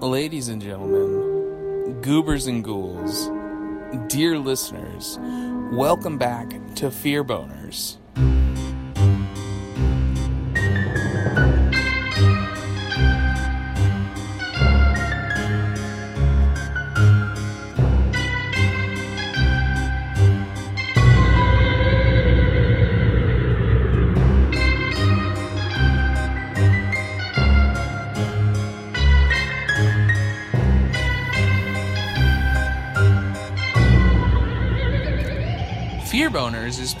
Ladies 0.00 0.48
and 0.48 0.60
gentlemen, 0.60 2.02
goobers 2.02 2.46
and 2.46 2.62
ghouls, 2.62 3.30
dear 4.08 4.38
listeners, 4.38 5.18
welcome 5.72 6.18
back 6.18 6.52
to 6.74 6.90
Fear 6.90 7.24
Boners. 7.24 7.96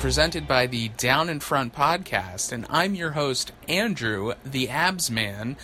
Presented 0.06 0.46
by 0.46 0.68
the 0.68 0.86
Down 0.90 1.28
in 1.28 1.40
Front 1.40 1.74
podcast, 1.74 2.52
and 2.52 2.64
I'm 2.70 2.94
your 2.94 3.10
host, 3.10 3.50
Andrew, 3.68 4.34
the 4.44 4.68
Abs 4.68 5.10
Man. 5.10 5.56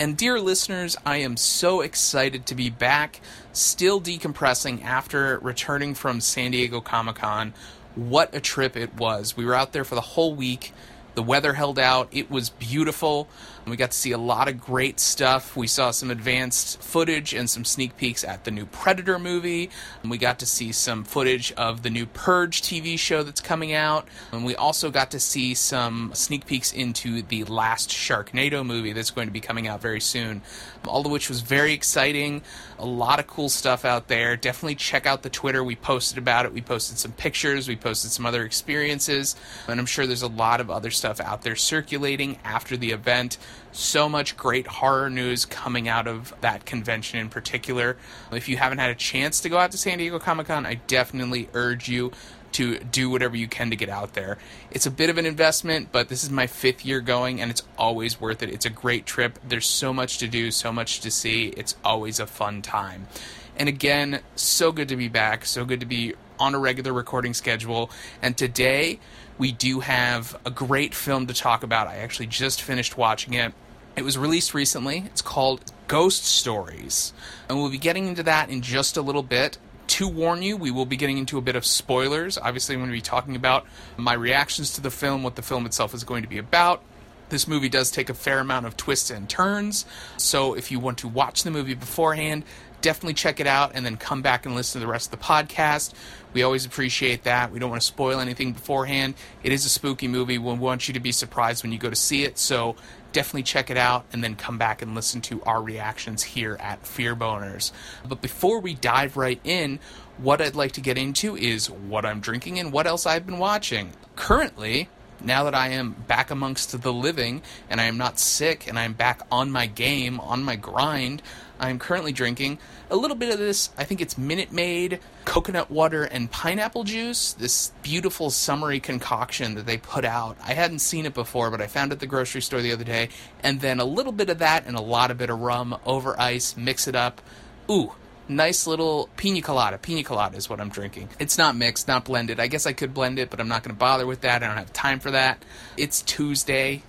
And 0.00 0.16
dear 0.16 0.40
listeners, 0.40 0.96
I 1.06 1.18
am 1.18 1.36
so 1.36 1.80
excited 1.80 2.44
to 2.46 2.56
be 2.56 2.70
back, 2.70 3.20
still 3.52 4.00
decompressing 4.00 4.82
after 4.82 5.38
returning 5.38 5.94
from 5.94 6.20
San 6.20 6.50
Diego 6.50 6.80
Comic 6.80 7.14
Con. 7.14 7.54
What 7.94 8.34
a 8.34 8.40
trip 8.40 8.76
it 8.76 8.96
was! 8.96 9.36
We 9.36 9.44
were 9.44 9.54
out 9.54 9.72
there 9.72 9.84
for 9.84 9.94
the 9.94 10.00
whole 10.00 10.34
week. 10.34 10.72
The 11.14 11.22
weather 11.22 11.52
held 11.52 11.78
out. 11.78 12.08
It 12.10 12.28
was 12.28 12.50
beautiful. 12.50 13.28
We 13.66 13.76
got 13.76 13.92
to 13.92 13.96
see 13.96 14.12
a 14.12 14.18
lot 14.18 14.48
of 14.48 14.60
great 14.60 15.00
stuff. 15.00 15.56
We 15.56 15.66
saw 15.66 15.90
some 15.90 16.10
advanced 16.10 16.82
footage 16.82 17.32
and 17.32 17.48
some 17.48 17.64
sneak 17.64 17.96
peeks 17.96 18.22
at 18.22 18.44
the 18.44 18.50
new 18.50 18.66
Predator 18.66 19.18
movie. 19.18 19.70
We 20.04 20.18
got 20.18 20.38
to 20.40 20.46
see 20.46 20.70
some 20.72 21.02
footage 21.02 21.50
of 21.52 21.82
the 21.82 21.88
new 21.88 22.04
Purge 22.04 22.60
TV 22.60 22.98
show 22.98 23.22
that's 23.22 23.40
coming 23.40 23.72
out. 23.72 24.06
And 24.32 24.44
we 24.44 24.54
also 24.54 24.90
got 24.90 25.10
to 25.12 25.20
see 25.20 25.54
some 25.54 26.10
sneak 26.14 26.44
peeks 26.46 26.72
into 26.74 27.22
the 27.22 27.44
last 27.44 27.88
Sharknado 27.88 28.66
movie 28.66 28.92
that's 28.92 29.10
going 29.10 29.28
to 29.28 29.32
be 29.32 29.40
coming 29.40 29.66
out 29.66 29.80
very 29.80 30.00
soon. 30.00 30.42
All 30.86 31.06
of 31.06 31.10
which 31.10 31.30
was 31.30 31.40
very 31.40 31.72
exciting. 31.72 32.42
A 32.78 32.84
lot 32.84 33.18
of 33.18 33.26
cool 33.26 33.48
stuff 33.48 33.86
out 33.86 34.08
there. 34.08 34.36
Definitely 34.36 34.74
check 34.74 35.06
out 35.06 35.22
the 35.22 35.30
Twitter. 35.30 35.64
We 35.64 35.74
posted 35.74 36.18
about 36.18 36.44
it. 36.44 36.52
We 36.52 36.60
posted 36.60 36.98
some 36.98 37.12
pictures. 37.12 37.66
We 37.66 37.76
posted 37.76 38.10
some 38.10 38.26
other 38.26 38.44
experiences. 38.44 39.36
And 39.68 39.80
I'm 39.80 39.86
sure 39.86 40.06
there's 40.06 40.20
a 40.20 40.28
lot 40.28 40.60
of 40.60 40.70
other 40.70 40.90
stuff 40.90 41.18
out 41.18 41.42
there 41.42 41.56
circulating 41.56 42.38
after 42.44 42.76
the 42.76 42.90
event 42.90 43.38
so 43.74 44.08
much 44.08 44.36
great 44.36 44.66
horror 44.66 45.10
news 45.10 45.44
coming 45.44 45.88
out 45.88 46.06
of 46.06 46.32
that 46.40 46.64
convention 46.64 47.18
in 47.18 47.28
particular. 47.28 47.96
If 48.32 48.48
you 48.48 48.56
haven't 48.56 48.78
had 48.78 48.90
a 48.90 48.94
chance 48.94 49.40
to 49.40 49.48
go 49.48 49.58
out 49.58 49.72
to 49.72 49.78
San 49.78 49.98
Diego 49.98 50.18
Comic 50.18 50.46
Con, 50.46 50.64
I 50.64 50.74
definitely 50.86 51.48
urge 51.54 51.88
you 51.88 52.12
to 52.52 52.78
do 52.78 53.10
whatever 53.10 53.36
you 53.36 53.48
can 53.48 53.70
to 53.70 53.76
get 53.76 53.88
out 53.88 54.14
there. 54.14 54.38
It's 54.70 54.86
a 54.86 54.90
bit 54.90 55.10
of 55.10 55.18
an 55.18 55.26
investment, 55.26 55.88
but 55.90 56.08
this 56.08 56.22
is 56.22 56.30
my 56.30 56.46
fifth 56.46 56.86
year 56.86 57.00
going, 57.00 57.40
and 57.40 57.50
it's 57.50 57.64
always 57.76 58.20
worth 58.20 58.44
it. 58.44 58.48
It's 58.48 58.64
a 58.64 58.70
great 58.70 59.06
trip. 59.06 59.40
There's 59.46 59.66
so 59.66 59.92
much 59.92 60.18
to 60.18 60.28
do, 60.28 60.52
so 60.52 60.72
much 60.72 61.00
to 61.00 61.10
see. 61.10 61.48
It's 61.56 61.74
always 61.84 62.20
a 62.20 62.28
fun 62.28 62.62
time. 62.62 63.08
And 63.56 63.68
again, 63.68 64.20
so 64.36 64.70
good 64.70 64.88
to 64.90 64.96
be 64.96 65.08
back. 65.08 65.44
So 65.44 65.64
good 65.64 65.80
to 65.80 65.86
be 65.86 66.14
on 66.38 66.54
a 66.54 66.58
regular 66.60 66.92
recording 66.92 67.34
schedule. 67.34 67.90
And 68.22 68.36
today, 68.36 69.00
we 69.36 69.50
do 69.50 69.80
have 69.80 70.40
a 70.46 70.50
great 70.50 70.94
film 70.94 71.26
to 71.26 71.34
talk 71.34 71.64
about. 71.64 71.88
I 71.88 71.96
actually 71.96 72.26
just 72.26 72.62
finished 72.62 72.96
watching 72.96 73.34
it. 73.34 73.52
It 73.96 74.02
was 74.02 74.18
released 74.18 74.54
recently. 74.54 75.04
It's 75.06 75.22
called 75.22 75.72
Ghost 75.86 76.24
Stories. 76.24 77.12
And 77.48 77.58
we'll 77.58 77.70
be 77.70 77.78
getting 77.78 78.08
into 78.08 78.24
that 78.24 78.50
in 78.50 78.60
just 78.60 78.96
a 78.96 79.02
little 79.02 79.22
bit. 79.22 79.58
To 79.86 80.08
warn 80.08 80.42
you, 80.42 80.56
we 80.56 80.70
will 80.70 80.86
be 80.86 80.96
getting 80.96 81.18
into 81.18 81.38
a 81.38 81.42
bit 81.42 81.54
of 81.54 81.64
spoilers. 81.64 82.36
Obviously, 82.38 82.74
I'm 82.74 82.80
going 82.80 82.90
to 82.90 82.96
be 82.96 83.00
talking 83.00 83.36
about 83.36 83.66
my 83.96 84.14
reactions 84.14 84.72
to 84.74 84.80
the 84.80 84.90
film, 84.90 85.22
what 85.22 85.36
the 85.36 85.42
film 85.42 85.66
itself 85.66 85.94
is 85.94 86.02
going 86.02 86.22
to 86.22 86.28
be 86.28 86.38
about. 86.38 86.82
This 87.28 87.46
movie 87.46 87.68
does 87.68 87.90
take 87.90 88.10
a 88.10 88.14
fair 88.14 88.40
amount 88.40 88.66
of 88.66 88.76
twists 88.76 89.10
and 89.10 89.28
turns. 89.28 89.86
So 90.16 90.54
if 90.54 90.70
you 90.70 90.80
want 90.80 90.98
to 90.98 91.08
watch 91.08 91.42
the 91.42 91.50
movie 91.50 91.74
beforehand, 91.74 92.44
definitely 92.80 93.14
check 93.14 93.40
it 93.40 93.46
out 93.46 93.72
and 93.74 93.84
then 93.84 93.96
come 93.96 94.20
back 94.20 94.44
and 94.44 94.54
listen 94.54 94.80
to 94.80 94.86
the 94.86 94.90
rest 94.90 95.12
of 95.12 95.18
the 95.18 95.24
podcast. 95.24 95.94
We 96.32 96.42
always 96.42 96.66
appreciate 96.66 97.24
that. 97.24 97.50
We 97.50 97.58
don't 97.58 97.70
want 97.70 97.80
to 97.80 97.86
spoil 97.86 98.20
anything 98.20 98.52
beforehand. 98.52 99.14
It 99.42 99.52
is 99.52 99.64
a 99.64 99.68
spooky 99.68 100.08
movie. 100.08 100.36
We 100.38 100.52
want 100.54 100.88
you 100.88 100.94
to 100.94 101.00
be 101.00 101.12
surprised 101.12 101.62
when 101.62 101.72
you 101.72 101.78
go 101.78 101.88
to 101.88 101.96
see 101.96 102.24
it. 102.24 102.38
So 102.38 102.76
definitely 103.14 103.44
check 103.44 103.70
it 103.70 103.78
out 103.78 104.04
and 104.12 104.22
then 104.22 104.36
come 104.36 104.58
back 104.58 104.82
and 104.82 104.94
listen 104.94 105.22
to 105.22 105.42
our 105.44 105.62
reactions 105.62 106.22
here 106.22 106.58
at 106.60 106.86
Fear 106.86 107.16
Boners. 107.16 107.72
But 108.06 108.20
before 108.20 108.60
we 108.60 108.74
dive 108.74 109.16
right 109.16 109.40
in, 109.42 109.78
what 110.18 110.42
I'd 110.42 110.54
like 110.54 110.72
to 110.72 110.82
get 110.82 110.98
into 110.98 111.36
is 111.36 111.70
what 111.70 112.04
I'm 112.04 112.20
drinking 112.20 112.58
and 112.58 112.72
what 112.72 112.86
else 112.86 113.06
I've 113.06 113.24
been 113.24 113.38
watching. 113.38 113.92
Currently, 114.16 114.88
now 115.22 115.44
that 115.44 115.54
I 115.54 115.68
am 115.68 115.92
back 115.92 116.30
amongst 116.30 116.82
the 116.82 116.92
living 116.92 117.42
and 117.70 117.80
I 117.80 117.84
am 117.84 117.96
not 117.96 118.18
sick 118.18 118.68
and 118.68 118.78
I'm 118.78 118.92
back 118.92 119.22
on 119.30 119.50
my 119.50 119.66
game, 119.66 120.20
on 120.20 120.42
my 120.42 120.56
grind, 120.56 121.22
I'm 121.58 121.78
currently 121.78 122.12
drinking 122.12 122.58
a 122.94 122.96
little 122.96 123.16
bit 123.16 123.32
of 123.32 123.40
this. 123.40 123.70
I 123.76 123.82
think 123.82 124.00
it's 124.00 124.16
Minute 124.16 124.52
Maid 124.52 125.00
coconut 125.24 125.68
water 125.68 126.04
and 126.04 126.30
pineapple 126.30 126.84
juice. 126.84 127.32
This 127.32 127.72
beautiful 127.82 128.30
summery 128.30 128.78
concoction 128.78 129.56
that 129.56 129.66
they 129.66 129.78
put 129.78 130.04
out. 130.04 130.36
I 130.40 130.54
hadn't 130.54 130.78
seen 130.78 131.04
it 131.04 131.12
before, 131.12 131.50
but 131.50 131.60
I 131.60 131.66
found 131.66 131.90
it 131.90 131.96
at 131.96 132.00
the 132.00 132.06
grocery 132.06 132.40
store 132.40 132.62
the 132.62 132.72
other 132.72 132.84
day. 132.84 133.08
And 133.42 133.60
then 133.60 133.80
a 133.80 133.84
little 133.84 134.12
bit 134.12 134.30
of 134.30 134.38
that 134.38 134.66
and 134.66 134.76
a 134.76 134.80
lot 134.80 135.10
of 135.10 135.18
bit 135.18 135.28
of 135.28 135.40
rum 135.40 135.76
over 135.84 136.18
ice. 136.20 136.56
Mix 136.56 136.86
it 136.86 136.94
up. 136.94 137.20
Ooh, 137.68 137.94
nice 138.28 138.64
little 138.64 139.08
pina 139.16 139.42
colada. 139.42 139.76
Pina 139.76 140.04
colada 140.04 140.36
is 140.36 140.48
what 140.48 140.60
I'm 140.60 140.70
drinking. 140.70 141.08
It's 141.18 141.36
not 141.36 141.56
mixed, 141.56 141.88
not 141.88 142.04
blended. 142.04 142.38
I 142.38 142.46
guess 142.46 142.64
I 142.64 142.74
could 142.74 142.94
blend 142.94 143.18
it, 143.18 143.28
but 143.28 143.40
I'm 143.40 143.48
not 143.48 143.64
going 143.64 143.74
to 143.74 143.78
bother 143.78 144.06
with 144.06 144.20
that. 144.20 144.44
I 144.44 144.46
don't 144.46 144.56
have 144.56 144.72
time 144.72 145.00
for 145.00 145.10
that. 145.10 145.44
It's 145.76 146.00
Tuesday. 146.00 146.84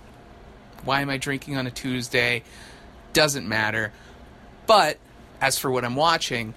Why 0.84 1.00
am 1.00 1.10
I 1.10 1.16
drinking 1.16 1.56
on 1.56 1.66
a 1.66 1.72
Tuesday? 1.72 2.44
Doesn't 3.12 3.48
matter. 3.48 3.92
But 4.68 4.98
as 5.40 5.58
for 5.58 5.70
what 5.70 5.84
I'm 5.84 5.96
watching, 5.96 6.54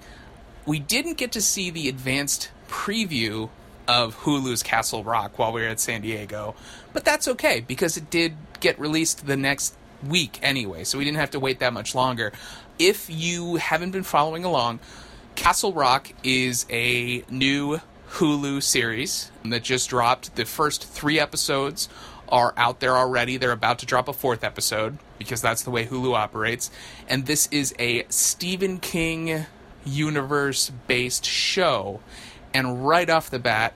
we 0.66 0.78
didn't 0.78 1.16
get 1.16 1.32
to 1.32 1.40
see 1.40 1.70
the 1.70 1.88
advanced 1.88 2.50
preview 2.68 3.50
of 3.88 4.16
Hulu's 4.20 4.62
Castle 4.62 5.02
Rock 5.02 5.38
while 5.38 5.52
we 5.52 5.62
were 5.62 5.68
at 5.68 5.80
San 5.80 6.02
Diego, 6.02 6.54
but 6.92 7.04
that's 7.04 7.26
okay 7.26 7.60
because 7.60 7.96
it 7.96 8.10
did 8.10 8.34
get 8.60 8.78
released 8.78 9.26
the 9.26 9.36
next 9.36 9.74
week 10.06 10.38
anyway, 10.42 10.84
so 10.84 10.98
we 10.98 11.04
didn't 11.04 11.18
have 11.18 11.32
to 11.32 11.40
wait 11.40 11.58
that 11.58 11.72
much 11.72 11.94
longer. 11.94 12.32
If 12.78 13.10
you 13.10 13.56
haven't 13.56 13.90
been 13.90 14.04
following 14.04 14.44
along, 14.44 14.80
Castle 15.34 15.72
Rock 15.72 16.12
is 16.22 16.66
a 16.70 17.24
new 17.30 17.80
Hulu 18.12 18.62
series 18.62 19.30
that 19.44 19.62
just 19.62 19.90
dropped. 19.90 20.36
The 20.36 20.44
first 20.44 20.84
three 20.84 21.18
episodes 21.18 21.88
are 22.30 22.54
out 22.56 22.80
there 22.80 22.96
already. 22.96 23.36
They're 23.36 23.52
about 23.52 23.78
to 23.80 23.86
drop 23.86 24.08
a 24.08 24.12
fourth 24.12 24.44
episode 24.44 24.98
because 25.18 25.42
that's 25.42 25.62
the 25.62 25.70
way 25.70 25.86
Hulu 25.86 26.14
operates. 26.14 26.70
And 27.08 27.26
this 27.26 27.48
is 27.50 27.74
a 27.78 28.04
Stephen 28.08 28.78
King 28.78 29.46
universe 29.84 30.70
based 30.86 31.24
show. 31.24 32.00
And 32.52 32.86
right 32.86 33.08
off 33.08 33.30
the 33.30 33.38
bat, 33.38 33.74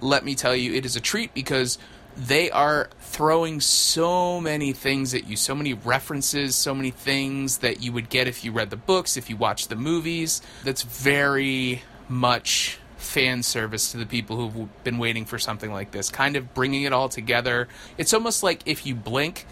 let 0.00 0.24
me 0.24 0.34
tell 0.34 0.54
you, 0.54 0.74
it 0.74 0.84
is 0.84 0.96
a 0.96 1.00
treat 1.00 1.34
because 1.34 1.78
they 2.16 2.50
are 2.50 2.88
throwing 3.00 3.60
so 3.60 4.40
many 4.40 4.72
things 4.72 5.14
at 5.14 5.26
you, 5.26 5.36
so 5.36 5.54
many 5.54 5.74
references, 5.74 6.54
so 6.54 6.74
many 6.74 6.90
things 6.90 7.58
that 7.58 7.82
you 7.82 7.92
would 7.92 8.08
get 8.08 8.28
if 8.28 8.44
you 8.44 8.52
read 8.52 8.70
the 8.70 8.76
books, 8.76 9.16
if 9.16 9.28
you 9.28 9.36
watched 9.36 9.68
the 9.68 9.76
movies. 9.76 10.40
That's 10.64 10.82
very 10.82 11.82
much 12.08 12.78
fan 13.04 13.42
service 13.42 13.92
to 13.92 13.98
the 13.98 14.06
people 14.06 14.48
who've 14.48 14.84
been 14.84 14.98
waiting 14.98 15.24
for 15.24 15.38
something 15.38 15.72
like 15.72 15.92
this, 15.92 16.10
kind 16.10 16.36
of 16.36 16.54
bringing 16.54 16.82
it 16.82 16.92
all 16.92 17.08
together. 17.08 17.68
It's 17.98 18.12
almost 18.12 18.42
like 18.42 18.62
if 18.66 18.86
you 18.86 18.94
blink, 18.94 19.46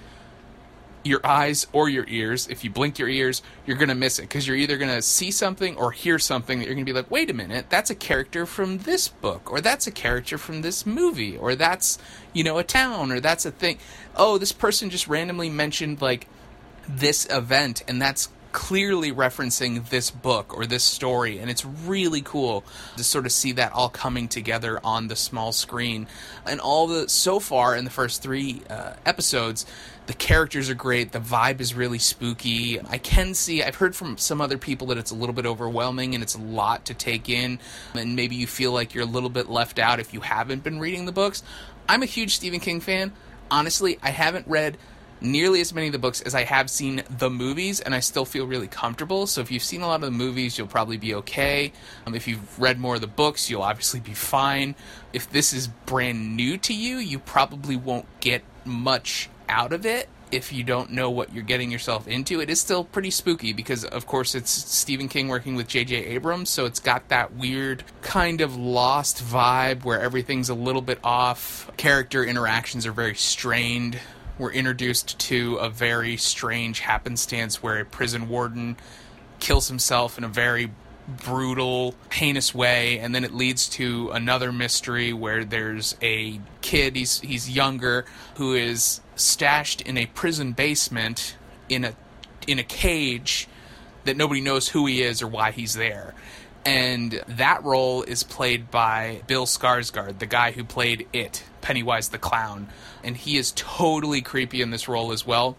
your 1.04 1.24
eyes 1.26 1.66
or 1.72 1.88
your 1.88 2.04
ears, 2.08 2.46
if 2.48 2.62
you 2.62 2.70
blink 2.70 2.98
your 2.98 3.08
ears, 3.08 3.42
you're 3.66 3.76
going 3.76 3.88
to 3.88 3.94
miss 3.94 4.18
it 4.18 4.22
because 4.22 4.46
you're 4.46 4.56
either 4.56 4.78
going 4.78 4.94
to 4.94 5.02
see 5.02 5.30
something 5.30 5.76
or 5.76 5.90
hear 5.90 6.18
something 6.18 6.58
that 6.58 6.66
you're 6.66 6.74
going 6.74 6.86
to 6.86 6.92
be 6.92 6.96
like, 6.96 7.10
wait 7.10 7.28
a 7.28 7.34
minute, 7.34 7.66
that's 7.68 7.90
a 7.90 7.94
character 7.94 8.46
from 8.46 8.78
this 8.78 9.08
book, 9.08 9.50
or 9.50 9.60
that's 9.60 9.86
a 9.86 9.90
character 9.90 10.38
from 10.38 10.62
this 10.62 10.86
movie, 10.86 11.36
or 11.36 11.54
that's, 11.54 11.98
you 12.32 12.44
know, 12.44 12.58
a 12.58 12.64
town, 12.64 13.10
or 13.10 13.20
that's 13.20 13.44
a 13.44 13.50
thing. 13.50 13.78
Oh, 14.14 14.38
this 14.38 14.52
person 14.52 14.90
just 14.90 15.08
randomly 15.08 15.50
mentioned, 15.50 16.00
like, 16.00 16.28
this 16.88 17.26
event, 17.30 17.82
and 17.88 18.00
that's 18.00 18.28
clearly 18.52 19.10
referencing 19.10 19.88
this 19.88 20.10
book 20.10 20.56
or 20.56 20.66
this 20.66 20.84
story 20.84 21.38
and 21.38 21.50
it's 21.50 21.64
really 21.64 22.20
cool 22.20 22.64
to 22.96 23.02
sort 23.02 23.26
of 23.26 23.32
see 23.32 23.52
that 23.52 23.72
all 23.72 23.88
coming 23.88 24.28
together 24.28 24.78
on 24.84 25.08
the 25.08 25.16
small 25.16 25.52
screen. 25.52 26.06
And 26.46 26.60
all 26.60 26.86
the 26.86 27.08
so 27.08 27.40
far 27.40 27.74
in 27.74 27.84
the 27.84 27.90
first 27.90 28.22
three 28.22 28.62
uh, 28.68 28.94
episodes 29.04 29.66
the 30.06 30.14
characters 30.14 30.68
are 30.68 30.74
great 30.74 31.12
the 31.12 31.20
vibe 31.20 31.60
is 31.60 31.74
really 31.74 31.98
spooky. 31.98 32.80
I 32.80 32.98
can 32.98 33.34
see 33.34 33.62
i've 33.62 33.76
heard 33.76 33.96
from 33.96 34.18
some 34.18 34.40
other 34.40 34.58
people 34.58 34.88
that 34.88 34.98
it's 34.98 35.10
a 35.10 35.14
little 35.14 35.34
bit 35.34 35.46
overwhelming 35.46 36.14
and 36.14 36.22
it's 36.22 36.34
a 36.34 36.40
lot 36.40 36.84
to 36.86 36.94
take 36.94 37.28
in 37.28 37.58
and 37.94 38.14
maybe 38.16 38.36
you 38.36 38.46
feel 38.46 38.72
like 38.72 38.94
you're 38.94 39.04
a 39.04 39.06
little 39.06 39.30
bit 39.30 39.48
left 39.48 39.78
out 39.78 40.00
if 40.00 40.12
you 40.12 40.20
haven't 40.20 40.62
been 40.62 40.78
reading 40.78 41.06
the 41.06 41.12
books. 41.12 41.42
I'm 41.88 42.02
a 42.02 42.06
huge 42.06 42.34
stephen 42.36 42.60
king 42.60 42.80
fan. 42.80 43.12
Honestly 43.50 43.98
i 44.02 44.10
haven't 44.10 44.46
read 44.46 44.76
nearly 45.22 45.60
as 45.60 45.72
many 45.72 45.86
of 45.86 45.92
the 45.92 45.98
books 45.98 46.20
as 46.20 46.34
I 46.34 46.44
have 46.44 46.68
seen 46.68 47.02
the 47.18 47.30
movies, 47.30 47.80
and 47.80 47.94
I 47.94 48.00
still 48.00 48.24
feel 48.24 48.46
really 48.46 48.68
comfortable. 48.68 49.26
So 49.26 49.40
if 49.40 49.50
you've 49.50 49.62
seen 49.62 49.82
a 49.82 49.86
lot 49.86 49.96
of 49.96 50.02
the 50.02 50.10
movies, 50.10 50.58
you'll 50.58 50.66
probably 50.66 50.96
be 50.96 51.14
okay. 51.16 51.72
Um, 52.06 52.14
if 52.14 52.28
you've 52.28 52.58
read 52.58 52.78
more 52.78 52.96
of 52.96 53.00
the 53.00 53.06
books, 53.06 53.48
you'll 53.48 53.62
obviously 53.62 54.00
be 54.00 54.14
fine. 54.14 54.74
If 55.12 55.30
this 55.30 55.52
is 55.52 55.68
brand 55.68 56.36
new 56.36 56.58
to 56.58 56.74
you, 56.74 56.96
you 56.96 57.18
probably 57.18 57.76
won't 57.76 58.06
get 58.20 58.42
much 58.64 59.28
out 59.48 59.72
of 59.72 59.86
it 59.86 60.08
if 60.32 60.50
you 60.50 60.64
don't 60.64 60.90
know 60.90 61.10
what 61.10 61.32
you're 61.32 61.44
getting 61.44 61.70
yourself 61.70 62.08
into. 62.08 62.40
It 62.40 62.48
is 62.48 62.58
still 62.58 62.84
pretty 62.84 63.10
spooky 63.10 63.52
because, 63.52 63.84
of 63.84 64.06
course, 64.06 64.34
it's 64.34 64.50
Stephen 64.50 65.08
King 65.08 65.28
working 65.28 65.54
with 65.54 65.68
J.J. 65.68 65.94
Abrams, 66.06 66.48
so 66.48 66.64
it's 66.64 66.80
got 66.80 67.08
that 67.10 67.34
weird 67.34 67.84
kind 68.00 68.40
of 68.40 68.56
lost 68.56 69.22
vibe 69.22 69.84
where 69.84 70.00
everything's 70.00 70.48
a 70.48 70.54
little 70.54 70.80
bit 70.80 70.98
off. 71.04 71.70
Character 71.76 72.24
interactions 72.24 72.86
are 72.86 72.92
very 72.92 73.14
strained. 73.14 73.98
We're 74.42 74.50
introduced 74.50 75.20
to 75.20 75.54
a 75.58 75.70
very 75.70 76.16
strange 76.16 76.80
happenstance 76.80 77.62
where 77.62 77.78
a 77.78 77.84
prison 77.84 78.28
warden 78.28 78.76
kills 79.38 79.68
himself 79.68 80.18
in 80.18 80.24
a 80.24 80.28
very 80.28 80.72
brutal, 81.06 81.94
heinous 82.10 82.52
way, 82.52 82.98
and 82.98 83.14
then 83.14 83.22
it 83.22 83.32
leads 83.32 83.68
to 83.68 84.10
another 84.10 84.50
mystery 84.50 85.12
where 85.12 85.44
there's 85.44 85.94
a 86.02 86.40
kid, 86.60 86.96
he's 86.96 87.20
he's 87.20 87.48
younger, 87.48 88.04
who 88.34 88.52
is 88.54 89.00
stashed 89.14 89.80
in 89.80 89.96
a 89.96 90.06
prison 90.06 90.50
basement 90.50 91.36
in 91.68 91.84
a 91.84 91.94
in 92.48 92.58
a 92.58 92.64
cage 92.64 93.46
that 94.06 94.16
nobody 94.16 94.40
knows 94.40 94.70
who 94.70 94.86
he 94.86 95.04
is 95.04 95.22
or 95.22 95.28
why 95.28 95.52
he's 95.52 95.74
there. 95.74 96.14
And 96.64 97.22
that 97.28 97.62
role 97.62 98.02
is 98.02 98.24
played 98.24 98.72
by 98.72 99.22
Bill 99.28 99.46
Skarsgård, 99.46 100.18
the 100.18 100.26
guy 100.26 100.50
who 100.50 100.64
played 100.64 101.06
it, 101.12 101.44
Pennywise 101.60 102.08
the 102.08 102.18
Clown. 102.18 102.68
And 103.04 103.16
he 103.16 103.36
is 103.36 103.52
totally 103.56 104.20
creepy 104.22 104.62
in 104.62 104.70
this 104.70 104.88
role 104.88 105.12
as 105.12 105.26
well. 105.26 105.56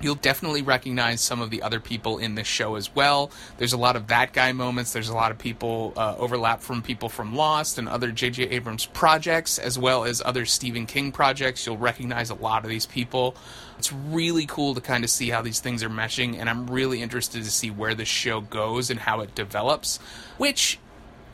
You'll 0.00 0.16
definitely 0.16 0.62
recognize 0.62 1.20
some 1.20 1.40
of 1.40 1.50
the 1.50 1.62
other 1.62 1.80
people 1.80 2.18
in 2.18 2.34
this 2.34 2.46
show 2.46 2.74
as 2.74 2.94
well. 2.94 3.30
There's 3.56 3.72
a 3.72 3.78
lot 3.78 3.96
of 3.96 4.08
that 4.08 4.32
guy 4.32 4.52
moments. 4.52 4.92
There's 4.92 5.08
a 5.08 5.14
lot 5.14 5.30
of 5.30 5.38
people 5.38 5.94
uh, 5.96 6.16
overlap 6.18 6.60
from 6.60 6.82
people 6.82 7.08
from 7.08 7.34
Lost 7.34 7.78
and 7.78 7.88
other 7.88 8.10
J.J. 8.10 8.50
Abrams 8.50 8.86
projects, 8.86 9.58
as 9.58 9.78
well 9.78 10.04
as 10.04 10.20
other 10.22 10.44
Stephen 10.44 10.86
King 10.86 11.10
projects. 11.10 11.64
You'll 11.64 11.78
recognize 11.78 12.28
a 12.28 12.34
lot 12.34 12.64
of 12.64 12.70
these 12.70 12.86
people. 12.86 13.36
It's 13.78 13.92
really 13.92 14.46
cool 14.46 14.74
to 14.74 14.80
kind 14.80 15.04
of 15.04 15.10
see 15.10 15.30
how 15.30 15.42
these 15.42 15.60
things 15.60 15.82
are 15.82 15.88
meshing, 15.88 16.38
and 16.38 16.50
I'm 16.50 16.66
really 16.66 17.00
interested 17.00 17.42
to 17.44 17.50
see 17.50 17.70
where 17.70 17.94
the 17.94 18.04
show 18.04 18.40
goes 18.40 18.90
and 18.90 19.00
how 19.00 19.20
it 19.20 19.34
develops. 19.34 19.98
Which 20.36 20.78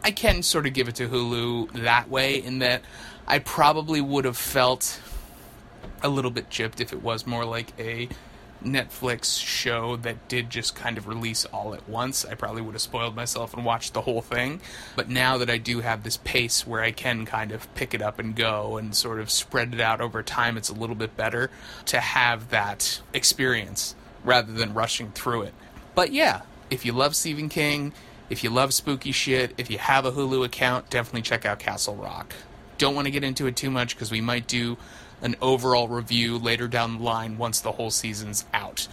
I 0.04 0.10
can 0.10 0.42
sort 0.42 0.66
of 0.66 0.74
give 0.74 0.86
it 0.86 0.94
to 0.96 1.08
Hulu 1.08 1.82
that 1.82 2.08
way, 2.08 2.36
in 2.36 2.60
that 2.60 2.82
I 3.26 3.40
probably 3.40 4.00
would 4.00 4.26
have 4.26 4.36
felt 4.36 5.00
a 6.02 6.08
little 6.08 6.30
bit 6.30 6.50
chipped 6.50 6.80
if 6.80 6.92
it 6.92 7.02
was 7.02 7.26
more 7.26 7.44
like 7.44 7.72
a 7.78 8.08
Netflix 8.64 9.42
show 9.42 9.96
that 9.96 10.28
did 10.28 10.50
just 10.50 10.74
kind 10.74 10.98
of 10.98 11.06
release 11.06 11.44
all 11.46 11.74
at 11.74 11.88
once, 11.88 12.24
I 12.24 12.34
probably 12.34 12.62
would 12.62 12.74
have 12.74 12.82
spoiled 12.82 13.16
myself 13.16 13.54
and 13.54 13.64
watched 13.64 13.94
the 13.94 14.02
whole 14.02 14.22
thing. 14.22 14.60
But 14.96 15.08
now 15.08 15.38
that 15.38 15.50
I 15.50 15.58
do 15.58 15.80
have 15.80 16.02
this 16.02 16.18
pace 16.18 16.66
where 16.66 16.82
I 16.82 16.92
can 16.92 17.24
kind 17.26 17.52
of 17.52 17.72
pick 17.74 17.94
it 17.94 18.02
up 18.02 18.18
and 18.18 18.36
go 18.36 18.76
and 18.76 18.94
sort 18.94 19.20
of 19.20 19.30
spread 19.30 19.74
it 19.74 19.80
out 19.80 20.00
over 20.00 20.22
time, 20.22 20.56
it's 20.56 20.68
a 20.68 20.74
little 20.74 20.96
bit 20.96 21.16
better 21.16 21.50
to 21.86 22.00
have 22.00 22.50
that 22.50 23.00
experience 23.14 23.94
rather 24.24 24.52
than 24.52 24.74
rushing 24.74 25.10
through 25.12 25.42
it. 25.42 25.54
But 25.94 26.12
yeah, 26.12 26.42
if 26.68 26.84
you 26.84 26.92
love 26.92 27.16
Stephen 27.16 27.48
King, 27.48 27.92
if 28.28 28.44
you 28.44 28.50
love 28.50 28.72
spooky 28.74 29.12
shit, 29.12 29.54
if 29.56 29.70
you 29.70 29.78
have 29.78 30.04
a 30.04 30.12
Hulu 30.12 30.44
account, 30.44 30.90
definitely 30.90 31.22
check 31.22 31.44
out 31.44 31.58
Castle 31.58 31.96
Rock. 31.96 32.34
Don't 32.78 32.94
want 32.94 33.06
to 33.06 33.10
get 33.10 33.24
into 33.24 33.46
it 33.46 33.56
too 33.56 33.70
much 33.70 33.94
because 33.94 34.10
we 34.10 34.20
might 34.20 34.46
do 34.46 34.78
an 35.22 35.36
overall 35.40 35.88
review 35.88 36.38
later 36.38 36.68
down 36.68 36.98
the 36.98 37.04
line 37.04 37.38
once 37.38 37.60
the 37.60 37.72
whole 37.72 37.90
season's 37.90 38.44
out. 38.52 38.88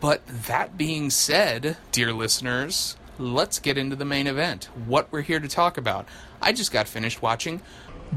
But 0.00 0.26
that 0.26 0.76
being 0.76 1.10
said, 1.10 1.76
dear 1.92 2.12
listeners, 2.12 2.96
let's 3.18 3.58
get 3.58 3.78
into 3.78 3.96
the 3.96 4.04
main 4.04 4.26
event. 4.26 4.68
What 4.86 5.08
we're 5.10 5.22
here 5.22 5.40
to 5.40 5.48
talk 5.48 5.78
about. 5.78 6.06
I 6.40 6.52
just 6.52 6.72
got 6.72 6.88
finished 6.88 7.22
watching 7.22 7.62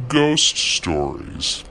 Ghost 0.08 0.58
Stories. 0.58 1.64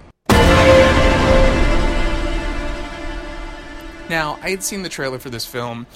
Now, 4.09 4.39
I 4.43 4.51
had 4.51 4.63
seen 4.63 4.83
the 4.83 4.89
trailer 4.89 5.19
for 5.19 5.31
this 5.31 5.47
film 5.47 5.87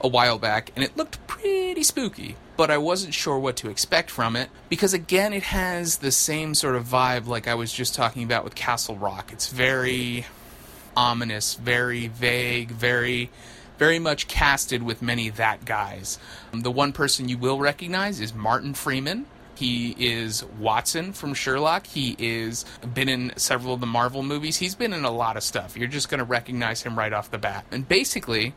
a 0.00 0.08
while 0.08 0.38
back, 0.38 0.72
and 0.74 0.84
it 0.84 0.96
looked 0.96 1.24
pretty 1.26 1.82
spooky, 1.82 2.36
but 2.60 2.70
I 2.70 2.76
wasn't 2.76 3.14
sure 3.14 3.38
what 3.38 3.56
to 3.56 3.70
expect 3.70 4.10
from 4.10 4.36
it 4.36 4.50
because, 4.68 4.92
again, 4.92 5.32
it 5.32 5.44
has 5.44 5.96
the 5.96 6.12
same 6.12 6.54
sort 6.54 6.76
of 6.76 6.84
vibe 6.84 7.26
like 7.26 7.48
I 7.48 7.54
was 7.54 7.72
just 7.72 7.94
talking 7.94 8.22
about 8.22 8.44
with 8.44 8.54
Castle 8.54 8.96
Rock. 8.96 9.32
It's 9.32 9.48
very 9.48 10.26
ominous, 10.94 11.54
very 11.54 12.08
vague, 12.08 12.70
very. 12.70 13.30
Very 13.78 13.98
much 13.98 14.28
casted 14.28 14.82
with 14.82 15.00
many 15.00 15.30
that 15.30 15.64
guys. 15.64 16.18
Um, 16.52 16.60
the 16.60 16.70
one 16.70 16.92
person 16.92 17.30
you 17.30 17.38
will 17.38 17.58
recognize 17.58 18.20
is 18.20 18.34
Martin 18.34 18.74
Freeman, 18.74 19.24
he 19.54 19.96
is 19.98 20.44
Watson 20.58 21.14
from 21.14 21.32
Sherlock. 21.32 21.86
He 21.86 22.14
is 22.18 22.66
been 22.92 23.08
in 23.08 23.32
several 23.36 23.72
of 23.72 23.80
the 23.80 23.86
Marvel 23.86 24.22
movies. 24.22 24.58
He's 24.58 24.74
been 24.74 24.92
in 24.92 25.06
a 25.06 25.10
lot 25.10 25.38
of 25.38 25.42
stuff. 25.42 25.78
You're 25.78 25.88
just 25.88 26.10
going 26.10 26.18
to 26.18 26.26
recognize 26.26 26.82
him 26.82 26.98
right 26.98 27.14
off 27.14 27.30
the 27.30 27.38
bat. 27.38 27.64
And 27.70 27.88
basically, 27.88 28.52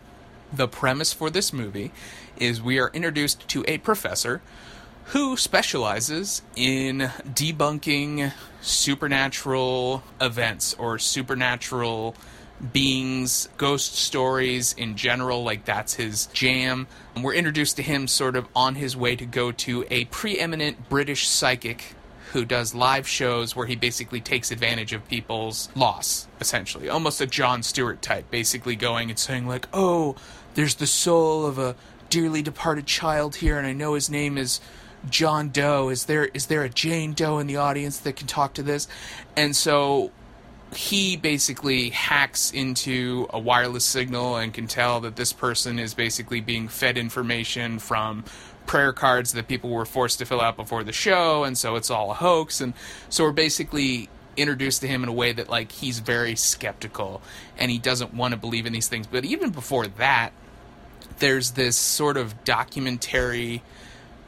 the 0.52 0.68
premise 0.68 1.14
for 1.14 1.30
this 1.30 1.52
movie 1.52 1.92
is 2.38 2.62
we 2.62 2.80
are 2.80 2.90
introduced 2.94 3.48
to 3.50 3.64
a 3.68 3.78
professor 3.80 4.42
who 5.08 5.36
specializes 5.36 6.42
in 6.56 7.00
debunking 7.28 8.32
supernatural 8.62 10.04
events 10.22 10.74
or 10.76 10.98
supernatural 10.98 12.16
beings, 12.72 13.50
ghost 13.58 13.96
stories 13.96 14.74
in 14.74 14.96
general, 14.96 15.44
like 15.44 15.66
that's 15.66 15.96
his 15.96 16.28
jam. 16.28 16.88
And 17.16 17.24
we're 17.24 17.34
introduced 17.34 17.76
to 17.78 17.84
him 17.84 18.08
sort 18.08 18.36
of 18.36 18.48
on 18.56 18.76
his 18.76 18.96
way 18.96 19.16
to 19.18 19.26
go 19.26 19.52
to 19.52 19.86
a 19.90 20.06
preeminent 20.06 20.90
British 20.90 21.28
psychic 21.28 21.96
who 22.32 22.46
does 22.46 22.74
live 22.74 23.08
shows 23.08 23.56
where 23.56 23.68
he 23.68 23.76
basically 23.76 24.20
takes 24.20 24.50
advantage 24.50 24.94
of 24.94 25.08
people's 25.08 25.70
loss, 25.76 26.28
essentially. 26.40 26.90
Almost 26.90 27.22
a 27.22 27.28
John 27.28 27.62
Stewart 27.62 28.02
type, 28.02 28.32
basically 28.32 28.76
going 28.76 29.10
and 29.10 29.20
saying, 29.20 29.48
like, 29.48 29.68
oh, 29.72 30.16
there's 30.56 30.76
the 30.76 30.88
soul 30.88 31.46
of 31.46 31.60
a 31.60 31.76
dearly 32.14 32.44
departed 32.44 32.86
child 32.86 33.38
here, 33.38 33.58
and 33.58 33.66
I 33.66 33.74
know 33.74 33.96
his 33.96 34.08
name 34.08 34.38
is 34.38 34.62
John 35.10 35.50
Doe. 35.50 35.90
Is 35.90 36.06
there 36.06 36.26
is 36.26 36.46
there 36.46 36.62
a 36.62 36.70
Jane 36.70 37.14
Doe 37.14 37.40
in 37.40 37.48
the 37.48 37.58
audience 37.58 37.98
that 38.02 38.16
can 38.16 38.28
talk 38.28 38.54
to 38.54 38.62
this? 38.62 38.88
And 39.36 39.56
so 39.56 40.12
he 40.76 41.18
basically 41.18 41.90
hacks 41.90 42.52
into 42.52 43.26
a 43.32 43.40
wireless 43.40 43.84
signal 43.84 44.38
and 44.38 44.54
can 44.54 44.68
tell 44.68 45.00
that 45.02 45.16
this 45.16 45.34
person 45.34 45.80
is 45.80 45.96
basically 45.96 46.40
being 46.40 46.68
fed 46.68 47.00
information 47.00 47.80
from 47.80 48.24
prayer 48.68 48.94
cards 48.94 49.34
that 49.34 49.48
people 49.48 49.72
were 49.72 49.86
forced 49.86 50.20
to 50.20 50.26
fill 50.26 50.40
out 50.40 50.56
before 50.56 50.84
the 50.84 50.94
show 50.94 51.44
and 51.44 51.58
so 51.58 51.76
it's 51.76 51.90
all 51.90 52.12
a 52.12 52.14
hoax 52.14 52.62
and 52.62 52.74
so 53.10 53.24
we're 53.24 53.32
basically 53.32 54.10
introduced 54.38 54.82
to 54.82 54.88
him 54.88 55.04
in 55.04 55.10
a 55.10 55.14
way 55.14 55.32
that 55.32 55.50
like 55.50 55.72
he's 55.72 56.00
very 56.00 56.36
skeptical 56.36 57.22
and 57.58 57.70
he 57.70 57.78
doesn't 57.78 58.14
want 58.14 58.32
to 58.32 58.38
believe 58.38 58.66
in 58.66 58.72
these 58.72 58.88
things 58.88 59.06
but 59.06 59.26
even 59.26 59.52
before 59.52 59.86
that 59.86 60.32
there's 61.20 61.52
this 61.52 61.76
sort 61.76 62.18
of 62.18 62.44
documentary 62.44 63.62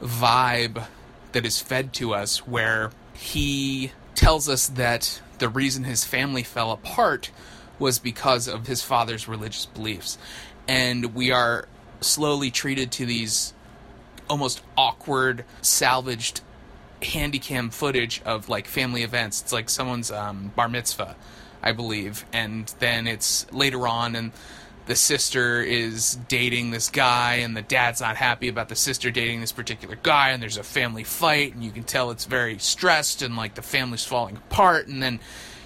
vibe 0.02 0.86
that 1.32 1.44
is 1.44 1.60
fed 1.60 1.92
to 1.94 2.14
us 2.14 2.46
where 2.46 2.90
he 3.14 3.92
tells 4.14 4.48
us 4.48 4.68
that 4.68 5.20
the 5.38 5.48
reason 5.48 5.84
his 5.84 6.04
family 6.04 6.42
fell 6.42 6.72
apart 6.72 7.30
was 7.78 7.98
because 7.98 8.48
of 8.48 8.66
his 8.66 8.82
father's 8.82 9.28
religious 9.28 9.66
beliefs. 9.66 10.16
And 10.66 11.14
we 11.14 11.30
are 11.30 11.68
slowly 12.00 12.50
treated 12.50 12.90
to 12.92 13.06
these 13.06 13.52
almost 14.28 14.62
awkward, 14.76 15.44
salvaged 15.60 16.40
handycam 17.02 17.72
footage 17.72 18.22
of 18.24 18.48
like 18.48 18.66
family 18.66 19.02
events. 19.02 19.42
It's 19.42 19.52
like 19.52 19.68
someone's 19.68 20.10
um, 20.10 20.52
bar 20.56 20.68
mitzvah, 20.68 21.16
I 21.62 21.72
believe. 21.72 22.24
And 22.32 22.72
then 22.78 23.06
it's 23.06 23.50
later 23.52 23.86
on, 23.86 24.16
and 24.16 24.32
the 24.86 24.96
sister 24.96 25.62
is 25.62 26.16
dating 26.28 26.70
this 26.70 26.90
guy 26.90 27.34
and 27.34 27.56
the 27.56 27.62
dad's 27.62 28.00
not 28.00 28.16
happy 28.16 28.48
about 28.48 28.68
the 28.68 28.76
sister 28.76 29.10
dating 29.10 29.40
this 29.40 29.52
particular 29.52 29.98
guy 30.02 30.30
and 30.30 30.42
there's 30.42 30.56
a 30.56 30.62
family 30.62 31.04
fight 31.04 31.54
and 31.54 31.64
you 31.64 31.70
can 31.70 31.82
tell 31.82 32.10
it's 32.10 32.24
very 32.24 32.58
stressed 32.58 33.20
and 33.20 33.36
like 33.36 33.54
the 33.54 33.62
family's 33.62 34.04
falling 34.04 34.36
apart 34.36 34.86
and 34.86 35.02
then 35.02 35.18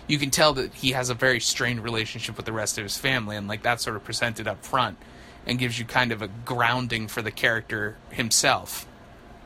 you 0.07 0.19
can 0.19 0.31
tell 0.31 0.55
that 0.55 0.75
he 0.75 0.93
has 0.93 1.11
a 1.11 1.15
very 1.15 1.39
strained 1.39 1.85
relationship 1.85 2.37
with 2.37 2.47
the 2.47 2.53
rest 2.53 2.79
of 2.79 2.83
his 2.83 2.97
family 2.97 3.37
and 3.37 3.47
like 3.47 3.63
that's 3.63 3.85
sort 3.85 3.95
of 3.95 4.03
presented 4.05 4.49
up 4.49 4.65
front 4.65 4.99
and 5.47 5.59
gives 5.59 5.79
you 5.79 5.85
kind 5.85 6.13
of 6.13 6.23
a 6.23 6.29
grounding 6.45 7.09
for 7.09 7.23
the 7.23 7.31
character 7.31 7.97
himself. 8.11 8.87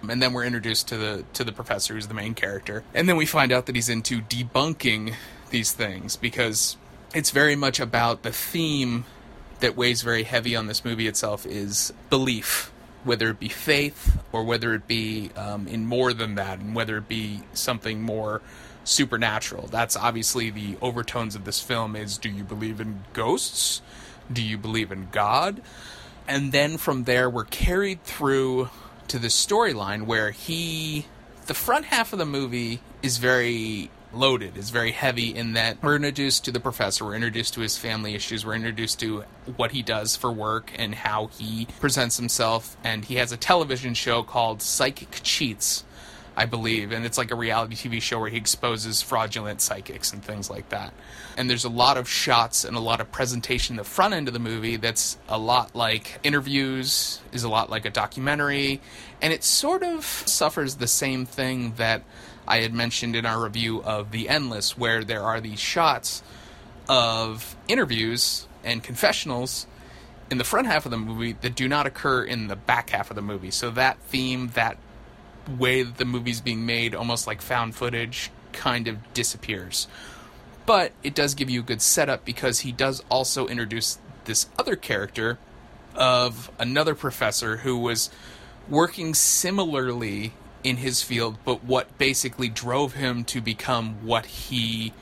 And 0.08 0.20
then 0.20 0.32
we're 0.32 0.44
introduced 0.44 0.88
to 0.88 0.96
the 0.96 1.24
to 1.34 1.44
the 1.44 1.52
professor 1.52 1.94
who's 1.94 2.08
the 2.08 2.14
main 2.14 2.34
character. 2.34 2.84
And 2.92 3.08
then 3.08 3.16
we 3.16 3.26
find 3.26 3.52
out 3.52 3.66
that 3.66 3.74
he's 3.74 3.88
into 3.88 4.20
debunking 4.20 5.14
these 5.50 5.72
things 5.72 6.16
because 6.16 6.76
it's 7.14 7.30
very 7.30 7.56
much 7.56 7.80
about 7.80 8.22
the 8.22 8.32
theme 8.32 9.04
that 9.64 9.76
weighs 9.78 10.02
very 10.02 10.24
heavy 10.24 10.54
on 10.54 10.66
this 10.66 10.84
movie 10.84 11.08
itself 11.08 11.46
is 11.46 11.90
belief, 12.10 12.70
whether 13.02 13.30
it 13.30 13.40
be 13.40 13.48
faith 13.48 14.18
or 14.30 14.44
whether 14.44 14.74
it 14.74 14.86
be 14.86 15.30
um, 15.36 15.66
in 15.66 15.86
more 15.86 16.12
than 16.12 16.34
that, 16.34 16.58
and 16.58 16.74
whether 16.74 16.98
it 16.98 17.08
be 17.08 17.40
something 17.54 18.02
more 18.02 18.42
supernatural. 18.84 19.66
That's 19.68 19.96
obviously 19.96 20.50
the 20.50 20.76
overtones 20.82 21.34
of 21.34 21.46
this 21.46 21.62
film 21.62 21.96
is 21.96 22.18
do 22.18 22.28
you 22.28 22.44
believe 22.44 22.78
in 22.78 23.04
ghosts? 23.14 23.80
Do 24.30 24.42
you 24.42 24.58
believe 24.58 24.92
in 24.92 25.08
God? 25.10 25.62
And 26.28 26.52
then 26.52 26.76
from 26.76 27.04
there, 27.04 27.30
we're 27.30 27.44
carried 27.44 28.04
through 28.04 28.68
to 29.08 29.18
the 29.18 29.28
storyline 29.28 30.02
where 30.02 30.30
he. 30.30 31.06
The 31.46 31.54
front 31.54 31.86
half 31.86 32.12
of 32.12 32.18
the 32.18 32.26
movie 32.26 32.80
is 33.02 33.16
very 33.16 33.90
loaded, 34.16 34.56
is 34.56 34.70
very 34.70 34.92
heavy 34.92 35.34
in 35.34 35.54
that 35.54 35.82
we're 35.82 35.96
introduced 35.96 36.44
to 36.44 36.52
the 36.52 36.60
professor, 36.60 37.04
we're 37.04 37.14
introduced 37.14 37.54
to 37.54 37.60
his 37.60 37.76
family 37.76 38.14
issues, 38.14 38.44
we're 38.44 38.54
introduced 38.54 39.00
to 39.00 39.24
what 39.56 39.72
he 39.72 39.82
does 39.82 40.16
for 40.16 40.32
work 40.32 40.72
and 40.76 40.94
how 40.94 41.26
he 41.26 41.66
presents 41.80 42.16
himself. 42.16 42.76
And 42.84 43.04
he 43.04 43.16
has 43.16 43.32
a 43.32 43.36
television 43.36 43.94
show 43.94 44.22
called 44.22 44.62
Psychic 44.62 45.20
Cheats, 45.22 45.84
I 46.36 46.46
believe, 46.46 46.90
and 46.90 47.04
it's 47.04 47.16
like 47.16 47.30
a 47.30 47.36
reality 47.36 47.76
TV 47.76 48.02
show 48.02 48.18
where 48.18 48.30
he 48.30 48.36
exposes 48.36 49.02
fraudulent 49.02 49.60
psychics 49.60 50.12
and 50.12 50.22
things 50.24 50.50
like 50.50 50.68
that. 50.70 50.92
And 51.36 51.48
there's 51.48 51.64
a 51.64 51.68
lot 51.68 51.96
of 51.96 52.08
shots 52.08 52.64
and 52.64 52.76
a 52.76 52.80
lot 52.80 53.00
of 53.00 53.12
presentation 53.12 53.74
in 53.74 53.76
the 53.76 53.84
front 53.84 54.14
end 54.14 54.26
of 54.26 54.34
the 54.34 54.40
movie 54.40 54.76
that's 54.76 55.16
a 55.28 55.38
lot 55.38 55.76
like 55.76 56.18
interviews, 56.24 57.20
is 57.32 57.44
a 57.44 57.48
lot 57.48 57.70
like 57.70 57.84
a 57.84 57.90
documentary, 57.90 58.80
and 59.22 59.32
it 59.32 59.44
sort 59.44 59.82
of 59.82 60.04
suffers 60.04 60.76
the 60.76 60.88
same 60.88 61.24
thing 61.24 61.74
that 61.76 62.02
I 62.46 62.58
had 62.58 62.74
mentioned 62.74 63.16
in 63.16 63.26
our 63.26 63.42
review 63.42 63.82
of 63.82 64.10
The 64.10 64.28
Endless, 64.28 64.76
where 64.76 65.04
there 65.04 65.22
are 65.22 65.40
these 65.40 65.60
shots 65.60 66.22
of 66.88 67.56
interviews 67.68 68.46
and 68.62 68.82
confessionals 68.82 69.66
in 70.30 70.38
the 70.38 70.44
front 70.44 70.66
half 70.66 70.84
of 70.84 70.90
the 70.90 70.98
movie 70.98 71.32
that 71.32 71.54
do 71.54 71.68
not 71.68 71.86
occur 71.86 72.24
in 72.24 72.48
the 72.48 72.56
back 72.56 72.90
half 72.90 73.10
of 73.10 73.16
the 73.16 73.22
movie. 73.22 73.50
So 73.50 73.70
that 73.72 73.98
theme, 74.00 74.48
that 74.54 74.78
way 75.48 75.82
that 75.82 75.96
the 75.96 76.04
movie's 76.04 76.40
being 76.40 76.66
made, 76.66 76.94
almost 76.94 77.26
like 77.26 77.40
found 77.40 77.74
footage, 77.74 78.30
kind 78.52 78.88
of 78.88 79.12
disappears. 79.14 79.86
But 80.66 80.92
it 81.02 81.14
does 81.14 81.34
give 81.34 81.50
you 81.50 81.60
a 81.60 81.62
good 81.64 81.82
setup 81.82 82.24
because 82.24 82.60
he 82.60 82.72
does 82.72 83.02
also 83.10 83.46
introduce 83.46 83.98
this 84.24 84.46
other 84.58 84.76
character 84.76 85.38
of 85.94 86.50
another 86.58 86.94
professor 86.94 87.58
who 87.58 87.76
was 87.78 88.10
working 88.68 89.14
similarly 89.14 90.32
in 90.64 90.78
his 90.78 91.02
field, 91.02 91.36
but 91.44 91.62
what 91.62 91.96
basically 91.98 92.48
drove 92.48 92.94
him 92.94 93.24
to 93.24 93.40
become 93.40 94.04
what 94.04 94.26
he 94.26 94.92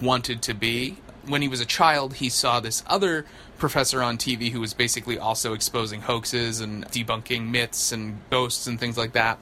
wanted 0.00 0.42
to 0.42 0.52
be. 0.52 0.98
When 1.24 1.40
he 1.40 1.48
was 1.48 1.60
a 1.60 1.66
child, 1.66 2.14
he 2.14 2.28
saw 2.28 2.60
this 2.60 2.82
other 2.86 3.24
professor 3.56 4.02
on 4.02 4.18
TV 4.18 4.50
who 4.50 4.60
was 4.60 4.74
basically 4.74 5.18
also 5.18 5.54
exposing 5.54 6.02
hoaxes 6.02 6.60
and 6.60 6.84
debunking 6.88 7.48
myths 7.48 7.92
and 7.92 8.18
ghosts 8.28 8.66
and 8.66 8.78
things 8.78 8.98
like 8.98 9.12
that 9.12 9.38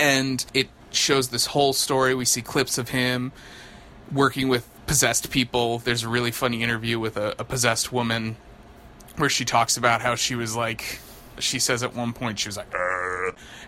and 0.00 0.44
it 0.54 0.68
shows 0.90 1.28
this 1.28 1.46
whole 1.46 1.72
story. 1.72 2.14
We 2.14 2.24
see 2.24 2.42
clips 2.42 2.78
of 2.78 2.88
him 2.88 3.32
working 4.10 4.48
with 4.48 4.68
possessed 4.86 5.30
people. 5.30 5.78
There's 5.78 6.02
a 6.02 6.08
really 6.08 6.30
funny 6.30 6.62
interview 6.62 6.98
with 6.98 7.16
a, 7.16 7.34
a 7.38 7.44
possessed 7.44 7.92
woman 7.92 8.36
where 9.16 9.28
she 9.28 9.44
talks 9.44 9.76
about 9.76 10.00
how 10.00 10.14
she 10.14 10.34
was 10.34 10.56
like, 10.56 11.00
she 11.42 11.58
says 11.58 11.82
at 11.82 11.94
one 11.94 12.12
point 12.12 12.38
she 12.38 12.48
was 12.48 12.56
like, 12.56 12.72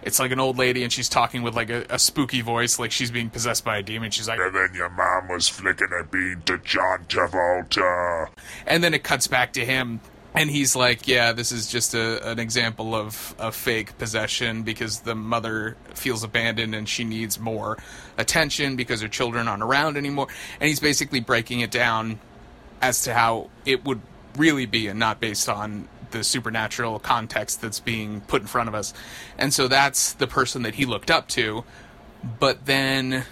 it's 0.02 0.19
like 0.19 0.31
an 0.31 0.41
old 0.41 0.59
lady 0.59 0.83
and 0.83 0.93
she's 0.93 1.09
talking 1.09 1.43
with 1.43 1.55
like 1.55 1.71
a, 1.71 1.85
a 1.91 1.99
spooky 1.99 2.41
voice, 2.41 2.79
like 2.79 2.93
she's 2.93 3.11
being 3.11 3.31
possessed 3.31 3.64
by 3.64 3.79
a 3.79 3.83
demon. 3.83 4.11
She's 4.11 4.29
like, 4.29 4.38
And 4.41 4.55
then 4.55 4.71
your 4.75 4.91
mom 4.91 5.29
was 5.29 5.49
flicking 5.49 5.88
a 5.99 6.05
bean 6.05 6.43
to 6.47 6.59
John 6.59 7.05
Travolta. 7.09 8.29
and 8.67 8.83
then 8.83 8.95
it 8.95 9.02
cuts 9.02 9.26
back 9.26 9.52
to 9.55 9.64
him 9.64 10.00
and 10.35 10.50
he's 10.50 10.75
like 10.75 11.07
yeah 11.07 11.33
this 11.33 11.52
is 11.52 11.71
just 11.71 11.95
a, 11.95 12.31
an 12.31 12.38
example 12.38 12.95
of 12.95 13.35
a 13.38 13.52
fake 13.52 13.97
possession 13.99 14.62
because 14.62 15.00
the 15.00 15.14
mother 15.14 15.76
feels 15.95 16.25
abandoned 16.25 16.75
and 16.75 16.88
she 16.88 17.05
needs 17.05 17.38
more 17.38 17.76
attention 18.17 18.75
because 18.76 19.02
her 19.02 19.09
children 19.09 19.47
aren't 19.47 19.62
around 19.62 19.97
anymore 19.97 20.26
and 20.59 20.69
he's 20.69 20.81
basically 20.81 21.21
breaking 21.21 21.61
it 21.61 21.71
down 21.71 22.19
as 22.81 23.02
to 23.02 23.12
how 23.12 23.50
it 23.67 23.85
would 23.85 24.00
really 24.37 24.64
be 24.67 24.88
and 24.88 24.99
not 24.99 25.21
based 25.21 25.49
on 25.49 25.87
the 26.12 26.23
supernatural 26.23 26.99
context 26.99 27.61
that's 27.61 27.81
being 27.81 28.21
put 28.23 28.40
in 28.40 28.47
front 28.47 28.69
of 28.69 28.75
us 28.75 28.95
and 29.37 29.52
so 29.52 29.69
that's 29.69 30.12
the 30.14 30.26
person 30.26 30.62
that 30.62 30.76
he 30.76 30.85
looked 30.87 31.11
up 31.11 31.28
to 31.28 31.64
but 32.38 32.66
then 32.66 33.25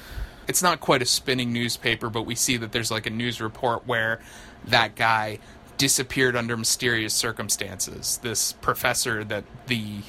it's 0.51 0.63
not 0.65 0.81
quite 0.81 1.01
a 1.01 1.07
spinning 1.07 1.53
newspaper, 1.53 2.11
but 2.11 2.23
we 2.23 2.35
see 2.35 2.57
that 2.57 2.73
there's 2.73 2.91
like 2.91 3.07
a 3.07 3.11
news 3.11 3.41
report 3.41 3.87
where 3.87 4.21
that 4.67 4.97
guy 4.97 5.39
disappeared 5.79 6.35
under 6.35 6.57
mysterious 6.57 7.15
circumstances. 7.15 8.19
This 8.23 8.53
professor 8.55 9.23
that 9.25 9.45
the 9.69 10.01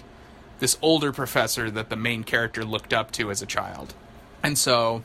this 0.58 0.78
older 0.82 1.12
professor 1.12 1.70
that 1.70 1.90
the 1.90 1.96
main 1.96 2.24
character 2.24 2.66
looked 2.66 2.92
up 2.92 3.12
to 3.12 3.30
as 3.30 3.44
a 3.44 3.46
child. 3.46 3.94
And 4.44 4.58
so 4.58 5.04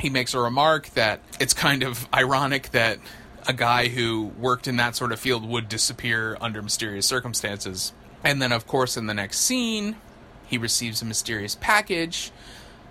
he 0.00 0.10
makes 0.10 0.34
a 0.34 0.40
remark 0.40 0.88
that 0.90 1.20
it's 1.38 1.54
kind 1.54 1.84
of 1.84 2.08
ironic 2.12 2.70
that 2.70 2.98
a 3.46 3.52
guy 3.52 3.88
who 3.88 4.32
worked 4.38 4.68
in 4.68 4.76
that 4.76 4.96
sort 4.96 5.12
of 5.12 5.20
field 5.20 5.48
would 5.48 5.68
disappear 5.68 6.36
under 6.40 6.62
mysterious 6.62 7.06
circumstances. 7.06 7.92
And 8.24 8.40
then, 8.40 8.52
of 8.52 8.66
course, 8.66 8.96
in 8.96 9.06
the 9.06 9.14
next 9.14 9.38
scene, 9.38 9.96
he 10.46 10.58
receives 10.58 11.02
a 11.02 11.04
mysterious 11.04 11.56
package 11.60 12.30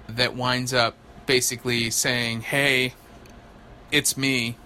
that 0.08 0.36
winds 0.36 0.74
up 0.74 0.96
basically 1.26 1.90
saying, 1.90 2.42
Hey, 2.42 2.94
it's 3.92 4.18
me, 4.18 4.58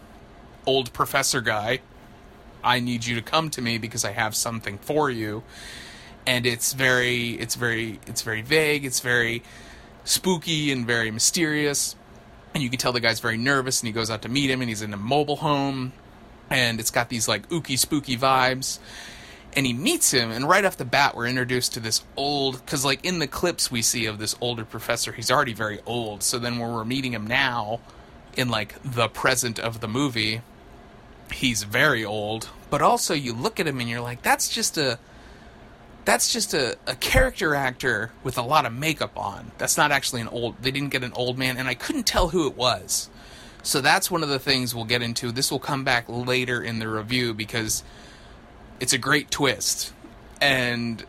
old 0.65 0.93
professor 0.93 1.41
guy. 1.41 1.81
I 2.63 2.79
need 2.79 3.05
you 3.05 3.15
to 3.15 3.21
come 3.21 3.49
to 3.51 3.61
me 3.61 3.77
because 3.77 4.03
I 4.03 4.11
have 4.11 4.35
something 4.35 4.79
for 4.79 5.09
you. 5.09 5.43
And 6.25 6.47
it's 6.47 6.73
very 6.73 7.33
it's 7.33 7.53
very 7.53 7.99
it's 8.07 8.23
very 8.23 8.41
vague, 8.41 8.83
it's 8.83 8.99
very 8.99 9.43
spooky 10.03 10.71
and 10.71 10.87
very 10.87 11.11
mysterious. 11.11 11.95
And 12.55 12.63
you 12.63 12.69
can 12.69 12.79
tell 12.79 12.93
the 12.93 13.01
guy's 13.01 13.19
very 13.19 13.37
nervous 13.37 13.81
and 13.81 13.87
he 13.87 13.91
goes 13.91 14.09
out 14.09 14.21
to 14.21 14.29
meet 14.29 14.49
him 14.49 14.61
and 14.61 14.69
he's 14.69 14.81
in 14.81 14.93
a 14.93 14.97
mobile 14.97 15.35
home 15.35 15.91
and 16.49 16.79
it's 16.79 16.89
got 16.89 17.09
these 17.09 17.27
like 17.27 17.49
ooky 17.49 17.77
spooky 17.77 18.15
vibes. 18.15 18.79
And 19.57 19.65
he 19.65 19.73
meets 19.73 20.11
him 20.11 20.31
and 20.31 20.47
right 20.47 20.63
off 20.63 20.77
the 20.77 20.85
bat 20.85 21.17
we're 21.17 21.27
introduced 21.27 21.73
to 21.73 21.81
this 21.81 22.03
old 22.15 22.63
because 22.63 22.85
like 22.85 23.03
in 23.03 23.19
the 23.19 23.27
clips 23.27 23.69
we 23.69 23.81
see 23.81 24.05
of 24.05 24.19
this 24.19 24.35
older 24.39 24.63
professor 24.63 25.11
he's 25.11 25.29
already 25.29 25.53
very 25.53 25.79
old 25.85 26.23
so 26.23 26.39
then 26.39 26.57
when 26.57 26.73
we're 26.73 26.85
meeting 26.85 27.13
him 27.13 27.27
now 27.27 27.79
in 28.35 28.49
like 28.49 28.75
the 28.83 29.07
present 29.09 29.59
of 29.59 29.81
the 29.81 29.87
movie 29.87 30.41
he's 31.33 31.63
very 31.63 32.05
old. 32.05 32.49
But 32.69 32.81
also 32.81 33.13
you 33.13 33.33
look 33.33 33.59
at 33.59 33.67
him 33.67 33.81
and 33.81 33.89
you're 33.89 34.01
like 34.01 34.21
that's 34.21 34.47
just 34.47 34.77
a 34.77 34.97
that's 36.05 36.31
just 36.31 36.53
a, 36.53 36.77
a 36.87 36.95
character 36.95 37.55
actor 37.55 38.11
with 38.23 38.37
a 38.37 38.41
lot 38.41 38.65
of 38.65 38.73
makeup 38.73 39.17
on. 39.17 39.51
That's 39.57 39.77
not 39.77 39.91
actually 39.91 40.21
an 40.21 40.27
old 40.27 40.61
they 40.61 40.71
didn't 40.71 40.89
get 40.89 41.03
an 41.03 41.13
old 41.13 41.37
man 41.37 41.57
and 41.57 41.67
i 41.67 41.73
couldn't 41.73 42.05
tell 42.05 42.29
who 42.29 42.47
it 42.47 42.55
was. 42.55 43.09
So 43.63 43.81
that's 43.81 44.11
one 44.11 44.21
of 44.21 44.29
the 44.29 44.37
things 44.37 44.75
we'll 44.75 44.85
get 44.85 45.01
into. 45.01 45.31
This 45.31 45.51
will 45.51 45.59
come 45.59 45.83
back 45.83 46.05
later 46.07 46.61
in 46.61 46.77
the 46.77 46.87
review 46.87 47.33
because 47.33 47.83
it's 48.79 48.93
a 48.93 48.99
great 48.99 49.31
twist. 49.31 49.91
And 50.39 51.03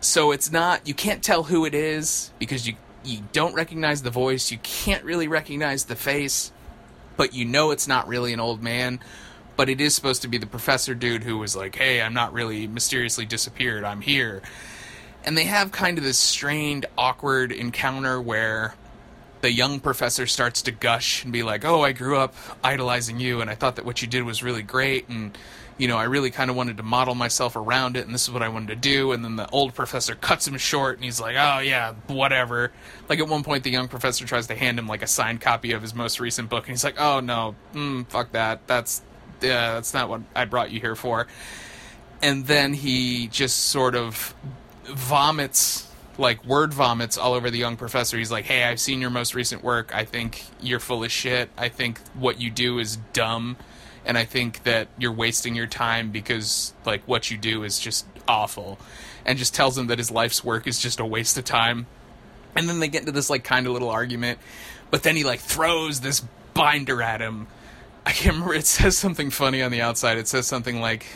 so 0.00 0.30
it's 0.30 0.52
not 0.52 0.86
you 0.86 0.94
can't 0.94 1.22
tell 1.22 1.44
who 1.44 1.64
it 1.64 1.74
is 1.74 2.32
because 2.38 2.66
you 2.66 2.74
you 3.02 3.20
don't 3.32 3.54
recognize 3.54 4.02
the 4.02 4.10
voice. 4.10 4.52
You 4.52 4.58
can't 4.58 5.04
really 5.04 5.26
recognize 5.26 5.86
the 5.86 5.96
face 5.96 6.52
but 7.20 7.34
you 7.34 7.44
know 7.44 7.70
it's 7.70 7.86
not 7.86 8.08
really 8.08 8.32
an 8.32 8.40
old 8.40 8.62
man 8.62 8.98
but 9.60 9.68
it 9.68 9.78
is 9.78 9.94
supposed 9.94 10.22
to 10.22 10.28
be 10.28 10.38
the 10.38 10.46
professor 10.46 10.94
dude 10.94 11.22
who 11.22 11.36
was 11.36 11.54
like 11.54 11.76
hey 11.76 12.00
i'm 12.00 12.14
not 12.14 12.32
really 12.32 12.66
mysteriously 12.66 13.26
disappeared 13.26 13.84
i'm 13.84 14.00
here 14.00 14.40
and 15.22 15.36
they 15.36 15.44
have 15.44 15.70
kind 15.70 15.98
of 15.98 16.04
this 16.04 16.16
strained 16.16 16.86
awkward 16.96 17.52
encounter 17.52 18.18
where 18.18 18.74
the 19.42 19.52
young 19.52 19.78
professor 19.80 20.26
starts 20.26 20.62
to 20.62 20.70
gush 20.70 21.24
and 21.24 21.32
be 21.32 21.42
like, 21.42 21.64
"Oh, 21.64 21.82
I 21.82 21.92
grew 21.92 22.18
up 22.18 22.34
idolizing 22.62 23.20
you, 23.20 23.40
and 23.40 23.50
I 23.50 23.54
thought 23.54 23.76
that 23.76 23.84
what 23.84 24.02
you 24.02 24.08
did 24.08 24.24
was 24.24 24.42
really 24.42 24.62
great, 24.62 25.08
and 25.08 25.36
you 25.78 25.88
know, 25.88 25.96
I 25.96 26.04
really 26.04 26.30
kind 26.30 26.50
of 26.50 26.56
wanted 26.56 26.76
to 26.76 26.82
model 26.82 27.14
myself 27.14 27.56
around 27.56 27.96
it, 27.96 28.04
and 28.04 28.14
this 28.14 28.24
is 28.24 28.30
what 28.30 28.42
I 28.42 28.48
wanted 28.48 28.68
to 28.68 28.76
do." 28.76 29.12
And 29.12 29.24
then 29.24 29.36
the 29.36 29.48
old 29.50 29.74
professor 29.74 30.14
cuts 30.14 30.46
him 30.46 30.56
short, 30.58 30.96
and 30.96 31.04
he's 31.04 31.20
like, 31.20 31.36
"Oh 31.38 31.60
yeah, 31.60 31.94
whatever." 32.06 32.70
Like 33.08 33.18
at 33.18 33.28
one 33.28 33.42
point, 33.42 33.64
the 33.64 33.70
young 33.70 33.88
professor 33.88 34.26
tries 34.26 34.46
to 34.48 34.54
hand 34.54 34.78
him 34.78 34.86
like 34.86 35.02
a 35.02 35.06
signed 35.06 35.40
copy 35.40 35.72
of 35.72 35.82
his 35.82 35.94
most 35.94 36.20
recent 36.20 36.50
book, 36.50 36.64
and 36.64 36.72
he's 36.72 36.84
like, 36.84 37.00
"Oh 37.00 37.20
no, 37.20 37.54
mm, 37.74 38.06
fuck 38.08 38.32
that. 38.32 38.66
That's 38.66 39.02
yeah, 39.42 39.74
that's 39.74 39.94
not 39.94 40.08
what 40.08 40.22
I 40.34 40.44
brought 40.44 40.70
you 40.70 40.80
here 40.80 40.96
for." 40.96 41.26
And 42.22 42.46
then 42.46 42.74
he 42.74 43.28
just 43.28 43.68
sort 43.68 43.94
of 43.94 44.34
vomits 44.84 45.86
like 46.18 46.44
word 46.44 46.74
vomits 46.74 47.16
all 47.16 47.34
over 47.34 47.50
the 47.50 47.58
young 47.58 47.76
professor. 47.76 48.18
He's 48.18 48.30
like, 48.30 48.44
"Hey, 48.44 48.64
I've 48.64 48.80
seen 48.80 49.00
your 49.00 49.10
most 49.10 49.34
recent 49.34 49.64
work. 49.64 49.94
I 49.94 50.04
think 50.04 50.44
you're 50.60 50.80
full 50.80 51.02
of 51.02 51.10
shit. 51.10 51.50
I 51.56 51.68
think 51.68 51.98
what 52.14 52.40
you 52.40 52.50
do 52.50 52.78
is 52.78 52.96
dumb, 53.12 53.56
and 54.04 54.18
I 54.18 54.24
think 54.24 54.64
that 54.64 54.88
you're 54.98 55.12
wasting 55.12 55.54
your 55.54 55.66
time 55.66 56.10
because 56.10 56.74
like 56.84 57.02
what 57.06 57.30
you 57.30 57.38
do 57.38 57.64
is 57.64 57.78
just 57.78 58.06
awful." 58.28 58.78
And 59.24 59.38
just 59.38 59.54
tells 59.54 59.76
him 59.76 59.88
that 59.88 59.98
his 59.98 60.10
life's 60.10 60.42
work 60.42 60.66
is 60.66 60.78
just 60.78 60.98
a 60.98 61.04
waste 61.04 61.36
of 61.38 61.44
time. 61.44 61.86
And 62.56 62.68
then 62.68 62.80
they 62.80 62.88
get 62.88 63.00
into 63.00 63.12
this 63.12 63.30
like 63.30 63.44
kind 63.44 63.66
of 63.66 63.72
little 63.72 63.90
argument, 63.90 64.38
but 64.90 65.02
then 65.02 65.14
he 65.14 65.24
like 65.24 65.40
throws 65.40 66.00
this 66.00 66.22
binder 66.54 67.02
at 67.02 67.20
him. 67.20 67.46
I 68.10 68.12
can't 68.12 68.34
remember. 68.34 68.54
It 68.54 68.66
says 68.66 68.98
something 68.98 69.30
funny 69.30 69.62
on 69.62 69.70
the 69.70 69.82
outside. 69.82 70.18
It 70.18 70.26
says 70.26 70.44
something 70.44 70.80
like 70.80 71.06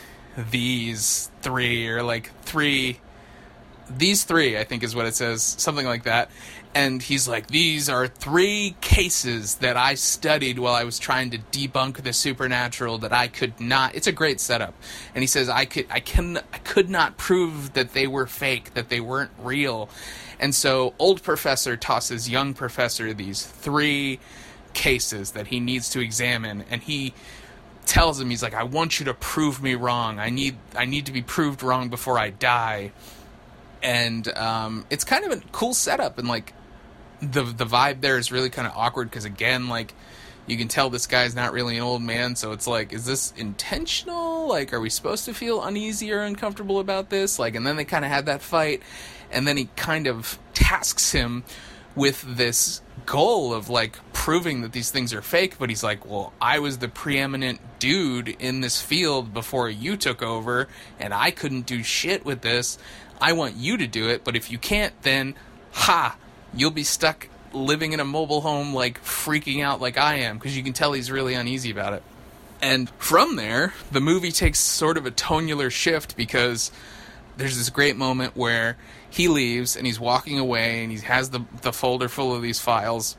these 0.52 1.28
three 1.42 1.88
or 1.88 2.04
like 2.04 2.30
three 2.42 3.00
these 3.90 4.22
three, 4.22 4.56
I 4.56 4.62
think 4.62 4.84
is 4.84 4.94
what 4.94 5.04
it 5.04 5.16
says, 5.16 5.42
something 5.42 5.84
like 5.84 6.04
that. 6.04 6.30
And 6.72 7.02
he's 7.02 7.26
like, 7.26 7.48
these 7.48 7.88
are 7.88 8.06
three 8.06 8.76
cases 8.80 9.56
that 9.56 9.76
I 9.76 9.94
studied 9.94 10.60
while 10.60 10.74
I 10.74 10.84
was 10.84 11.00
trying 11.00 11.30
to 11.32 11.38
debunk 11.38 12.02
the 12.04 12.12
supernatural 12.12 12.98
that 12.98 13.12
I 13.12 13.26
could 13.26 13.60
not. 13.60 13.96
It's 13.96 14.06
a 14.06 14.12
great 14.12 14.40
setup. 14.40 14.74
And 15.14 15.22
he 15.22 15.26
says, 15.26 15.48
I 15.48 15.64
could, 15.64 15.86
I 15.90 15.98
can, 15.98 16.38
I 16.52 16.58
could 16.58 16.88
not 16.88 17.16
prove 17.16 17.74
that 17.74 17.92
they 17.92 18.06
were 18.06 18.26
fake, 18.26 18.74
that 18.74 18.88
they 18.88 19.00
weren't 19.00 19.32
real. 19.38 19.88
And 20.38 20.54
so, 20.54 20.94
old 20.98 21.22
professor 21.22 21.76
tosses 21.76 22.28
young 22.28 22.54
professor 22.54 23.12
these 23.12 23.44
three 23.44 24.20
cases 24.74 25.32
that 25.32 25.46
he 25.46 25.60
needs 25.60 25.88
to 25.90 26.00
examine, 26.00 26.64
and 26.70 26.82
he 26.82 27.14
tells 27.86 28.20
him, 28.20 28.30
he's 28.30 28.42
like, 28.42 28.54
I 28.54 28.64
want 28.64 28.98
you 28.98 29.06
to 29.06 29.14
prove 29.14 29.62
me 29.62 29.74
wrong. 29.74 30.18
I 30.18 30.30
need, 30.30 30.56
I 30.76 30.84
need 30.84 31.06
to 31.06 31.12
be 31.12 31.22
proved 31.22 31.62
wrong 31.62 31.88
before 31.88 32.18
I 32.18 32.30
die. 32.30 32.92
And 33.82 34.26
um, 34.36 34.86
it's 34.90 35.04
kind 35.04 35.24
of 35.24 35.32
a 35.32 35.42
cool 35.52 35.74
setup 35.74 36.18
and 36.18 36.26
like 36.26 36.54
the 37.20 37.42
the 37.42 37.64
vibe 37.64 38.00
there 38.00 38.18
is 38.18 38.32
really 38.32 38.50
kind 38.50 38.66
of 38.66 38.74
awkward 38.76 39.10
because 39.10 39.24
again 39.24 39.68
like 39.68 39.94
you 40.46 40.58
can 40.58 40.68
tell 40.68 40.90
this 40.90 41.06
guy's 41.06 41.34
not 41.34 41.52
really 41.52 41.76
an 41.76 41.82
old 41.82 42.02
man 42.02 42.36
so 42.36 42.52
it's 42.52 42.66
like 42.66 42.92
is 42.92 43.04
this 43.06 43.32
intentional? 43.36 44.48
Like 44.48 44.72
are 44.72 44.80
we 44.80 44.90
supposed 44.90 45.24
to 45.26 45.34
feel 45.34 45.62
uneasy 45.62 46.12
or 46.12 46.20
uncomfortable 46.22 46.80
about 46.80 47.10
this? 47.10 47.38
Like 47.38 47.54
and 47.54 47.66
then 47.66 47.76
they 47.76 47.84
kind 47.84 48.04
of 48.04 48.10
had 48.10 48.26
that 48.26 48.42
fight 48.42 48.82
and 49.30 49.46
then 49.46 49.56
he 49.56 49.68
kind 49.76 50.06
of 50.06 50.38
tasks 50.52 51.12
him 51.12 51.44
with 51.94 52.36
this 52.36 52.80
goal 53.06 53.52
of 53.52 53.68
like 53.68 53.98
proving 54.12 54.62
that 54.62 54.72
these 54.72 54.90
things 54.90 55.12
are 55.12 55.20
fake 55.20 55.56
but 55.58 55.68
he's 55.68 55.82
like 55.84 56.06
well 56.06 56.32
i 56.40 56.58
was 56.58 56.78
the 56.78 56.88
preeminent 56.88 57.60
dude 57.78 58.28
in 58.38 58.62
this 58.62 58.80
field 58.80 59.34
before 59.34 59.68
you 59.68 59.94
took 59.94 60.22
over 60.22 60.66
and 60.98 61.12
i 61.12 61.30
couldn't 61.30 61.66
do 61.66 61.82
shit 61.82 62.24
with 62.24 62.40
this 62.40 62.78
I 63.20 63.32
want 63.32 63.56
you 63.56 63.76
to 63.78 63.86
do 63.86 64.08
it, 64.08 64.24
but 64.24 64.36
if 64.36 64.50
you 64.50 64.58
can't, 64.58 64.92
then 65.02 65.34
ha, 65.72 66.16
you'll 66.52 66.70
be 66.70 66.84
stuck 66.84 67.28
living 67.52 67.92
in 67.92 68.00
a 68.00 68.04
mobile 68.04 68.40
home, 68.40 68.74
like 68.74 69.02
freaking 69.02 69.62
out 69.62 69.80
like 69.80 69.96
I 69.96 70.16
am, 70.16 70.36
because 70.36 70.56
you 70.56 70.62
can 70.62 70.72
tell 70.72 70.92
he's 70.92 71.10
really 71.10 71.34
uneasy 71.34 71.70
about 71.70 71.92
it. 71.92 72.02
And 72.60 72.90
from 72.98 73.36
there, 73.36 73.74
the 73.90 74.00
movie 74.00 74.32
takes 74.32 74.58
sort 74.58 74.96
of 74.96 75.06
a 75.06 75.10
tonular 75.10 75.70
shift 75.70 76.16
because 76.16 76.70
there's 77.36 77.56
this 77.56 77.70
great 77.70 77.96
moment 77.96 78.36
where 78.36 78.76
he 79.14 79.28
leaves 79.28 79.76
and 79.76 79.86
he's 79.86 80.00
walking 80.00 80.40
away 80.40 80.82
and 80.82 80.90
he 80.90 80.98
has 80.98 81.30
the, 81.30 81.40
the 81.62 81.72
folder 81.72 82.08
full 82.08 82.34
of 82.34 82.42
these 82.42 82.58
files 82.58 83.16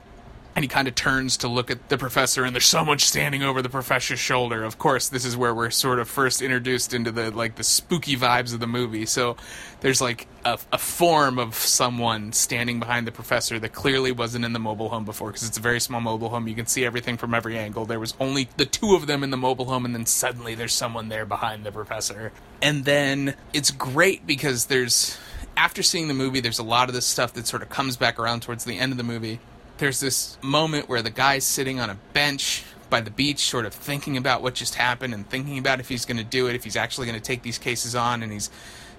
and 0.53 0.61
he 0.61 0.67
kind 0.67 0.89
of 0.89 0.95
turns 0.95 1.37
to 1.37 1.47
look 1.47 1.71
at 1.71 1.87
the 1.87 1.97
professor 1.97 2.43
and 2.43 2.53
there's 2.53 2.65
someone 2.65 2.99
standing 2.99 3.43
over 3.43 3.61
the 3.61 3.69
professor's 3.69 4.19
shoulder. 4.19 4.65
Of 4.65 4.77
course 4.77 5.07
this 5.07 5.23
is 5.23 5.37
where 5.37 5.55
we're 5.55 5.69
sort 5.69 5.99
of 5.99 6.09
first 6.09 6.41
introduced 6.41 6.93
into 6.93 7.13
the 7.13 7.31
like 7.31 7.55
the 7.55 7.63
spooky 7.63 8.17
vibes 8.17 8.53
of 8.53 8.59
the 8.59 8.67
movie. 8.67 9.05
So 9.05 9.37
there's 9.79 10.01
like 10.01 10.27
a, 10.43 10.59
a 10.73 10.77
form 10.77 11.39
of 11.39 11.55
someone 11.55 12.33
standing 12.33 12.77
behind 12.81 13.07
the 13.07 13.13
professor 13.13 13.57
that 13.57 13.71
clearly 13.71 14.11
wasn't 14.11 14.43
in 14.43 14.51
the 14.51 14.59
mobile 14.59 14.89
home 14.89 15.05
before 15.05 15.29
because 15.29 15.47
it's 15.47 15.57
a 15.57 15.61
very 15.61 15.79
small 15.79 16.01
mobile 16.01 16.27
home. 16.27 16.45
You 16.49 16.55
can 16.55 16.67
see 16.67 16.83
everything 16.83 17.15
from 17.15 17.33
every 17.33 17.57
angle. 17.57 17.85
There 17.85 18.01
was 18.01 18.15
only 18.19 18.49
the 18.57 18.65
two 18.65 18.95
of 18.95 19.07
them 19.07 19.23
in 19.23 19.29
the 19.29 19.37
mobile 19.37 19.65
home 19.65 19.85
and 19.85 19.95
then 19.95 20.05
suddenly 20.05 20.55
there's 20.55 20.73
someone 20.73 21.07
there 21.07 21.25
behind 21.25 21.65
the 21.65 21.71
professor. 21.71 22.33
And 22.61 22.83
then 22.83 23.35
it's 23.53 23.71
great 23.71 24.27
because 24.27 24.65
there's 24.65 25.17
after 25.57 25.83
seeing 25.83 26.07
the 26.07 26.13
movie 26.13 26.39
there's 26.39 26.59
a 26.59 26.63
lot 26.63 26.89
of 26.89 26.95
this 26.95 27.05
stuff 27.05 27.33
that 27.33 27.47
sort 27.47 27.61
of 27.61 27.69
comes 27.69 27.97
back 27.97 28.19
around 28.19 28.41
towards 28.41 28.65
the 28.65 28.77
end 28.77 28.91
of 28.91 28.97
the 28.97 29.03
movie 29.03 29.39
there's 29.77 29.99
this 29.99 30.37
moment 30.41 30.87
where 30.87 31.01
the 31.01 31.09
guy's 31.09 31.43
sitting 31.43 31.79
on 31.79 31.89
a 31.89 31.97
bench 32.13 32.63
by 32.89 33.01
the 33.01 33.11
beach, 33.11 33.39
sort 33.39 33.65
of 33.65 33.73
thinking 33.73 34.17
about 34.17 34.41
what 34.41 34.53
just 34.53 34.75
happened 34.75 35.13
and 35.13 35.29
thinking 35.29 35.57
about 35.57 35.79
if 35.79 35.89
he's 35.89 36.05
going 36.05 36.17
to 36.17 36.23
do 36.23 36.47
it, 36.47 36.55
if 36.55 36.63
he's 36.63 36.75
actually 36.75 37.07
going 37.07 37.19
to 37.19 37.25
take 37.25 37.41
these 37.41 37.57
cases 37.57 37.95
on. 37.95 38.23
And 38.23 38.31
he's 38.31 38.49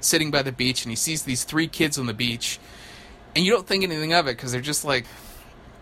sitting 0.01 0.31
by 0.31 0.43
the 0.43 0.53
beach 0.53 0.85
and 0.85 0.93
he 0.93 0.97
sees 0.97 1.23
these 1.23 1.45
three 1.45 1.69
kids 1.69 1.99
on 1.99 2.07
the 2.07 2.15
beach. 2.15 2.59
And 3.35 3.45
you 3.45 3.53
don't 3.53 3.67
think 3.67 3.85
anything 3.85 4.13
of 4.13 4.27
it 4.27 4.37
because 4.37 4.53
they're 4.53 4.61
just 4.61 4.85
like, 4.85 5.07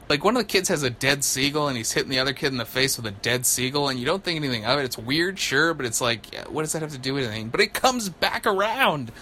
like 0.08 0.22
one 0.22 0.36
of 0.36 0.42
the 0.42 0.46
kids 0.46 0.68
has 0.68 0.82
a 0.82 0.90
dead 0.90 1.24
seagull 1.24 1.68
and 1.68 1.76
he's 1.76 1.92
hitting 1.92 2.10
the 2.10 2.18
other 2.18 2.32
kid 2.32 2.48
in 2.52 2.58
the 2.58 2.64
face 2.64 2.96
with 2.96 3.06
a 3.06 3.10
dead 3.10 3.46
seagull 3.46 3.88
and 3.88 3.98
you 3.98 4.04
don't 4.04 4.22
think 4.22 4.36
anything 4.36 4.64
of 4.64 4.78
it. 4.78 4.84
It's 4.84 4.98
weird, 4.98 5.38
sure, 5.38 5.72
but 5.72 5.86
it's 5.86 6.00
like, 6.00 6.34
what 6.48 6.62
does 6.62 6.72
that 6.72 6.82
have 6.82 6.92
to 6.92 6.98
do 6.98 7.14
with 7.14 7.24
anything? 7.24 7.48
But 7.48 7.60
it 7.60 7.72
comes 7.72 8.08
back 8.08 8.46
around. 8.46 9.12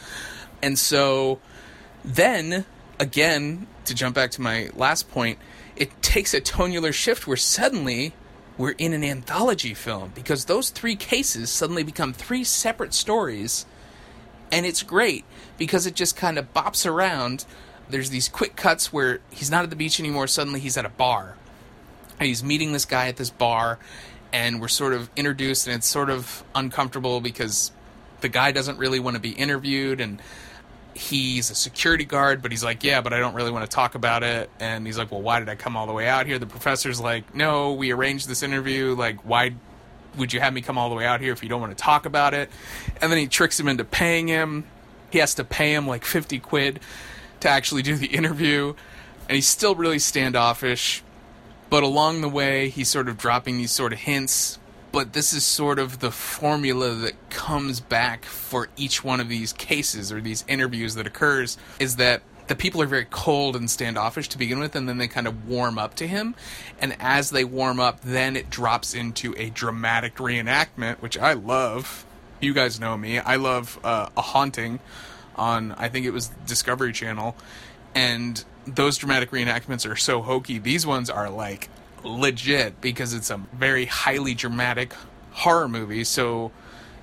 And 0.62 0.78
so 0.78 1.40
then, 2.04 2.64
again, 2.98 3.66
to 3.84 3.94
jump 3.94 4.14
back 4.14 4.30
to 4.32 4.40
my 4.40 4.70
last 4.74 5.10
point, 5.10 5.38
it 5.76 6.02
takes 6.02 6.32
a 6.34 6.40
tonular 6.40 6.92
shift 6.92 7.26
where 7.26 7.36
suddenly 7.36 8.14
we're 8.56 8.72
in 8.72 8.92
an 8.92 9.02
anthology 9.02 9.74
film 9.74 10.12
because 10.14 10.44
those 10.44 10.70
three 10.70 10.96
cases 10.96 11.50
suddenly 11.50 11.82
become 11.82 12.12
three 12.12 12.44
separate 12.44 12.94
stories. 12.94 13.66
And 14.50 14.66
it's 14.66 14.82
great 14.82 15.24
because 15.58 15.86
it 15.86 15.94
just 15.94 16.16
kind 16.16 16.38
of 16.38 16.52
bops 16.52 16.86
around. 16.86 17.44
There's 17.88 18.10
these 18.10 18.28
quick 18.28 18.54
cuts 18.54 18.92
where 18.92 19.20
he's 19.30 19.50
not 19.50 19.64
at 19.64 19.70
the 19.70 19.76
beach 19.76 19.98
anymore. 19.98 20.26
Suddenly 20.26 20.60
he's 20.60 20.76
at 20.76 20.84
a 20.84 20.90
bar. 20.90 21.36
And 22.20 22.28
he's 22.28 22.44
meeting 22.44 22.72
this 22.72 22.84
guy 22.84 23.08
at 23.08 23.16
this 23.16 23.30
bar 23.30 23.78
and 24.32 24.60
we're 24.60 24.68
sort 24.68 24.94
of 24.94 25.10
introduced 25.16 25.66
and 25.66 25.76
it's 25.76 25.86
sort 25.86 26.08
of 26.08 26.42
uncomfortable 26.54 27.20
because 27.20 27.70
the 28.20 28.28
guy 28.28 28.52
doesn't 28.52 28.78
really 28.78 29.00
want 29.00 29.14
to 29.14 29.20
be 29.20 29.30
interviewed 29.30 30.00
and 30.00 30.22
he's 30.94 31.50
a 31.50 31.54
security 31.54 32.04
guard, 32.04 32.42
but 32.42 32.50
he's 32.50 32.64
like, 32.64 32.84
yeah, 32.84 33.00
but 33.00 33.12
I 33.12 33.18
don't 33.18 33.34
really 33.34 33.50
want 33.50 33.68
to 33.68 33.74
talk 33.74 33.94
about 33.94 34.22
it. 34.22 34.50
And 34.60 34.86
he's 34.86 34.98
like, 34.98 35.10
well, 35.10 35.22
why 35.22 35.38
did 35.38 35.48
I 35.48 35.54
come 35.54 35.76
all 35.76 35.86
the 35.86 35.92
way 35.92 36.08
out 36.08 36.26
here? 36.26 36.38
The 36.38 36.46
professor's 36.46 37.00
like, 37.00 37.34
no, 37.34 37.72
we 37.72 37.92
arranged 37.92 38.28
this 38.28 38.42
interview. 38.42 38.94
Like, 38.94 39.20
why 39.20 39.54
would 40.16 40.32
you 40.32 40.40
have 40.40 40.52
me 40.52 40.60
come 40.60 40.78
all 40.78 40.88
the 40.88 40.94
way 40.94 41.06
out 41.06 41.20
here 41.20 41.32
if 41.32 41.42
you 41.42 41.48
don't 41.48 41.60
want 41.60 41.76
to 41.76 41.82
talk 41.82 42.06
about 42.06 42.34
it? 42.34 42.50
And 43.00 43.10
then 43.10 43.18
he 43.18 43.26
tricks 43.26 43.58
him 43.58 43.68
into 43.68 43.84
paying 43.84 44.28
him. 44.28 44.64
He 45.10 45.18
has 45.18 45.34
to 45.34 45.44
pay 45.44 45.74
him 45.74 45.86
like 45.86 46.04
50 46.04 46.38
quid 46.40 46.80
to 47.40 47.48
actually 47.48 47.82
do 47.82 47.96
the 47.96 48.06
interview. 48.06 48.74
And 49.28 49.36
he's 49.36 49.48
still 49.48 49.74
really 49.74 49.98
standoffish. 49.98 51.02
But 51.70 51.82
along 51.82 52.20
the 52.20 52.28
way, 52.28 52.68
he's 52.68 52.88
sort 52.88 53.08
of 53.08 53.16
dropping 53.16 53.56
these 53.56 53.70
sort 53.70 53.92
of 53.92 54.00
hints 54.00 54.58
but 54.92 55.14
this 55.14 55.32
is 55.32 55.44
sort 55.44 55.78
of 55.78 56.00
the 56.00 56.10
formula 56.10 56.94
that 56.94 57.30
comes 57.30 57.80
back 57.80 58.26
for 58.26 58.68
each 58.76 59.02
one 59.02 59.20
of 59.20 59.28
these 59.28 59.52
cases 59.54 60.12
or 60.12 60.20
these 60.20 60.44
interviews 60.46 60.94
that 60.94 61.06
occurs 61.06 61.56
is 61.80 61.96
that 61.96 62.22
the 62.48 62.54
people 62.54 62.82
are 62.82 62.86
very 62.86 63.06
cold 63.06 63.56
and 63.56 63.70
standoffish 63.70 64.28
to 64.28 64.38
begin 64.38 64.58
with 64.58 64.76
and 64.76 64.86
then 64.86 64.98
they 64.98 65.08
kind 65.08 65.26
of 65.26 65.48
warm 65.48 65.78
up 65.78 65.94
to 65.94 66.06
him. 66.06 66.34
And 66.78 66.94
as 67.00 67.30
they 67.30 67.44
warm 67.44 67.80
up 67.80 68.02
then 68.02 68.36
it 68.36 68.50
drops 68.50 68.92
into 68.94 69.34
a 69.38 69.48
dramatic 69.50 70.16
reenactment 70.16 70.96
which 70.96 71.16
i 71.18 71.32
love. 71.32 72.04
You 72.40 72.52
guys 72.52 72.78
know 72.78 72.98
me. 72.98 73.18
I 73.18 73.36
love 73.36 73.78
uh, 73.82 74.10
a 74.16 74.22
haunting 74.22 74.80
on 75.34 75.72
i 75.72 75.88
think 75.88 76.04
it 76.04 76.10
was 76.10 76.28
discovery 76.46 76.92
channel. 76.92 77.36
And 77.94 78.44
those 78.66 78.98
dramatic 78.98 79.30
reenactments 79.30 79.90
are 79.90 79.96
so 79.96 80.22
hokey. 80.22 80.58
These 80.58 80.86
ones 80.86 81.08
are 81.10 81.30
like 81.30 81.68
legit 82.04 82.80
because 82.80 83.14
it's 83.14 83.30
a 83.30 83.38
very 83.52 83.86
highly 83.86 84.34
dramatic 84.34 84.94
horror 85.32 85.68
movie. 85.68 86.04
So 86.04 86.52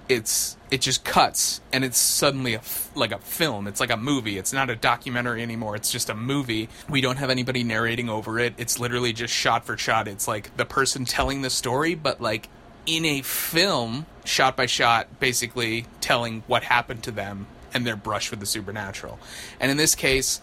it's 0.07 0.57
it 0.71 0.81
just 0.81 1.03
cuts 1.03 1.61
and 1.71 1.85
it's 1.85 1.97
suddenly 1.97 2.55
a 2.55 2.61
like 2.95 3.11
a 3.11 3.19
film. 3.19 3.67
It's 3.67 3.79
like 3.79 3.91
a 3.91 3.97
movie. 3.97 4.37
It's 4.37 4.51
not 4.51 4.69
a 4.69 4.75
documentary 4.75 5.43
anymore. 5.43 5.75
It's 5.75 5.91
just 5.91 6.09
a 6.09 6.15
movie. 6.15 6.69
We 6.89 7.01
don't 7.01 7.17
have 7.17 7.29
anybody 7.29 7.63
narrating 7.63 8.09
over 8.09 8.39
it. 8.39 8.53
It's 8.57 8.79
literally 8.79 9.13
just 9.13 9.33
shot 9.33 9.65
for 9.65 9.77
shot. 9.77 10.07
It's 10.07 10.27
like 10.27 10.55
the 10.57 10.65
person 10.65 11.05
telling 11.05 11.43
the 11.43 11.49
story, 11.49 11.95
but 11.95 12.19
like 12.19 12.49
in 12.85 13.05
a 13.05 13.21
film, 13.21 14.07
shot 14.25 14.57
by 14.57 14.65
shot, 14.65 15.19
basically 15.19 15.85
telling 16.01 16.43
what 16.47 16.63
happened 16.63 17.03
to 17.03 17.11
them 17.11 17.45
and 17.71 17.85
their 17.85 17.95
brush 17.95 18.31
with 18.31 18.39
the 18.39 18.47
supernatural. 18.47 19.19
And 19.59 19.69
in 19.69 19.77
this 19.77 19.93
case, 19.93 20.41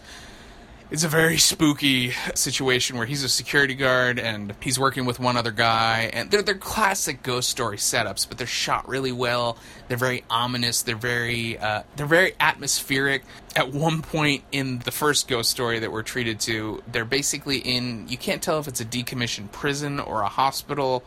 it's 0.89 1.03
a 1.03 1.09
very 1.09 1.37
spooky 1.37 2.11
situation 2.33 2.97
where 2.97 3.05
he's 3.05 3.23
a 3.23 3.29
security 3.29 3.75
guard 3.75 4.19
and 4.19 4.53
he's 4.61 4.79
working 4.79 5.05
with 5.05 5.19
one 5.19 5.35
other 5.35 5.51
guy 5.51 6.09
and 6.13 6.31
they're 6.31 6.41
they're 6.41 6.55
classic 6.55 7.23
ghost 7.23 7.49
story 7.49 7.75
setups 7.75 8.27
but 8.27 8.37
they're 8.37 8.47
shot 8.47 8.87
really 8.87 9.11
well. 9.11 9.57
They're 9.89 9.97
very 9.97 10.23
ominous. 10.29 10.83
They're 10.83 10.95
very 10.95 11.57
uh, 11.57 11.83
they're 11.97 12.05
very 12.05 12.33
atmospheric. 12.39 13.23
At 13.55 13.73
one 13.73 14.01
point 14.01 14.43
in 14.53 14.79
the 14.79 14.91
first 14.91 15.27
ghost 15.27 15.51
story 15.51 15.79
that 15.79 15.91
we're 15.91 16.03
treated 16.03 16.39
to 16.41 16.81
they're 16.89 17.05
basically 17.05 17.57
in 17.57 18.07
you 18.07 18.17
can't 18.17 18.41
tell 18.41 18.59
if 18.59 18.67
it's 18.67 18.79
a 18.79 18.85
decommissioned 18.85 19.51
prison 19.51 19.99
or 19.99 20.21
a 20.21 20.29
hospital 20.29 21.03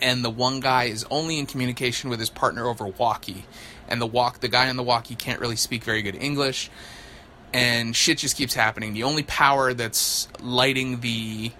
and 0.00 0.24
the 0.24 0.30
one 0.30 0.60
guy 0.60 0.84
is 0.84 1.04
only 1.10 1.38
in 1.38 1.44
communication 1.44 2.08
with 2.08 2.20
his 2.20 2.30
partner 2.30 2.66
over 2.66 2.86
walkie. 2.86 3.44
And 3.86 4.00
the 4.00 4.06
walk 4.06 4.40
the 4.40 4.48
guy 4.48 4.70
on 4.70 4.76
the 4.76 4.82
walkie 4.82 5.14
can't 5.14 5.40
really 5.40 5.56
speak 5.56 5.84
very 5.84 6.00
good 6.00 6.14
english 6.14 6.70
and 7.52 7.94
shit 7.94 8.18
just 8.18 8.36
keeps 8.36 8.54
happening. 8.54 8.92
The 8.94 9.02
only 9.02 9.22
power 9.22 9.74
that's 9.74 10.28
lighting 10.40 11.00
the 11.00 11.52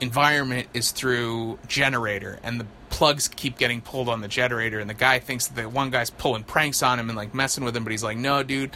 environment 0.00 0.68
is 0.74 0.90
through 0.90 1.58
generator, 1.68 2.38
and 2.42 2.60
the 2.60 2.66
plugs 2.88 3.28
keep 3.28 3.58
getting 3.58 3.80
pulled 3.80 4.08
on 4.08 4.20
the 4.20 4.28
generator. 4.28 4.78
And 4.78 4.88
the 4.88 4.94
guy 4.94 5.18
thinks 5.18 5.48
that 5.48 5.60
the 5.60 5.68
one 5.68 5.90
guy's 5.90 6.10
pulling 6.10 6.44
pranks 6.44 6.82
on 6.82 6.98
him 6.98 7.08
and 7.10 7.16
like 7.16 7.34
messing 7.34 7.64
with 7.64 7.76
him, 7.76 7.84
but 7.84 7.90
he's 7.90 8.04
like, 8.04 8.16
"No, 8.16 8.42
dude, 8.42 8.70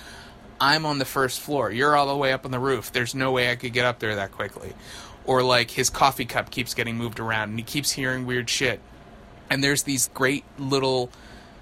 I'm 0.61 0.85
on 0.85 0.99
the 0.99 1.05
first 1.05 1.41
floor. 1.41 1.71
You're 1.71 1.97
all 1.97 2.07
the 2.07 2.17
way 2.17 2.33
up 2.33 2.45
on 2.45 2.51
the 2.51 2.59
roof. 2.59 2.93
There's 2.93 3.15
no 3.15 3.33
way 3.33 3.51
I 3.51 3.57
could 3.57 3.73
get 3.73 3.87
up 3.87 3.99
there 3.99 4.15
that 4.17 4.33
quickly." 4.33 4.75
Or 5.25 5.43
like 5.43 5.71
his 5.71 5.91
coffee 5.91 6.25
cup 6.25 6.51
keeps 6.51 6.75
getting 6.75 6.97
moved 6.97 7.21
around, 7.21 7.51
and 7.51 7.59
he 7.59 7.65
keeps 7.65 7.93
hearing 7.93 8.27
weird 8.27 8.49
shit. 8.49 8.81
And 9.49 9.63
there's 9.65 9.83
these 9.83 10.09
great 10.15 10.45
little 10.59 11.11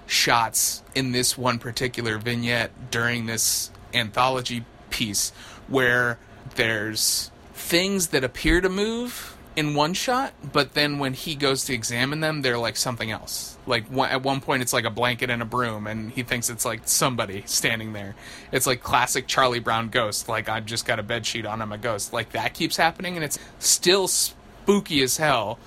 shots 0.05 0.81
in 0.95 1.11
this 1.11 1.37
one 1.37 1.59
particular 1.59 2.17
vignette 2.17 2.91
during 2.91 3.25
this 3.25 3.71
anthology 3.93 4.65
piece 4.89 5.31
where 5.67 6.17
there's 6.55 7.31
things 7.53 8.07
that 8.07 8.23
appear 8.23 8.61
to 8.61 8.69
move 8.69 9.37
in 9.55 9.73
one 9.75 9.93
shot, 9.93 10.33
but 10.53 10.73
then 10.73 10.99
when 10.99 11.13
he 11.13 11.35
goes 11.35 11.65
to 11.65 11.73
examine 11.73 12.21
them, 12.21 12.41
they're 12.41 12.57
like 12.57 12.77
something 12.77 13.11
else. 13.11 13.57
Like 13.65 13.87
one, 13.87 14.09
at 14.09 14.23
one 14.23 14.39
point, 14.39 14.61
it's 14.61 14.71
like 14.71 14.85
a 14.85 14.89
blanket 14.89 15.29
and 15.29 15.41
a 15.41 15.45
broom, 15.45 15.85
and 15.85 16.11
he 16.11 16.23
thinks 16.23 16.49
it's 16.49 16.63
like 16.63 16.81
somebody 16.85 17.43
standing 17.45 17.91
there. 17.91 18.15
It's 18.53 18.65
like 18.65 18.81
classic 18.81 19.27
Charlie 19.27 19.59
Brown 19.59 19.89
ghost. 19.89 20.29
Like 20.29 20.47
I 20.47 20.61
just 20.61 20.85
got 20.85 20.97
a 20.97 21.03
bed 21.03 21.25
sheet 21.25 21.45
on, 21.45 21.61
I'm 21.61 21.73
a 21.73 21.77
ghost. 21.77 22.13
Like 22.13 22.31
that 22.31 22.53
keeps 22.53 22.77
happening, 22.77 23.15
and 23.15 23.23
it's 23.23 23.37
still 23.59 24.07
spooky 24.07 25.01
as 25.01 25.17
hell 25.17 25.59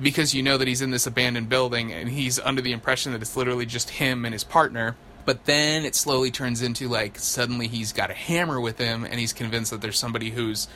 because 0.00 0.32
you 0.32 0.42
know 0.42 0.56
that 0.56 0.68
he's 0.68 0.80
in 0.80 0.90
this 0.90 1.06
abandoned 1.06 1.48
building, 1.48 1.92
and 1.92 2.08
he's 2.10 2.38
under 2.38 2.62
the 2.62 2.72
impression 2.72 3.12
that 3.12 3.22
it's 3.22 3.36
literally 3.36 3.66
just 3.66 3.90
him 3.90 4.24
and 4.24 4.32
his 4.32 4.44
partner. 4.44 4.94
But 5.24 5.44
then 5.44 5.84
it 5.84 5.94
slowly 5.94 6.30
turns 6.30 6.62
into 6.62 6.88
like 6.88 7.18
suddenly 7.18 7.68
he's 7.68 7.92
got 7.92 8.10
a 8.10 8.14
hammer 8.14 8.60
with 8.60 8.78
him, 8.78 9.04
and 9.04 9.20
he's 9.20 9.32
convinced 9.32 9.70
that 9.70 9.80
there's 9.80 9.98
somebody 9.98 10.30
who's 10.30 10.68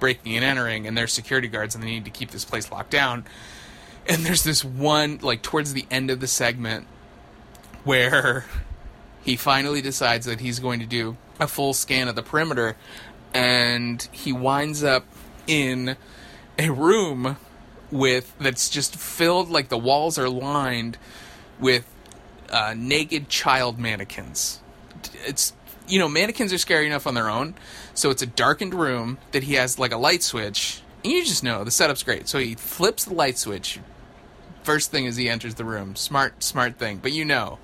breaking 0.00 0.36
and 0.36 0.44
entering, 0.44 0.86
and 0.86 0.96
they're 0.96 1.06
security 1.06 1.48
guards, 1.48 1.74
and 1.74 1.82
they 1.82 1.88
need 1.88 2.04
to 2.04 2.10
keep 2.10 2.30
this 2.30 2.44
place 2.44 2.70
locked 2.70 2.90
down. 2.90 3.24
And 4.08 4.26
there's 4.26 4.42
this 4.42 4.64
one, 4.64 5.18
like 5.22 5.42
towards 5.42 5.72
the 5.72 5.86
end 5.90 6.10
of 6.10 6.20
the 6.20 6.26
segment, 6.26 6.86
where 7.84 8.44
he 9.22 9.36
finally 9.36 9.80
decides 9.80 10.26
that 10.26 10.40
he's 10.40 10.58
going 10.58 10.80
to 10.80 10.86
do 10.86 11.16
a 11.38 11.46
full 11.46 11.72
scan 11.72 12.08
of 12.08 12.16
the 12.16 12.22
perimeter, 12.22 12.76
and 13.32 14.06
he 14.12 14.32
winds 14.32 14.82
up 14.82 15.06
in 15.46 15.96
a 16.58 16.70
room 16.70 17.36
with 17.90 18.34
that's 18.38 18.68
just 18.70 18.96
filled 18.96 19.50
like 19.50 19.68
the 19.68 19.78
walls 19.78 20.18
are 20.18 20.28
lined 20.28 20.96
with 21.60 21.91
uh, 22.52 22.74
naked 22.76 23.28
child 23.28 23.78
mannequins. 23.78 24.60
It's 25.26 25.52
you 25.88 25.98
know 25.98 26.08
mannequins 26.08 26.52
are 26.52 26.58
scary 26.58 26.86
enough 26.86 27.06
on 27.06 27.14
their 27.14 27.28
own, 27.28 27.54
so 27.94 28.10
it's 28.10 28.22
a 28.22 28.26
darkened 28.26 28.74
room 28.74 29.18
that 29.32 29.44
he 29.44 29.54
has 29.54 29.78
like 29.78 29.92
a 29.92 29.96
light 29.96 30.22
switch. 30.22 30.82
And 31.02 31.12
you 31.12 31.24
just 31.24 31.42
know 31.42 31.64
the 31.64 31.70
setup's 31.70 32.02
great. 32.02 32.28
So 32.28 32.38
he 32.38 32.54
flips 32.54 33.04
the 33.04 33.14
light 33.14 33.38
switch. 33.38 33.80
First 34.62 34.92
thing 34.92 35.08
as 35.08 35.16
he 35.16 35.28
enters 35.28 35.56
the 35.56 35.64
room, 35.64 35.96
smart, 35.96 36.44
smart 36.44 36.78
thing. 36.78 36.98
But 36.98 37.10
you 37.10 37.24
know, 37.24 37.58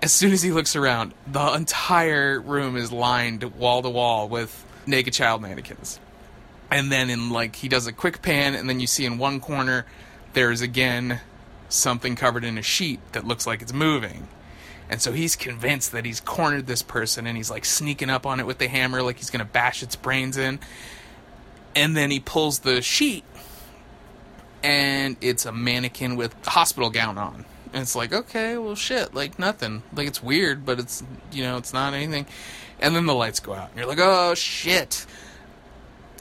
as 0.00 0.12
soon 0.12 0.32
as 0.32 0.42
he 0.42 0.52
looks 0.52 0.76
around, 0.76 1.14
the 1.26 1.52
entire 1.52 2.40
room 2.40 2.76
is 2.76 2.92
lined 2.92 3.42
wall 3.56 3.82
to 3.82 3.90
wall 3.90 4.28
with 4.28 4.64
naked 4.86 5.14
child 5.14 5.42
mannequins. 5.42 5.98
And 6.70 6.92
then 6.92 7.10
in 7.10 7.30
like 7.30 7.56
he 7.56 7.68
does 7.68 7.86
a 7.86 7.92
quick 7.92 8.22
pan, 8.22 8.54
and 8.54 8.68
then 8.68 8.78
you 8.78 8.86
see 8.86 9.04
in 9.04 9.18
one 9.18 9.40
corner 9.40 9.86
there's 10.34 10.60
again 10.60 11.20
something 11.68 12.16
covered 12.16 12.44
in 12.44 12.58
a 12.58 12.62
sheet 12.62 13.00
that 13.12 13.26
looks 13.26 13.46
like 13.46 13.62
it's 13.62 13.72
moving. 13.72 14.28
And 14.88 15.00
so 15.00 15.12
he's 15.12 15.34
convinced 15.34 15.92
that 15.92 16.04
he's 16.04 16.20
cornered 16.20 16.66
this 16.66 16.82
person 16.82 17.26
and 17.26 17.36
he's 17.36 17.50
like 17.50 17.64
sneaking 17.64 18.10
up 18.10 18.26
on 18.26 18.38
it 18.38 18.46
with 18.46 18.58
the 18.58 18.68
hammer 18.68 19.02
like 19.02 19.16
he's 19.16 19.30
going 19.30 19.44
to 19.44 19.50
bash 19.50 19.82
its 19.82 19.96
brains 19.96 20.36
in. 20.36 20.60
And 21.74 21.96
then 21.96 22.10
he 22.10 22.20
pulls 22.20 22.60
the 22.60 22.82
sheet 22.82 23.24
and 24.62 25.16
it's 25.20 25.44
a 25.44 25.52
mannequin 25.52 26.16
with 26.16 26.34
a 26.46 26.50
hospital 26.50 26.90
gown 26.90 27.18
on. 27.18 27.44
And 27.72 27.82
it's 27.82 27.96
like, 27.96 28.12
okay, 28.12 28.56
well 28.56 28.74
shit, 28.74 29.14
like 29.14 29.38
nothing. 29.38 29.82
Like 29.94 30.06
it's 30.06 30.22
weird, 30.22 30.64
but 30.64 30.78
it's 30.78 31.02
you 31.32 31.42
know, 31.42 31.56
it's 31.56 31.72
not 31.72 31.92
anything. 31.92 32.26
And 32.80 32.94
then 32.94 33.06
the 33.06 33.14
lights 33.14 33.40
go 33.40 33.52
out. 33.52 33.70
And 33.70 33.78
you're 33.78 33.86
like, 33.86 33.98
"Oh 34.00 34.34
shit." 34.34 35.06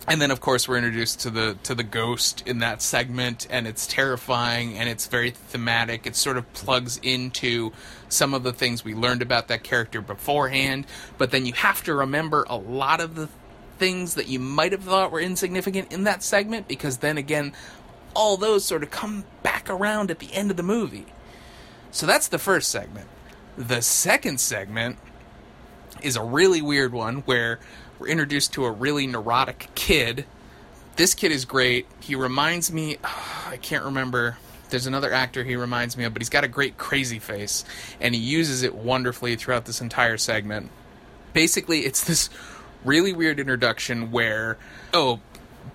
And 0.08 0.22
then 0.22 0.32
of 0.32 0.42
course 0.42 0.68
we're 0.68 0.78
introduced 0.78 1.22
to 1.22 1.30
the 1.30 1.58
to 1.64 1.74
the 1.74 1.84
ghost 1.84 2.44
in 2.46 2.60
that 2.60 2.82
segment 2.82 3.48
and 3.50 3.68
it's 3.68 3.88
terrifying 3.88 4.78
and 4.78 4.90
it's 4.90 5.08
very 5.08 5.32
thematic. 5.32 6.06
It 6.06 6.16
sort 6.16 6.38
of 6.38 6.52
plugs 6.54 7.00
into 7.02 7.72
some 8.10 8.34
of 8.34 8.44
the 8.44 8.54
things 8.54 8.84
we 8.84 8.94
learned 8.94 9.22
about 9.22 9.48
that 9.48 9.64
character 9.64 10.02
beforehand 10.02 10.86
but 11.18 11.32
then 11.32 11.46
you 11.46 11.54
have 11.54 11.84
to 11.84 11.94
remember 11.94 12.46
a 12.50 12.58
lot 12.58 13.00
of 13.00 13.16
the 13.16 13.30
things 13.78 14.16
that 14.16 14.28
you 14.28 14.40
might 14.40 14.72
have 14.72 14.84
thought 14.84 15.12
were 15.12 15.20
insignificant 15.20 15.92
in 15.92 16.04
that 16.04 16.22
segment 16.22 16.68
because 16.68 16.98
then 16.98 17.18
again 17.18 17.54
all 18.14 18.38
those 18.38 18.64
sort 18.64 18.84
of 18.84 18.92
come 18.92 19.24
back 19.42 19.70
around 19.70 20.12
at 20.12 20.20
the 20.20 20.32
end 20.34 20.52
of 20.52 20.58
the 20.58 20.64
movie. 20.64 21.06
So 21.92 22.06
that's 22.06 22.28
the 22.28 22.40
first 22.40 22.70
segment. 22.70 23.08
The 23.58 23.82
second 23.82 24.40
segment 24.40 24.98
is 26.02 26.16
a 26.16 26.24
really 26.24 26.62
weird 26.62 26.92
one 26.92 27.18
where 27.22 27.60
we're 28.04 28.10
introduced 28.10 28.52
to 28.52 28.66
a 28.66 28.72
really 28.72 29.08
neurotic 29.08 29.70
kid. 29.76 30.26
This 30.98 31.14
kid 31.14 31.32
is 31.32 31.46
great. 31.46 31.86
He 32.02 32.16
reminds 32.16 32.70
me, 32.70 32.98
oh, 33.02 33.46
I 33.50 33.56
can't 33.56 33.86
remember. 33.86 34.38
There's 34.72 34.88
another 34.88 35.14
actor 35.14 35.46
he 35.46 35.56
reminds 35.56 35.96
me 35.96 36.04
of, 36.04 36.12
but 36.12 36.22
he's 36.22 36.30
got 36.30 36.44
a 36.44 36.50
great 36.50 36.78
crazy 36.78 37.20
face, 37.20 37.64
and 38.02 38.14
he 38.14 38.20
uses 38.20 38.62
it 38.62 38.76
wonderfully 38.76 39.38
throughout 39.38 39.66
this 39.66 39.80
entire 39.80 40.18
segment. 40.18 40.70
Basically, 41.32 41.82
it's 41.82 42.04
this 42.08 42.30
really 42.84 43.14
weird 43.14 43.40
introduction 43.40 44.12
where, 44.12 44.58
oh, 44.94 45.22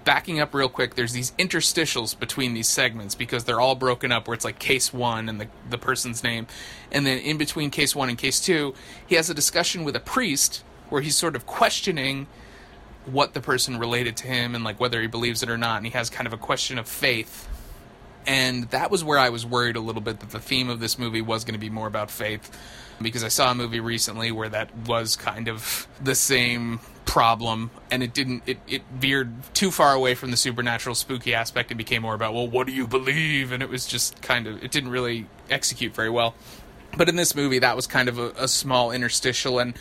backing 0.04 0.38
up 0.38 0.52
real 0.52 0.68
quick, 0.68 0.96
there's 0.96 1.14
these 1.14 1.30
interstitials 1.38 2.18
between 2.18 2.52
these 2.52 2.68
segments 2.68 3.14
because 3.14 3.44
they're 3.44 3.60
all 3.60 3.74
broken 3.74 4.12
up 4.12 4.28
where 4.28 4.34
it's 4.34 4.44
like 4.44 4.58
case 4.58 4.92
one 4.92 5.30
and 5.30 5.40
the, 5.40 5.48
the 5.70 5.78
person's 5.78 6.22
name. 6.22 6.46
And 6.92 7.06
then 7.06 7.18
in 7.20 7.38
between 7.38 7.70
case 7.70 7.96
one 7.96 8.10
and 8.10 8.18
case 8.18 8.38
two, 8.38 8.74
he 9.06 9.14
has 9.14 9.30
a 9.30 9.34
discussion 9.34 9.82
with 9.84 9.96
a 9.96 10.00
priest 10.00 10.62
where 10.90 11.02
he's 11.02 11.16
sort 11.16 11.36
of 11.36 11.46
questioning 11.46 12.26
what 13.06 13.34
the 13.34 13.40
person 13.40 13.78
related 13.78 14.16
to 14.18 14.26
him 14.26 14.54
and 14.54 14.64
like 14.64 14.78
whether 14.80 15.00
he 15.00 15.06
believes 15.06 15.42
it 15.42 15.48
or 15.48 15.58
not 15.58 15.78
and 15.78 15.86
he 15.86 15.92
has 15.92 16.10
kind 16.10 16.26
of 16.26 16.32
a 16.32 16.36
question 16.36 16.78
of 16.78 16.86
faith. 16.86 17.48
And 18.26 18.64
that 18.70 18.90
was 18.90 19.02
where 19.02 19.18
I 19.18 19.30
was 19.30 19.46
worried 19.46 19.76
a 19.76 19.80
little 19.80 20.02
bit 20.02 20.20
that 20.20 20.30
the 20.30 20.38
theme 20.38 20.68
of 20.68 20.80
this 20.80 20.98
movie 20.98 21.22
was 21.22 21.44
going 21.44 21.54
to 21.54 21.60
be 21.60 21.70
more 21.70 21.86
about 21.86 22.10
faith 22.10 22.50
because 23.00 23.24
I 23.24 23.28
saw 23.28 23.50
a 23.50 23.54
movie 23.54 23.80
recently 23.80 24.32
where 24.32 24.48
that 24.48 24.74
was 24.86 25.16
kind 25.16 25.48
of 25.48 25.86
the 26.02 26.14
same 26.14 26.80
problem 27.06 27.70
and 27.90 28.02
it 28.02 28.12
didn't 28.12 28.42
it, 28.44 28.58
it 28.68 28.82
veered 28.92 29.32
too 29.54 29.70
far 29.70 29.94
away 29.94 30.14
from 30.14 30.30
the 30.30 30.36
supernatural 30.36 30.94
spooky 30.94 31.32
aspect 31.32 31.70
and 31.70 31.78
became 31.78 32.02
more 32.02 32.12
about 32.12 32.34
well 32.34 32.46
what 32.46 32.66
do 32.66 32.72
you 32.72 32.86
believe? 32.86 33.52
And 33.52 33.62
it 33.62 33.70
was 33.70 33.86
just 33.86 34.20
kind 34.20 34.46
of 34.46 34.62
it 34.62 34.70
didn't 34.70 34.90
really 34.90 35.26
execute 35.48 35.94
very 35.94 36.10
well. 36.10 36.34
But 36.96 37.08
in 37.08 37.16
this 37.16 37.34
movie 37.34 37.60
that 37.60 37.76
was 37.76 37.86
kind 37.86 38.08
of 38.08 38.18
a, 38.18 38.30
a 38.36 38.48
small 38.48 38.90
interstitial 38.90 39.58
and 39.58 39.74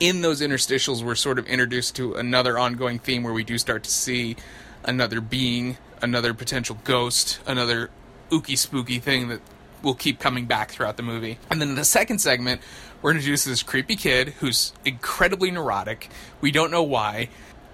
in 0.00 0.20
those 0.20 0.40
interstitials, 0.40 1.02
we're 1.02 1.14
sort 1.14 1.38
of 1.38 1.46
introduced 1.46 1.96
to 1.96 2.14
another 2.14 2.58
ongoing 2.58 2.98
theme 2.98 3.22
where 3.22 3.32
we 3.32 3.44
do 3.44 3.58
start 3.58 3.84
to 3.84 3.90
see 3.90 4.36
another 4.84 5.20
being, 5.20 5.76
another 6.00 6.34
potential 6.34 6.78
ghost, 6.84 7.40
another 7.46 7.90
ooky 8.30 8.56
spooky 8.56 8.98
thing 8.98 9.28
that 9.28 9.40
will 9.82 9.94
keep 9.94 10.18
coming 10.18 10.46
back 10.46 10.70
throughout 10.70 10.96
the 10.96 11.02
movie. 11.02 11.38
And 11.50 11.60
then 11.60 11.70
in 11.70 11.74
the 11.74 11.84
second 11.84 12.20
segment, 12.20 12.60
we're 13.00 13.12
introduced 13.12 13.44
to 13.44 13.50
this 13.50 13.62
creepy 13.62 13.96
kid 13.96 14.30
who's 14.40 14.72
incredibly 14.84 15.50
neurotic. 15.50 16.08
We 16.40 16.50
don't 16.50 16.70
know 16.70 16.82
why. 16.82 17.28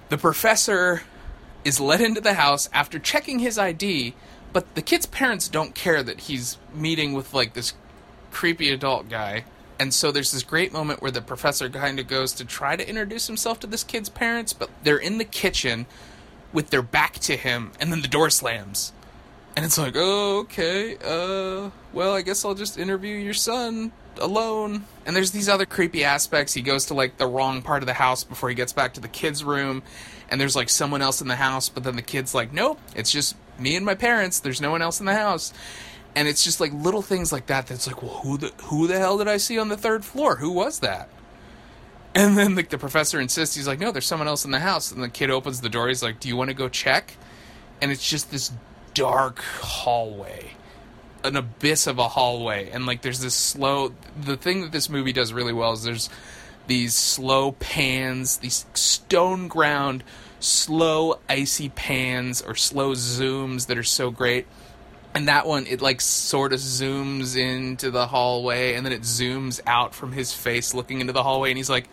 The 0.09 0.19
professor 0.19 1.03
is 1.65 1.81
let 1.81 2.01
into 2.01 2.21
the 2.21 2.35
house 2.35 2.69
after 2.73 2.99
checking 2.99 3.39
his 3.39 3.59
ID, 3.59 4.15
but 4.53 4.75
the 4.75 4.83
kid's 4.83 5.07
parents 5.07 5.49
don't 5.49 5.75
care 5.75 6.03
that 6.03 6.21
he's 6.21 6.59
meeting 6.75 7.15
with 7.15 7.33
like 7.33 7.55
this 7.55 7.73
creepy 8.31 8.71
adult 8.71 9.09
guy 9.09 9.45
and 9.85 9.93
so 9.93 10.11
there's 10.11 10.33
this 10.33 10.43
great 10.43 10.73
moment 10.73 11.03
where 11.03 11.11
the 11.11 11.21
professor 11.21 11.69
kind 11.69 12.01
of 12.01 12.09
goes 12.09 12.33
to 12.33 12.45
try 12.47 12.75
to 12.75 12.89
introduce 12.89 13.27
himself 13.27 13.61
to 13.61 13.67
this 13.67 13.85
kid's 13.85 14.09
parents, 14.09 14.55
but 14.55 14.71
they're 14.83 14.97
in 14.97 15.19
the 15.19 15.27
kitchen 15.27 15.85
with 16.55 16.71
their 16.71 16.81
back 16.81 17.19
to 17.19 17.37
him, 17.37 17.71
and 17.79 17.93
then 17.93 18.01
the 18.01 18.09
door 18.09 18.31
slams. 18.31 18.95
And 19.55 19.63
it's 19.63 19.77
like, 19.77 19.93
oh, 19.95 20.39
okay, 20.39 20.97
uh, 21.05 21.69
well, 21.93 22.15
I 22.15 22.23
guess 22.23 22.47
I'll 22.47 22.55
just 22.55 22.79
interview 22.79 23.15
your 23.15 23.35
son 23.35 23.93
alone. 24.17 24.87
And 25.05 25.15
there's 25.15 25.33
these 25.33 25.51
other 25.51 25.67
creepy 25.67 26.03
aspects. 26.03 26.55
He 26.55 26.63
goes 26.63 26.87
to 26.87 26.95
like 26.95 27.19
the 27.19 27.27
wrong 27.27 27.61
part 27.61 27.83
of 27.83 27.87
the 27.87 27.93
house 27.93 28.25
before 28.25 28.49
he 28.49 28.55
gets 28.55 28.73
back 28.73 28.95
to 28.95 29.01
the 29.01 29.09
kid's 29.09 29.45
room, 29.45 29.83
and 30.31 30.41
there's 30.41 30.57
like 30.57 30.71
someone 30.71 31.03
else 31.03 31.21
in 31.21 31.29
the 31.29 31.37
house, 31.37 31.69
but 31.69 31.85
then 31.85 31.97
the 31.97 32.01
kid's 32.01 32.35
like, 32.35 32.55
nope, 32.55 32.81
it's 32.97 33.13
just 33.13 33.37
me 33.59 33.77
and 33.77 33.85
my 33.85 33.95
parents. 33.95 34.41
There's 34.41 34.63
no 34.63 34.71
one 34.71 34.81
else 34.81 34.99
in 34.99 35.05
the 35.05 35.15
house 35.15 35.53
and 36.17 36.29
it's 36.29 36.45
just 36.45 36.61
like 36.61 36.73
little 36.73 37.03
things 37.03 37.33
like 37.33 37.47
that 37.47 37.67
that's 37.67 37.87
like 37.87 38.03
well 38.03 38.21
who 38.23 38.39
the 38.39 38.53
who 38.65 38.87
the 38.87 38.99
hell 38.99 39.19
did 39.19 39.29
i 39.29 39.37
see 39.37 39.59
on 39.59 39.69
the 39.69 39.77
third 39.77 40.05
floor? 40.05 40.37
Who 40.37 40.51
was 40.51 40.81
that? 40.81 41.09
And 42.15 42.39
then 42.39 42.55
like 42.55 42.71
the 42.71 42.79
professor 42.79 43.21
insists 43.21 43.57
he's 43.57 43.67
like 43.67 43.81
no 43.81 43.91
there's 43.91 44.07
someone 44.07 44.29
else 44.29 44.45
in 44.45 44.51
the 44.51 44.61
house. 44.61 44.93
And 44.93 45.03
the 45.03 45.09
kid 45.09 45.31
opens 45.31 45.61
the 45.61 45.69
door 45.69 45.89
he's 45.89 46.03
like 46.03 46.21
do 46.21 46.29
you 46.29 46.37
want 46.37 46.51
to 46.51 46.55
go 46.55 46.69
check? 46.69 47.17
And 47.81 47.91
it's 47.91 48.09
just 48.09 48.31
this 48.31 48.53
dark 48.95 49.41
hallway 49.41 50.51
an 51.25 51.37
abyss 51.37 51.87
of 51.87 51.99
a 51.99 52.09
hallway. 52.09 52.69
And 52.71 52.87
like 52.87 53.03
there's 53.03 53.21
this 53.21 53.35
slow 53.35 53.93
the 54.21 54.37
thing 54.37 54.61
that 54.61 54.73
this 54.73 54.89
movie 54.89 55.13
does 55.13 55.33
really 55.33 55.53
well 55.53 55.73
is 55.73 55.83
there's 55.83 56.11
these 56.67 56.95
slow 56.95 57.53
pans 57.53 58.39
these 58.39 58.65
stone 58.73 59.49
ground 59.49 60.03
slow 60.41 61.19
icy 61.29 61.69
pans 61.71 62.41
or 62.43 62.55
slow 62.55 62.93
zooms 62.93 63.67
that 63.67 63.77
are 63.79 63.83
so 63.83 64.11
great 64.11 64.47
and 65.15 65.29
that 65.29 65.47
one 65.47 65.67
it 65.67 65.81
like 65.81 66.01
sort 66.01 66.53
of 66.53 66.61
zooms 66.61 67.37
into 67.37 67.91
the 67.91 68.07
hallway 68.07 68.75
and 68.75 68.85
then 68.85 68.93
it 68.93 69.03
zooms 69.03 69.61
out 69.67 69.95
from 69.95 70.13
his 70.13 70.33
face 70.33 70.75
looking 70.75 71.01
into 71.01 71.13
the 71.13 71.23
hallway 71.23 71.51
and 71.51 71.57
he's 71.57 71.71
like 71.71 71.89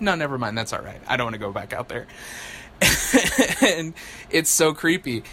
no 0.00 0.14
never 0.14 0.38
mind. 0.38 0.56
That's 0.58 0.72
all 0.72 0.82
right. 0.82 1.00
I 1.06 1.16
don't 1.16 1.26
want 1.26 1.34
to 1.34 1.40
go 1.40 1.52
back 1.52 1.72
out 1.72 1.88
there. 1.88 2.06
And 3.62 3.94
it's 4.30 4.50
so 4.50 4.74
creepy 4.74 5.24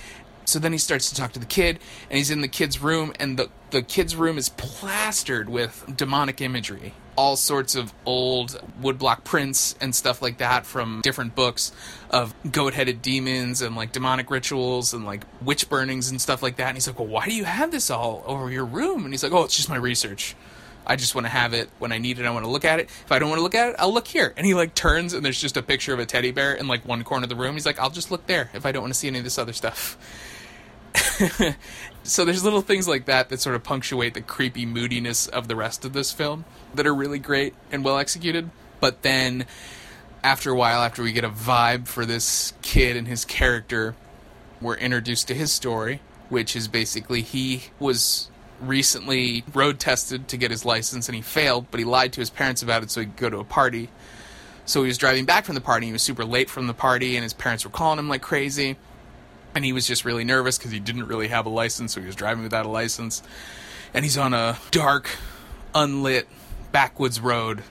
So 0.54 0.60
then 0.60 0.72
he 0.72 0.78
starts 0.78 1.10
to 1.10 1.16
talk 1.16 1.32
to 1.32 1.40
the 1.40 1.48
kid, 1.48 1.80
and 2.12 2.18
he's 2.20 2.30
in 2.30 2.42
the 2.42 2.48
kid's 2.48 2.80
room, 2.80 3.12
and 3.20 3.38
the, 3.38 3.50
the 3.72 3.82
kid's 3.82 4.16
room 4.16 4.38
is 4.38 4.50
plastered 4.50 5.50
with 5.50 5.84
demonic 5.98 6.42
imagery. 6.42 6.94
All 7.16 7.36
sorts 7.36 7.74
of 7.74 7.92
old 8.06 8.62
woodblock 8.80 9.24
prints 9.24 9.74
and 9.82 9.96
stuff 9.96 10.22
like 10.22 10.38
that 10.38 10.68
from 10.68 11.02
different 11.02 11.34
books 11.34 11.72
of 12.12 12.36
goat 12.52 12.76
headed 12.76 13.02
demons 13.02 13.64
and 13.64 13.76
like 13.76 13.94
demonic 13.94 14.30
rituals 14.30 14.94
and 14.94 15.06
like 15.06 15.24
witch 15.42 15.70
burnings 15.70 16.12
and 16.12 16.22
stuff 16.22 16.44
like 16.44 16.58
that. 16.58 16.68
And 16.68 16.78
he's 16.78 16.86
like, 16.86 17.00
Well, 17.00 17.08
why 17.08 17.26
do 17.26 17.34
you 17.34 17.46
have 17.46 17.72
this 17.72 17.90
all 17.90 18.24
over 18.28 18.52
your 18.52 18.66
room? 18.66 19.06
And 19.06 19.14
he's 19.14 19.24
like, 19.24 19.32
Oh, 19.32 19.44
it's 19.44 19.56
just 19.56 19.70
my 19.70 19.76
research. 19.76 20.36
I 20.86 20.96
just 20.96 21.16
want 21.16 21.26
to 21.26 21.32
have 21.32 21.54
it 21.54 21.70
when 21.80 21.92
I 21.92 21.98
need 21.98 22.20
it. 22.20 22.26
I 22.26 22.32
want 22.32 22.46
to 22.46 22.52
look 22.52 22.66
at 22.66 22.80
it. 22.80 22.86
If 22.86 23.12
I 23.12 23.18
don't 23.18 23.30
want 23.30 23.40
to 23.40 23.44
look 23.44 23.56
at 23.56 23.70
it, 23.70 23.76
I'll 23.80 23.94
look 23.94 24.08
here. 24.08 24.34
And 24.38 24.46
he 24.46 24.54
like 24.54 24.76
turns 24.76 25.14
and 25.14 25.26
there's 25.26 25.40
just 25.40 25.58
a 25.58 25.64
picture 25.64 25.94
of 25.94 26.00
a 26.00 26.06
teddy 26.06 26.32
bear 26.32 26.54
in 26.54 26.68
like 26.68 26.86
one 26.86 27.04
corner 27.04 27.24
of 27.24 27.30
the 27.30 27.36
room. 27.36 27.54
He's 27.54 27.66
like, 27.66 27.80
I'll 27.80 27.90
just 27.90 28.12
look 28.12 28.28
there 28.28 28.50
if 28.54 28.66
I 28.66 28.72
don't 28.72 28.84
want 28.84 28.94
to 28.94 29.00
see 29.00 29.08
any 29.08 29.20
of 29.20 29.24
this 29.24 29.38
other 29.38 29.54
stuff. 29.54 29.98
so 32.04 32.26
there's 32.26 32.44
little 32.44 32.62
things 32.62 32.88
like 32.88 33.06
that 33.06 33.30
that 33.30 33.40
sort 33.40 33.56
of 33.56 33.64
punctuate 33.64 34.14
the 34.14 34.22
creepy 34.22 34.66
moodiness 34.66 35.28
of 35.28 35.48
the 35.48 35.56
rest 35.56 35.86
of 35.86 35.94
this 35.94 36.12
film 36.12 36.46
that 36.76 36.86
are 36.86 36.94
really 36.94 37.20
great 37.20 37.54
and 37.72 37.84
well 37.84 37.98
executed. 37.98 38.50
But 38.80 39.02
then 39.02 39.46
after 40.24 40.52
a 40.52 40.56
while, 40.56 40.82
after 40.82 41.04
we 41.04 41.12
get 41.12 41.24
a 41.24 41.30
vibe 41.30 41.88
for 41.88 42.06
this 42.06 42.54
kid 42.62 42.96
and 42.96 43.08
his 43.08 43.26
character, 43.26 43.96
we're 44.62 44.78
introduced 44.78 45.28
to 45.30 45.34
his 45.34 45.52
story, 45.52 46.02
which 46.30 46.56
is 46.56 46.68
basically 46.68 47.22
he 47.22 47.64
was 47.80 48.30
recently 48.62 49.44
road 49.54 49.80
tested 49.80 50.28
to 50.30 50.38
get 50.38 50.52
his 50.52 50.64
license 50.64 51.10
and 51.10 51.16
he 51.16 51.22
failed, 51.22 51.68
but 51.72 51.80
he 51.80 51.86
lied 51.86 52.14
to 52.14 52.20
his 52.20 52.30
parents 52.30 52.62
about 52.62 52.84
it 52.84 52.92
so 52.92 53.02
he 53.02 53.08
could 53.08 53.18
go 53.18 53.30
to 53.30 53.40
a 53.40 53.44
party. 53.44 53.90
So 54.66 54.82
he 54.82 54.88
was 54.88 54.98
driving 54.98 55.26
back 55.26 55.46
from 55.46 55.56
the 55.56 55.62
party. 55.62 55.88
He 55.88 55.92
was 55.92 56.02
super 56.02 56.24
late 56.24 56.50
from 56.50 56.68
the 56.68 56.74
party, 56.74 57.16
and 57.18 57.24
his 57.24 57.34
parents 57.34 57.66
were 57.66 57.72
calling 57.72 58.00
him 58.00 58.08
like 58.08 58.22
crazy. 58.22 58.78
And 59.56 59.64
he 59.64 59.74
was 59.74 59.86
just 59.86 60.04
really 60.06 60.24
nervous 60.24 60.58
because 60.58 60.72
he 60.72 60.80
didn't 60.80 61.08
really 61.08 61.28
have 61.28 61.46
a 61.46 61.50
license, 61.50 61.94
so 61.94 62.02
he 62.02 62.08
was 62.08 62.16
driving 62.16 62.44
without 62.44 62.66
a 62.66 62.70
license. 62.70 63.22
And 63.94 64.04
he's 64.04 64.18
on 64.18 64.34
a 64.34 64.58
dark, 64.72 65.10
unlit, 65.76 66.28
backwoods 66.72 67.20
road, 67.20 67.64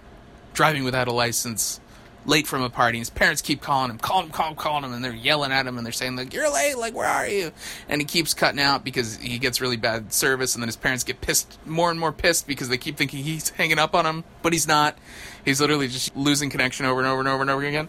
driving 0.54 0.84
without 0.84 1.08
a 1.08 1.12
license 1.12 1.80
late 2.24 2.46
from 2.46 2.62
a 2.62 2.70
party. 2.70 2.98
His 2.98 3.10
parents 3.10 3.42
keep 3.42 3.60
calling 3.60 3.90
him, 3.90 3.98
calling 3.98 4.26
him, 4.26 4.32
calling 4.32 4.52
him, 4.52 4.56
calling 4.56 4.84
him, 4.84 4.92
and 4.92 5.04
they're 5.04 5.12
yelling 5.12 5.52
at 5.52 5.66
him 5.66 5.76
and 5.76 5.84
they're 5.84 5.92
saying 5.92 6.16
like, 6.16 6.32
"You're 6.32 6.52
late! 6.52 6.78
Like, 6.78 6.94
where 6.94 7.08
are 7.08 7.26
you?" 7.26 7.52
And 7.88 8.00
he 8.00 8.04
keeps 8.04 8.34
cutting 8.34 8.60
out 8.60 8.84
because 8.84 9.16
he 9.16 9.38
gets 9.38 9.60
really 9.60 9.76
bad 9.76 10.12
service, 10.12 10.54
and 10.54 10.62
then 10.62 10.68
his 10.68 10.76
parents 10.76 11.04
get 11.04 11.20
pissed, 11.20 11.58
more 11.66 11.90
and 11.90 11.98
more 11.98 12.12
pissed 12.12 12.46
because 12.46 12.68
they 12.68 12.78
keep 12.78 12.96
thinking 12.96 13.24
he's 13.24 13.50
hanging 13.50 13.78
up 13.78 13.94
on 13.94 14.04
them, 14.04 14.24
but 14.42 14.52
he's 14.52 14.68
not. 14.68 14.96
He's 15.44 15.60
literally 15.60 15.88
just 15.88 16.16
losing 16.16 16.50
connection 16.50 16.86
over 16.86 17.00
and 17.00 17.08
over 17.08 17.20
and 17.20 17.28
over 17.28 17.42
and 17.42 17.50
over 17.50 17.64
again. 17.64 17.88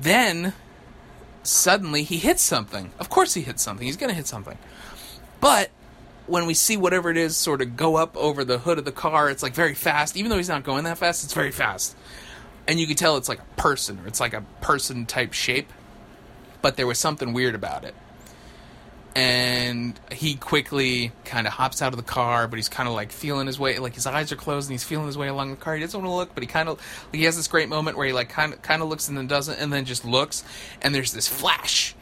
Then 0.00 0.54
suddenly 1.44 2.02
he 2.02 2.18
hits 2.18 2.42
something. 2.42 2.90
Of 2.98 3.08
course 3.08 3.34
he 3.34 3.42
hits 3.42 3.62
something. 3.62 3.86
He's 3.86 3.96
gonna 3.96 4.14
hit 4.14 4.26
something, 4.26 4.58
but 5.40 5.70
when 6.26 6.46
we 6.46 6.54
see 6.54 6.76
whatever 6.76 7.10
it 7.10 7.18
is 7.18 7.36
sort 7.36 7.60
of 7.60 7.76
go 7.76 7.96
up 7.96 8.16
over 8.16 8.44
the 8.44 8.58
hood 8.58 8.78
of 8.78 8.86
the 8.86 8.92
car, 8.92 9.28
it's 9.28 9.42
like 9.42 9.54
very 9.54 9.74
fast. 9.74 10.16
Even 10.16 10.30
though 10.30 10.38
he's 10.38 10.48
not 10.48 10.64
going 10.64 10.84
that 10.84 10.96
fast, 10.96 11.22
it's 11.22 11.34
very 11.34 11.52
fast 11.52 11.94
and 12.66 12.80
you 12.80 12.86
can 12.86 12.96
tell 12.96 13.16
it's 13.16 13.28
like 13.28 13.40
a 13.40 13.60
person 13.60 13.98
or 14.00 14.06
it's 14.06 14.20
like 14.20 14.32
a 14.32 14.42
person 14.60 15.06
type 15.06 15.32
shape 15.32 15.72
but 16.62 16.76
there 16.76 16.86
was 16.86 16.98
something 16.98 17.32
weird 17.32 17.54
about 17.54 17.84
it 17.84 17.94
and 19.16 19.98
he 20.10 20.34
quickly 20.34 21.12
kind 21.24 21.46
of 21.46 21.52
hops 21.52 21.80
out 21.80 21.92
of 21.92 21.96
the 21.96 22.02
car 22.02 22.48
but 22.48 22.56
he's 22.56 22.68
kind 22.68 22.88
of 22.88 22.94
like 22.94 23.12
feeling 23.12 23.46
his 23.46 23.58
way 23.58 23.78
like 23.78 23.94
his 23.94 24.06
eyes 24.06 24.32
are 24.32 24.36
closed 24.36 24.68
and 24.68 24.74
he's 24.74 24.84
feeling 24.84 25.06
his 25.06 25.16
way 25.16 25.28
along 25.28 25.50
the 25.50 25.56
car 25.56 25.74
he 25.74 25.80
doesn't 25.80 26.00
want 26.00 26.10
to 26.10 26.14
look 26.14 26.34
but 26.34 26.42
he 26.42 26.46
kind 26.46 26.68
of 26.68 26.80
he 27.12 27.24
has 27.24 27.36
this 27.36 27.46
great 27.46 27.68
moment 27.68 27.96
where 27.96 28.06
he 28.06 28.12
like 28.12 28.28
kind 28.28 28.52
of 28.52 28.60
kind 28.62 28.82
of 28.82 28.88
looks 28.88 29.08
and 29.08 29.16
then 29.16 29.26
doesn't 29.26 29.58
and 29.60 29.72
then 29.72 29.84
just 29.84 30.04
looks 30.04 30.42
and 30.82 30.94
there's 30.94 31.12
this 31.12 31.28
flash 31.28 31.94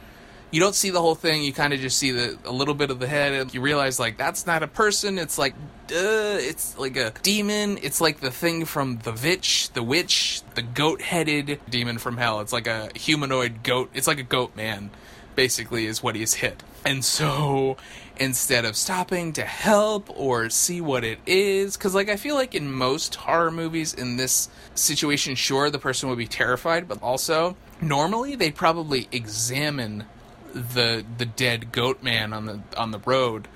you 0.53 0.61
don't 0.61 0.75
see 0.75 0.91
the 0.91 1.01
whole 1.01 1.15
thing. 1.15 1.43
You 1.43 1.53
kind 1.53 1.73
of 1.73 1.81
just 1.81 1.97
see 1.97 2.13
the 2.13 2.39
a 2.45 2.53
little 2.53 2.75
bit 2.75 2.91
of 2.91 3.01
the 3.01 3.09
head, 3.09 3.33
and 3.33 3.53
you 3.53 3.63
realize 3.63 3.99
like 3.99 4.19
that's 4.19 4.47
not 4.47 4.63
a 4.63 4.69
person. 4.69 5.19
It's 5.19 5.39
like, 5.39 5.55
uh, 5.91 6.37
it's 6.39 6.79
like 6.79 6.97
a 6.99 7.13
demon. 7.23 7.79
It's 7.83 8.03
like 8.03 8.21
the 8.21 8.31
thing 8.31 8.67
from 8.67 8.99
the 8.99 9.13
Witch, 9.13 9.71
the 9.73 9.83
witch, 9.83 10.43
the 10.55 10.61
goat-headed 10.61 11.59
demon 11.71 11.97
from 11.97 12.19
hell. 12.19 12.41
It's 12.41 12.53
like 12.53 12.67
a 12.67 12.91
humanoid 12.95 13.63
goat. 13.63 13.91
It's 13.95 14.07
like 14.07 14.21
a 14.21 14.25
goat 14.25 14.55
man, 14.55 14.91
basically, 15.35 15.87
is 15.87 16.03
what 16.03 16.17
he's 16.17 16.35
hit. 16.35 16.63
And 16.85 17.05
so 17.05 17.77
instead 18.17 18.65
of 18.65 18.77
stopping 18.77 19.33
to 19.33 19.45
help 19.45 20.09
or 20.19 20.51
see 20.51 20.81
what 20.81 21.03
it 21.03 21.19
is 21.27 21.77
because 21.77 21.95
like 21.95 22.11
i 22.11 22.17
feel 22.17 22.35
like 22.35 22.55
in 22.55 22.71
most 22.71 23.15
horror 23.15 23.51
movies 23.51 23.95
in 23.95 24.17
this 24.17 24.51
situation 24.75 25.35
sure 25.35 25.71
the 25.71 25.79
person 25.79 26.09
would 26.11 26.19
be 26.19 26.27
terrified 26.27 26.87
but 26.87 27.03
also 27.03 27.57
normally 27.81 28.37
they'd 28.37 28.55
probably 28.55 29.09
examine 29.11 30.05
the 30.53 31.05
the 31.19 31.25
dead 31.25 31.73
goat 31.73 32.03
man 32.03 32.33
on 32.33 32.47
the 32.47 32.61
on 32.77 32.91
the 32.91 32.99
road 33.01 33.49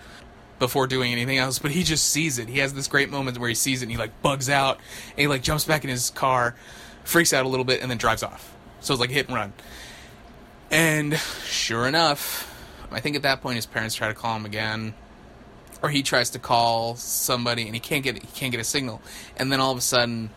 before 0.59 0.87
doing 0.87 1.12
anything 1.12 1.39
else 1.39 1.59
but 1.59 1.71
he 1.71 1.83
just 1.83 2.07
sees 2.07 2.39
it. 2.39 2.49
He 2.49 2.59
has 2.61 2.75
this 2.75 2.89
great 2.89 3.11
moment 3.11 3.39
where 3.39 3.49
he 3.49 3.55
sees 3.55 3.83
it 3.83 3.87
and 3.87 3.93
he 3.93 3.99
like 3.99 4.23
bugs 4.23 4.49
out 4.49 4.79
and 5.11 5.21
he 5.21 5.27
like 5.27 5.43
jumps 5.43 5.65
back 5.65 5.85
in 5.85 5.91
his 5.91 6.11
car 6.11 6.55
freaks 7.05 7.33
out 7.33 7.45
a 7.45 7.49
little 7.49 7.65
bit 7.65 7.83
and 7.83 7.91
then 7.91 7.99
drives 7.99 8.23
off. 8.23 8.55
So 8.81 8.95
it's 8.95 9.01
like 9.01 9.11
hit 9.11 9.27
and 9.27 9.37
run. 9.37 9.53
And 10.71 11.19
sure 11.45 11.87
enough 11.87 12.53
i 12.90 13.01
think 13.01 13.16
at 13.16 13.22
that 13.22 13.40
point 13.40 13.57
his 13.57 13.66
parents 13.66 13.94
try 13.94 14.09
to 14.09 14.14
call 14.14 14.37
him 14.37 14.44
again 14.44 14.94
or 15.83 15.90
he 15.90 16.03
tries 16.03 16.31
to 16.31 16.38
call 16.38 16.96
somebody 16.96 17.62
and 17.66 17.75
he 17.75 17.81
can't 17.81 18.05
get 18.05 18.16
he 18.16 18.29
can't 18.35 18.53
get 18.53 18.61
a 18.61 18.64
signal 18.64 19.01
and 19.37 19.53
then 19.53 19.61
all 19.61 19.72
of 19.72 19.79
a 19.79 19.83
sudden 19.83 20.31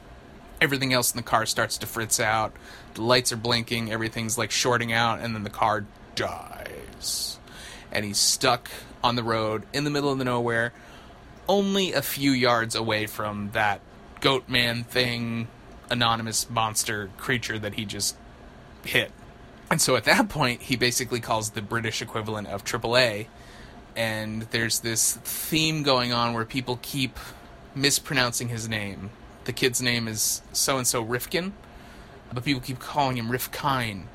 everything 0.61 0.93
else 0.93 1.11
in 1.11 1.17
the 1.17 1.23
car 1.23 1.45
starts 1.45 1.77
to 1.77 1.87
fritz 1.87 2.19
out 2.19 2.53
the 2.95 3.01
lights 3.01 3.31
are 3.31 3.37
blinking 3.37 3.91
everything's 3.91 4.37
like 4.37 4.51
shorting 4.51 4.91
out 4.91 5.19
and 5.19 5.33
then 5.33 5.43
the 5.43 5.49
car 5.49 5.85
dies. 6.19 7.39
And 7.91 8.03
he's 8.03 8.17
stuck 8.17 8.69
on 9.01 9.15
the 9.15 9.23
road 9.23 9.63
in 9.73 9.85
the 9.85 9.89
middle 9.89 10.11
of 10.11 10.17
the 10.17 10.25
nowhere, 10.25 10.73
only 11.47 11.93
a 11.93 12.01
few 12.01 12.31
yards 12.31 12.75
away 12.75 13.07
from 13.07 13.51
that 13.53 13.79
goat 14.19 14.49
man 14.49 14.83
thing, 14.83 15.47
anonymous 15.89 16.49
monster 16.49 17.09
creature 17.17 17.57
that 17.57 17.75
he 17.75 17.85
just 17.85 18.17
hit. 18.83 19.11
And 19.69 19.81
so 19.81 19.95
at 19.95 20.05
that 20.05 20.29
point, 20.29 20.63
he 20.63 20.75
basically 20.75 21.19
calls 21.19 21.51
the 21.51 21.61
British 21.61 22.01
equivalent 22.01 22.47
of 22.47 22.63
AAA. 22.63 23.27
And 23.95 24.43
there's 24.43 24.79
this 24.79 25.17
theme 25.23 25.83
going 25.83 26.13
on 26.13 26.33
where 26.33 26.45
people 26.45 26.79
keep 26.81 27.17
mispronouncing 27.75 28.49
his 28.49 28.67
name. 28.67 29.11
The 29.45 29.53
kid's 29.53 29.81
name 29.81 30.07
is 30.07 30.41
so 30.53 30.77
and 30.77 30.87
so 30.87 31.01
Rifkin, 31.01 31.53
but 32.31 32.43
people 32.43 32.61
keep 32.61 32.79
calling 32.79 33.17
him 33.17 33.29
Rifkine 33.29 34.05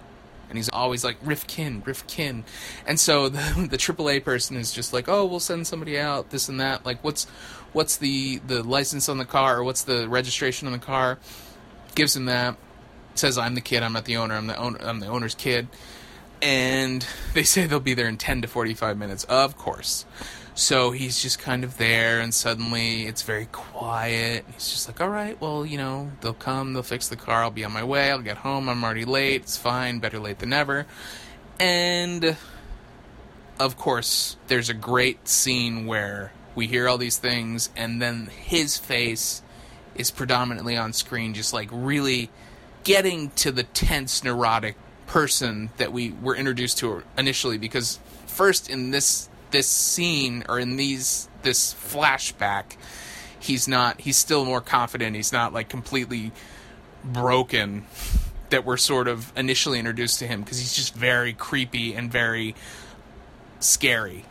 and 0.48 0.58
he's 0.58 0.68
always 0.68 1.02
like 1.02 1.16
Rifkin, 1.22 1.82
Rifkin, 1.84 2.44
and 2.86 3.00
so 3.00 3.28
the 3.28 3.66
the 3.70 3.76
AAA 3.76 4.24
person 4.24 4.56
is 4.56 4.72
just 4.72 4.92
like, 4.92 5.08
oh, 5.08 5.24
we'll 5.24 5.40
send 5.40 5.66
somebody 5.66 5.98
out, 5.98 6.30
this 6.30 6.48
and 6.48 6.60
that. 6.60 6.86
Like, 6.86 7.02
what's 7.02 7.24
what's 7.72 7.96
the 7.96 8.38
the 8.46 8.62
license 8.62 9.08
on 9.08 9.18
the 9.18 9.24
car 9.24 9.58
or 9.58 9.64
what's 9.64 9.82
the 9.82 10.08
registration 10.08 10.66
on 10.68 10.72
the 10.72 10.78
car? 10.78 11.18
Gives 11.94 12.14
him 12.14 12.26
that. 12.26 12.56
Says 13.14 13.38
I'm 13.38 13.54
the 13.54 13.60
kid. 13.60 13.82
I'm 13.82 13.92
not 13.92 14.04
the 14.04 14.16
owner. 14.16 14.34
I'm 14.34 14.46
the 14.46 14.56
owner. 14.56 14.78
I'm 14.80 15.00
the 15.00 15.06
owner's 15.06 15.34
kid. 15.34 15.68
And 16.42 17.06
they 17.32 17.42
say 17.42 17.66
they'll 17.66 17.80
be 17.80 17.94
there 17.94 18.08
in 18.08 18.16
10 18.16 18.42
to 18.42 18.48
45 18.48 18.98
minutes. 18.98 19.24
Of 19.24 19.56
course. 19.56 20.04
So 20.56 20.92
he's 20.92 21.20
just 21.20 21.40
kind 21.40 21.64
of 21.64 21.78
there, 21.78 22.20
and 22.20 22.32
suddenly 22.32 23.06
it's 23.06 23.22
very 23.22 23.46
quiet. 23.46 24.44
He's 24.52 24.70
just 24.70 24.86
like, 24.86 25.00
all 25.00 25.08
right, 25.08 25.40
well, 25.40 25.66
you 25.66 25.76
know, 25.76 26.12
they'll 26.20 26.32
come, 26.32 26.74
they'll 26.74 26.84
fix 26.84 27.08
the 27.08 27.16
car, 27.16 27.42
I'll 27.42 27.50
be 27.50 27.64
on 27.64 27.72
my 27.72 27.82
way, 27.82 28.12
I'll 28.12 28.22
get 28.22 28.36
home, 28.36 28.68
I'm 28.68 28.84
already 28.84 29.04
late, 29.04 29.42
it's 29.42 29.56
fine, 29.56 29.98
better 29.98 30.20
late 30.20 30.38
than 30.38 30.50
never. 30.50 30.86
And 31.58 32.36
of 33.58 33.76
course, 33.76 34.36
there's 34.46 34.70
a 34.70 34.74
great 34.74 35.26
scene 35.26 35.86
where 35.86 36.32
we 36.54 36.68
hear 36.68 36.88
all 36.88 36.98
these 36.98 37.18
things, 37.18 37.70
and 37.76 38.00
then 38.00 38.26
his 38.26 38.78
face 38.78 39.42
is 39.96 40.12
predominantly 40.12 40.76
on 40.76 40.92
screen, 40.92 41.34
just 41.34 41.52
like 41.52 41.68
really 41.72 42.30
getting 42.84 43.30
to 43.30 43.50
the 43.50 43.64
tense, 43.64 44.22
neurotic 44.22 44.76
person 45.06 45.70
that 45.78 45.92
we 45.92 46.12
were 46.22 46.36
introduced 46.36 46.78
to 46.78 47.02
initially. 47.18 47.58
Because 47.58 47.98
first, 48.26 48.70
in 48.70 48.90
this 48.90 49.28
this 49.50 49.66
scene 49.66 50.44
or 50.48 50.58
in 50.58 50.76
these 50.76 51.28
this 51.42 51.74
flashback, 51.74 52.76
he's 53.38 53.66
not. 53.66 54.00
He's 54.00 54.16
still 54.16 54.44
more 54.44 54.60
confident. 54.60 55.16
He's 55.16 55.32
not 55.32 55.52
like 55.52 55.68
completely 55.68 56.32
broken 57.04 57.84
that 58.50 58.64
we're 58.64 58.76
sort 58.76 59.08
of 59.08 59.32
initially 59.36 59.78
introduced 59.78 60.20
to 60.20 60.26
him 60.26 60.42
because 60.42 60.58
he's 60.58 60.74
just 60.74 60.94
very 60.94 61.32
creepy 61.32 61.94
and 61.94 62.10
very 62.10 62.54
scary 63.60 64.24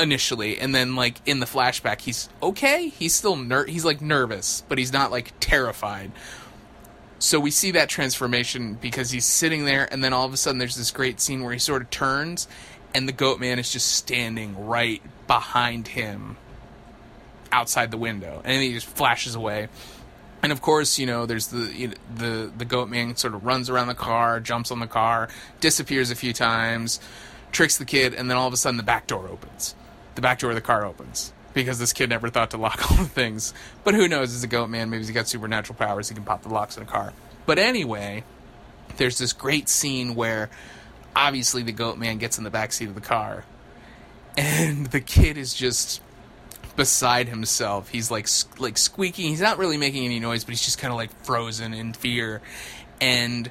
initially 0.00 0.58
and 0.58 0.74
then 0.74 0.96
like 0.96 1.20
in 1.26 1.40
the 1.40 1.46
flashback 1.46 2.00
he's 2.00 2.28
okay 2.42 2.88
he's 2.88 3.14
still 3.14 3.36
ner- 3.36 3.66
he's 3.66 3.84
like 3.84 4.00
nervous 4.00 4.64
but 4.68 4.78
he's 4.78 4.92
not 4.92 5.10
like 5.10 5.32
terrified 5.38 6.10
so 7.24 7.40
we 7.40 7.50
see 7.50 7.70
that 7.72 7.88
transformation 7.88 8.74
because 8.74 9.10
he's 9.10 9.24
sitting 9.24 9.64
there 9.64 9.88
and 9.92 10.02
then 10.04 10.12
all 10.12 10.26
of 10.26 10.32
a 10.32 10.36
sudden 10.36 10.58
there's 10.58 10.76
this 10.76 10.90
great 10.90 11.20
scene 11.20 11.42
where 11.42 11.52
he 11.52 11.58
sort 11.58 11.82
of 11.82 11.90
turns 11.90 12.48
and 12.94 13.08
the 13.08 13.12
goat 13.12 13.40
man 13.40 13.58
is 13.58 13.72
just 13.72 13.92
standing 13.92 14.66
right 14.66 15.02
behind 15.26 15.88
him 15.88 16.36
outside 17.50 17.90
the 17.90 17.96
window 17.96 18.42
and 18.44 18.62
he 18.62 18.72
just 18.72 18.86
flashes 18.86 19.34
away 19.34 19.68
and 20.42 20.52
of 20.52 20.60
course 20.60 20.98
you 20.98 21.06
know 21.06 21.24
there's 21.26 21.48
the 21.48 21.72
you 21.74 21.88
know, 21.88 21.94
the 22.16 22.52
the 22.56 22.64
goat 22.64 22.88
man 22.88 23.16
sort 23.16 23.34
of 23.34 23.44
runs 23.44 23.70
around 23.70 23.88
the 23.88 23.94
car 23.94 24.40
jumps 24.40 24.70
on 24.70 24.78
the 24.80 24.86
car 24.86 25.28
disappears 25.60 26.10
a 26.10 26.14
few 26.14 26.32
times 26.32 27.00
tricks 27.54 27.78
the 27.78 27.84
kid, 27.84 28.12
and 28.12 28.28
then 28.28 28.36
all 28.36 28.48
of 28.48 28.52
a 28.52 28.56
sudden 28.56 28.76
the 28.76 28.82
back 28.82 29.06
door 29.06 29.28
opens. 29.28 29.74
The 30.16 30.20
back 30.20 30.40
door 30.40 30.50
of 30.50 30.56
the 30.56 30.62
car 30.62 30.84
opens 30.84 31.32
because 31.54 31.78
this 31.78 31.92
kid 31.92 32.10
never 32.10 32.28
thought 32.28 32.50
to 32.50 32.56
lock 32.56 32.90
all 32.90 32.98
the 32.98 33.04
things. 33.04 33.54
But 33.84 33.94
who 33.94 34.08
knows? 34.08 34.32
He's 34.32 34.44
a 34.44 34.48
goat 34.48 34.68
man. 34.68 34.90
Maybe 34.90 35.02
he's 35.02 35.10
got 35.12 35.28
supernatural 35.28 35.78
powers. 35.78 36.08
He 36.08 36.14
can 36.14 36.24
pop 36.24 36.42
the 36.42 36.50
locks 36.50 36.76
in 36.76 36.82
a 36.82 36.86
car. 36.86 37.12
But 37.46 37.58
anyway, 37.58 38.24
there's 38.96 39.18
this 39.18 39.32
great 39.32 39.68
scene 39.68 40.14
where 40.14 40.50
obviously 41.16 41.62
the 41.62 41.72
goat 41.72 41.96
man 41.96 42.18
gets 42.18 42.38
in 42.38 42.44
the 42.44 42.50
back 42.50 42.72
seat 42.72 42.88
of 42.88 42.94
the 42.94 43.00
car, 43.00 43.44
and 44.36 44.86
the 44.86 45.00
kid 45.00 45.36
is 45.36 45.54
just 45.54 46.02
beside 46.76 47.28
himself. 47.28 47.88
He's 47.88 48.10
like 48.10 48.28
like 48.58 48.78
squeaking. 48.78 49.28
He's 49.28 49.40
not 49.40 49.58
really 49.58 49.76
making 49.76 50.04
any 50.04 50.20
noise, 50.20 50.44
but 50.44 50.50
he's 50.50 50.64
just 50.64 50.78
kind 50.78 50.92
of 50.92 50.96
like 50.96 51.10
frozen 51.24 51.74
in 51.74 51.92
fear. 51.92 52.40
And 53.00 53.50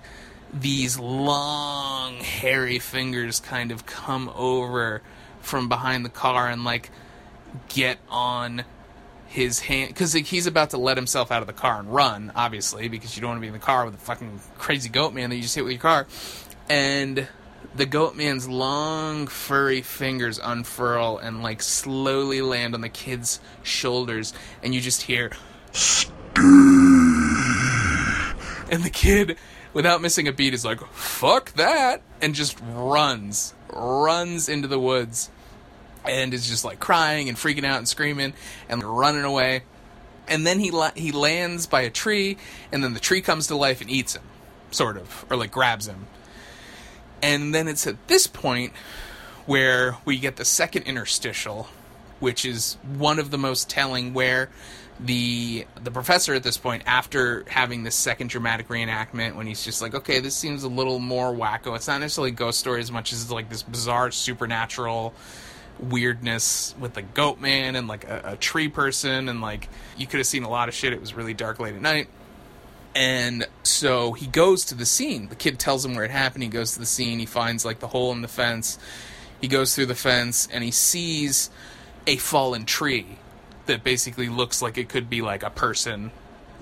these 0.53 0.99
long 0.99 2.15
hairy 2.15 2.79
fingers 2.79 3.39
kind 3.39 3.71
of 3.71 3.85
come 3.85 4.31
over 4.35 5.01
from 5.41 5.67
behind 5.67 6.05
the 6.05 6.09
car 6.09 6.47
and 6.47 6.63
like 6.63 6.89
get 7.69 7.97
on 8.09 8.63
his 9.27 9.59
hand 9.61 9.89
because 9.89 10.13
he's 10.13 10.45
about 10.45 10.69
to 10.69 10.77
let 10.77 10.95
himself 10.95 11.31
out 11.31 11.41
of 11.41 11.47
the 11.47 11.53
car 11.53 11.79
and 11.79 11.91
run 11.91 12.31
obviously 12.35 12.87
because 12.87 13.15
you 13.15 13.21
don't 13.21 13.31
want 13.31 13.37
to 13.39 13.41
be 13.41 13.47
in 13.47 13.53
the 13.53 13.59
car 13.59 13.83
with 13.83 13.95
a 13.95 13.97
fucking 13.97 14.39
crazy 14.59 14.89
goat 14.89 15.11
man 15.11 15.31
that 15.31 15.35
you 15.35 15.41
just 15.41 15.55
hit 15.55 15.63
with 15.63 15.73
your 15.73 15.81
car. 15.81 16.05
And 16.69 17.27
the 17.75 17.85
goat 17.87 18.15
man's 18.15 18.47
long 18.47 19.25
furry 19.25 19.81
fingers 19.81 20.39
unfurl 20.41 21.17
and 21.17 21.41
like 21.41 21.61
slowly 21.63 22.41
land 22.41 22.75
on 22.75 22.81
the 22.81 22.89
kid's 22.89 23.39
shoulders 23.63 24.33
and 24.61 24.75
you 24.75 24.81
just 24.81 25.03
hear 25.03 25.31
and 28.71 28.83
the 28.83 28.91
kid 28.91 29.37
without 29.73 30.01
missing 30.01 30.27
a 30.27 30.31
beat 30.31 30.53
is 30.53 30.63
like 30.63 30.79
fuck 30.93 31.51
that 31.53 32.03
and 32.21 32.35
just 32.35 32.59
runs 32.61 33.55
runs 33.71 34.47
into 34.47 34.67
the 34.67 34.79
woods 34.79 35.31
and 36.05 36.33
is 36.33 36.47
just 36.47 36.65
like 36.65 36.79
crying 36.79 37.29
and 37.29 37.37
freaking 37.37 37.65
out 37.65 37.77
and 37.77 37.87
screaming 37.87 38.33
and 38.69 38.83
running 38.83 39.23
away. 39.23 39.63
And 40.27 40.47
then 40.47 40.59
he 40.59 40.71
la- 40.71 40.91
he 40.95 41.11
lands 41.11 41.67
by 41.67 41.81
a 41.81 41.89
tree 41.89 42.37
and 42.71 42.83
then 42.83 42.93
the 42.93 42.99
tree 42.99 43.21
comes 43.21 43.47
to 43.47 43.55
life 43.55 43.81
and 43.81 43.89
eats 43.89 44.15
him 44.15 44.23
sort 44.71 44.97
of 44.97 45.25
or 45.29 45.37
like 45.37 45.51
grabs 45.51 45.87
him. 45.87 46.07
And 47.21 47.53
then 47.53 47.67
it's 47.67 47.87
at 47.87 48.07
this 48.07 48.27
point 48.27 48.73
where 49.45 49.97
we 50.05 50.17
get 50.19 50.35
the 50.35 50.45
second 50.45 50.83
interstitial, 50.83 51.67
which 52.19 52.45
is 52.45 52.77
one 52.95 53.19
of 53.19 53.31
the 53.31 53.37
most 53.37 53.69
telling 53.69 54.13
where 54.13 54.49
the 54.99 55.65
the 55.83 55.91
professor 55.91 56.33
at 56.33 56.43
this 56.43 56.57
point 56.57 56.83
after 56.85 57.43
having 57.47 57.83
this 57.83 57.95
second 57.95 58.29
dramatic 58.29 58.67
reenactment 58.67 59.35
when 59.35 59.47
he's 59.47 59.63
just 59.65 59.81
like 59.81 59.95
okay 59.95 60.19
this 60.19 60.35
seems 60.35 60.63
a 60.63 60.67
little 60.67 60.99
more 60.99 61.33
wacko. 61.33 61.75
It's 61.75 61.87
not 61.87 61.99
necessarily 61.99 62.29
a 62.31 62.35
ghost 62.35 62.59
story 62.59 62.79
as 62.79 62.91
much 62.91 63.11
as 63.11 63.23
it's 63.23 63.31
like 63.31 63.49
this 63.49 63.63
bizarre 63.63 64.11
supernatural 64.11 65.13
weirdness 65.79 66.75
with 66.79 66.93
the 66.93 67.01
goat 67.01 67.39
man 67.39 67.75
and 67.75 67.87
like 67.87 68.05
a, 68.05 68.21
a 68.25 68.35
tree 68.37 68.67
person 68.67 69.27
and 69.27 69.41
like 69.41 69.69
you 69.97 70.07
could 70.07 70.19
have 70.19 70.27
seen 70.27 70.43
a 70.43 70.49
lot 70.49 70.69
of 70.69 70.75
shit 70.75 70.93
it 70.93 70.99
was 70.99 71.13
really 71.13 71.33
dark 71.33 71.59
late 71.59 71.75
at 71.75 71.81
night 71.81 72.07
and 72.95 73.47
so 73.63 74.13
he 74.13 74.27
goes 74.27 74.65
to 74.65 74.75
the 74.75 74.85
scene. 74.85 75.29
The 75.29 75.35
kid 75.35 75.59
tells 75.59 75.83
him 75.83 75.95
where 75.95 76.05
it 76.05 76.11
happened. 76.11 76.43
He 76.43 76.49
goes 76.49 76.73
to 76.73 76.79
the 76.79 76.85
scene. 76.85 77.19
He 77.19 77.25
finds 77.25 77.65
like 77.65 77.79
the 77.79 77.87
hole 77.87 78.11
in 78.11 78.21
the 78.21 78.27
fence. 78.27 78.77
He 79.41 79.47
goes 79.47 79.75
through 79.75 79.87
the 79.87 79.95
fence 79.95 80.47
and 80.51 80.63
he 80.63 80.71
sees 80.71 81.49
a 82.05 82.17
fallen 82.17 82.65
tree 82.65 83.17
that 83.65 83.83
basically 83.83 84.29
looks 84.29 84.61
like 84.61 84.77
it 84.77 84.89
could 84.89 85.09
be 85.09 85.21
like 85.21 85.43
a 85.43 85.49
person 85.49 86.11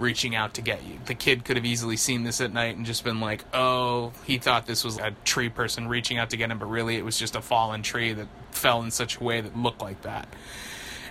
reaching 0.02 0.36
out 0.36 0.56
to 0.56 0.62
get 0.62 0.84
you. 0.84 1.00
The 1.06 1.16
kid 1.16 1.46
could 1.46 1.56
have 1.56 1.66
easily 1.66 1.96
seen 1.96 2.24
this 2.24 2.42
at 2.42 2.52
night 2.52 2.76
and 2.76 2.86
just 2.86 3.04
been 3.04 3.20
like, 3.20 3.46
"Oh, 3.54 4.12
he 4.26 4.38
thought 4.38 4.66
this 4.66 4.84
was 4.84 4.98
a 4.98 5.12
tree 5.24 5.50
person 5.50 5.88
reaching 5.88 6.18
out 6.18 6.32
to 6.32 6.38
get 6.38 6.52
him, 6.52 6.60
but 6.60 6.66
really 6.66 6.98
it 6.98 7.06
was 7.06 7.18
just 7.18 7.36
a 7.36 7.42
fallen 7.42 7.84
tree 7.84 8.14
that 8.14 8.28
fell 8.52 8.82
in 8.84 8.92
such 8.92 9.18
a 9.20 9.24
way 9.24 9.42
that 9.42 9.56
looked 9.56 9.82
like 9.82 10.02
that." 10.02 10.28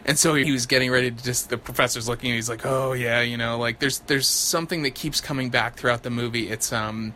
And 0.04 0.18
so 0.18 0.34
he 0.34 0.50
was 0.50 0.66
getting 0.66 0.90
ready 0.90 1.10
to 1.10 1.24
just 1.24 1.50
the 1.50 1.58
professor's 1.58 2.08
looking 2.08 2.30
and 2.30 2.36
he's 2.36 2.48
like, 2.48 2.64
"Oh 2.64 2.92
yeah, 2.92 3.20
you 3.20 3.36
know, 3.36 3.58
like 3.58 3.78
there's 3.78 4.00
there's 4.00 4.26
something 4.26 4.82
that 4.82 4.94
keeps 4.94 5.20
coming 5.20 5.50
back 5.50 5.76
throughout 5.76 6.02
the 6.02 6.10
movie. 6.10 6.48
It's 6.48 6.72
um 6.72 7.14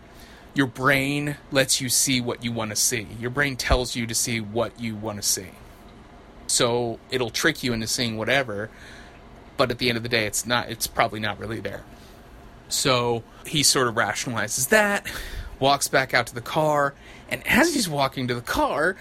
your 0.55 0.67
brain 0.67 1.37
lets 1.51 1.81
you 1.81 1.89
see 1.89 2.21
what 2.21 2.45
you 2.45 2.53
want 2.53 2.71
to 2.71 2.77
see. 2.77 3.09
Your 3.19 3.31
brain 3.31 3.57
tells 3.57 3.97
you 3.97 4.07
to 4.07 4.15
see 4.15 4.41
what 4.41 4.79
you 4.79 4.95
want 4.95 5.21
to 5.21 5.29
see. 5.29 5.51
So 6.47 7.01
it'll 7.11 7.31
trick 7.31 7.63
you 7.63 7.73
into 7.73 7.89
seeing 7.89 8.17
whatever, 8.17 8.71
but 9.57 9.71
at 9.71 9.79
the 9.79 9.89
end 9.89 9.97
of 9.97 10.03
the 10.03 10.09
day 10.09 10.27
it's 10.27 10.47
not 10.47 10.71
it's 10.71 10.87
probably 10.87 11.21
not 11.21 11.39
really 11.39 11.61
there. 11.61 11.83
So 12.69 13.23
he 13.47 13.63
sort 13.63 13.89
of 13.89 13.95
rationalizes 13.95 14.69
that, 14.71 15.07
walks 15.59 15.89
back 15.89 16.15
out 16.15 16.27
to 16.29 16.35
the 16.35 16.41
car, 16.41 16.95
and 17.29 17.47
as 17.47 17.75
he's 17.75 17.89
walking 17.89 18.29
to 18.29 18.35
the 18.35 18.41
car, 18.41 18.97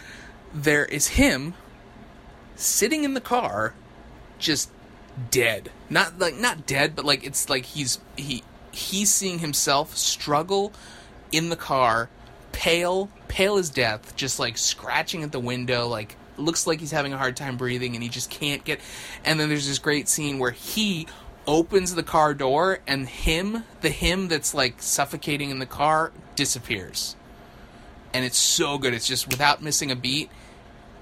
there 0.54 0.86
is 0.86 1.10
him 1.10 1.54
sitting 2.56 3.04
in 3.04 3.14
the 3.14 3.22
car, 3.22 3.74
just 4.40 4.70
dead. 5.32 5.72
Not 5.90 6.20
like 6.20 6.36
not 6.36 6.66
dead, 6.66 6.96
but 6.96 7.06
like 7.06 7.26
it's 7.26 7.50
like 7.50 7.66
he's 7.66 8.00
he 8.16 8.44
he's 8.72 9.12
seeing 9.12 9.40
himself 9.40 9.96
struggle 9.96 10.74
in 11.32 11.50
the 11.50 11.56
car, 11.56 12.10
pale, 12.52 13.10
pale 13.28 13.58
as 13.58 13.70
death, 13.70 14.16
just 14.16 14.40
like 14.40 14.58
scratching 14.58 15.24
at 15.24 15.32
the 15.32 15.40
window, 15.40 15.88
like 15.88 16.16
looks 16.38 16.68
like 16.68 16.80
he's 16.80 16.92
having 16.92 17.14
a 17.14 17.18
hard 17.18 17.36
time 17.36 17.58
breathing 17.58 17.96
and 17.96 18.04
he 18.04 18.10
just 18.10 18.30
can't 18.30 18.64
get 18.64 18.80
and 19.24 19.40
then 19.40 19.50
there's 19.50 19.68
this 19.68 19.80
great 19.80 20.08
scene 20.08 20.40
where 20.40 20.52
he 20.52 21.08
opens 21.46 21.96
the 21.96 22.04
car 22.04 22.34
door 22.34 22.80
and 22.88 23.08
him 23.08 23.64
the 23.82 23.90
him 23.90 24.28
that's 24.28 24.54
like 24.54 24.82
suffocating 24.82 25.50
in 25.50 25.60
the 25.60 25.66
car 25.66 26.12
disappears 26.36 27.16
and 28.14 28.24
it's 28.26 28.38
so 28.38 28.78
good 28.78 28.94
it's 28.94 29.08
just 29.08 29.28
without 29.28 29.62
missing 29.62 29.92
a 29.92 29.96
beat 29.96 30.30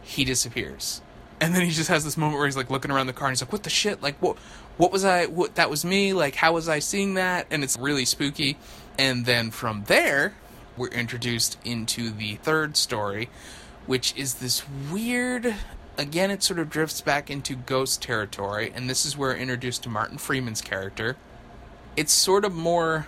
he 0.02 0.26
disappears 0.26 1.02
and 1.42 1.56
then 1.56 1.64
he 1.64 1.72
just 1.72 1.90
has 1.90 2.04
this 2.04 2.18
moment 2.18 2.38
where 2.38 2.46
he's 2.46 2.56
like 2.56 2.70
looking 2.70 2.92
around 2.92 3.08
the 3.08 3.14
car 3.14 3.28
and 3.28 3.36
he's 3.36 3.42
like, 3.42 3.52
"What 3.52 3.64
the 3.64 3.72
shit? 3.72 4.02
Like 4.02 4.16
what? 4.20 4.38
What 4.78 4.92
was 4.92 5.04
I? 5.04 5.26
What 5.26 5.56
that 5.56 5.72
was 5.72 5.84
me? 5.84 6.14
Like 6.14 6.36
how 6.36 6.54
was 6.54 6.70
I 6.70 6.78
seeing 6.80 7.16
that?" 7.16 7.48
And 7.50 7.64
it's 7.64 7.78
really 7.78 8.06
spooky. 8.06 8.58
And 8.98 9.26
then 9.26 9.50
from 9.50 9.86
there, 9.88 10.36
we're 10.78 10.90
introduced 10.90 11.58
into 11.66 12.12
the 12.12 12.36
third 12.36 12.78
story, 12.78 13.30
which 13.86 14.16
is 14.16 14.36
this 14.36 14.64
weird. 14.92 15.56
Again, 15.98 16.32
it 16.32 16.42
sort 16.42 16.60
of 16.60 16.70
drifts 16.70 17.02
back 17.02 17.30
into 17.30 17.56
ghost 17.56 18.02
territory, 18.02 18.72
and 18.74 18.90
this 18.90 19.06
is 19.06 19.18
where 19.18 19.32
we're 19.32 19.38
introduced 19.38 19.84
to 19.84 19.90
Martin 19.90 20.18
Freeman's 20.18 20.62
character. 20.62 21.18
It's 21.96 22.14
sort 22.14 22.46
of 22.46 22.54
more 22.54 23.08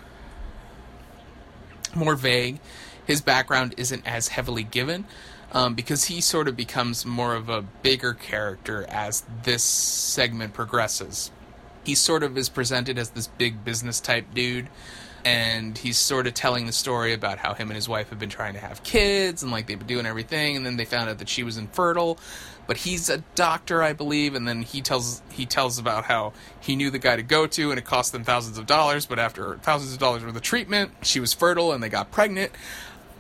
more 1.96 2.16
vague. 2.16 2.60
His 3.06 3.22
background 3.22 3.76
isn't 3.78 4.06
as 4.08 4.30
heavily 4.30 4.64
given, 4.64 5.06
um, 5.52 5.76
because 5.76 6.06
he 6.06 6.22
sort 6.22 6.48
of 6.48 6.56
becomes 6.56 7.06
more 7.06 7.36
of 7.36 7.50
a 7.50 7.62
bigger 7.62 8.14
character 8.14 8.86
as 8.90 9.24
this 9.44 9.64
segment 9.64 10.54
progresses. 10.54 11.32
He 11.84 11.96
sort 11.96 12.24
of 12.24 12.38
is 12.38 12.50
presented 12.50 12.98
as 12.98 13.10
this 13.12 13.28
big 13.28 13.64
business 13.64 14.00
type 14.00 14.34
dude, 14.34 14.70
and 15.26 15.78
he's 15.78 15.98
sort 15.98 16.28
of 16.28 16.34
telling 16.34 16.66
the 16.66 16.72
story 16.72 17.14
about 17.14 17.38
how 17.38 17.54
him 17.54 17.70
and 17.70 17.76
his 17.76 17.88
wife 17.88 18.10
have 18.10 18.20
been 18.20 18.30
trying 18.30 18.54
to 18.54 18.60
have 18.60 18.84
kids 18.84 19.44
and 19.44 19.52
like 19.52 19.68
they've 19.68 19.78
been 19.78 19.88
doing 19.88 20.06
everything, 20.06 20.56
and 20.56 20.66
then 20.66 20.78
they 20.78 20.86
found 20.86 21.10
out 21.10 21.20
that 21.20 21.30
she 21.30 21.44
was 21.44 21.58
infertile. 21.58 22.18
But 22.66 22.78
he's 22.78 23.10
a 23.10 23.18
doctor, 23.36 23.84
I 23.84 23.92
believe, 23.92 24.36
and 24.36 24.48
then 24.48 24.62
he 24.62 24.82
tells 24.82 25.22
he 25.32 25.46
tells 25.46 25.78
about 25.78 26.06
how 26.06 26.32
he 26.62 26.76
knew 26.76 26.90
the 26.90 27.00
guy 27.00 27.18
to 27.18 27.24
go 27.24 27.46
to, 27.46 27.72
and 27.72 27.78
it 27.78 27.84
cost 27.84 28.14
them 28.14 28.24
thousands 28.24 28.58
of 28.58 28.66
dollars. 28.66 29.06
But 29.06 29.20
after 29.20 29.58
thousands 29.58 29.94
of 29.94 30.00
dollars 30.00 30.24
worth 30.24 30.36
of 30.36 30.42
treatment, 30.42 30.92
she 31.02 31.20
was 31.20 31.34
fertile, 31.34 31.74
and 31.74 31.84
they 31.84 31.90
got 31.90 32.12
pregnant 32.12 32.52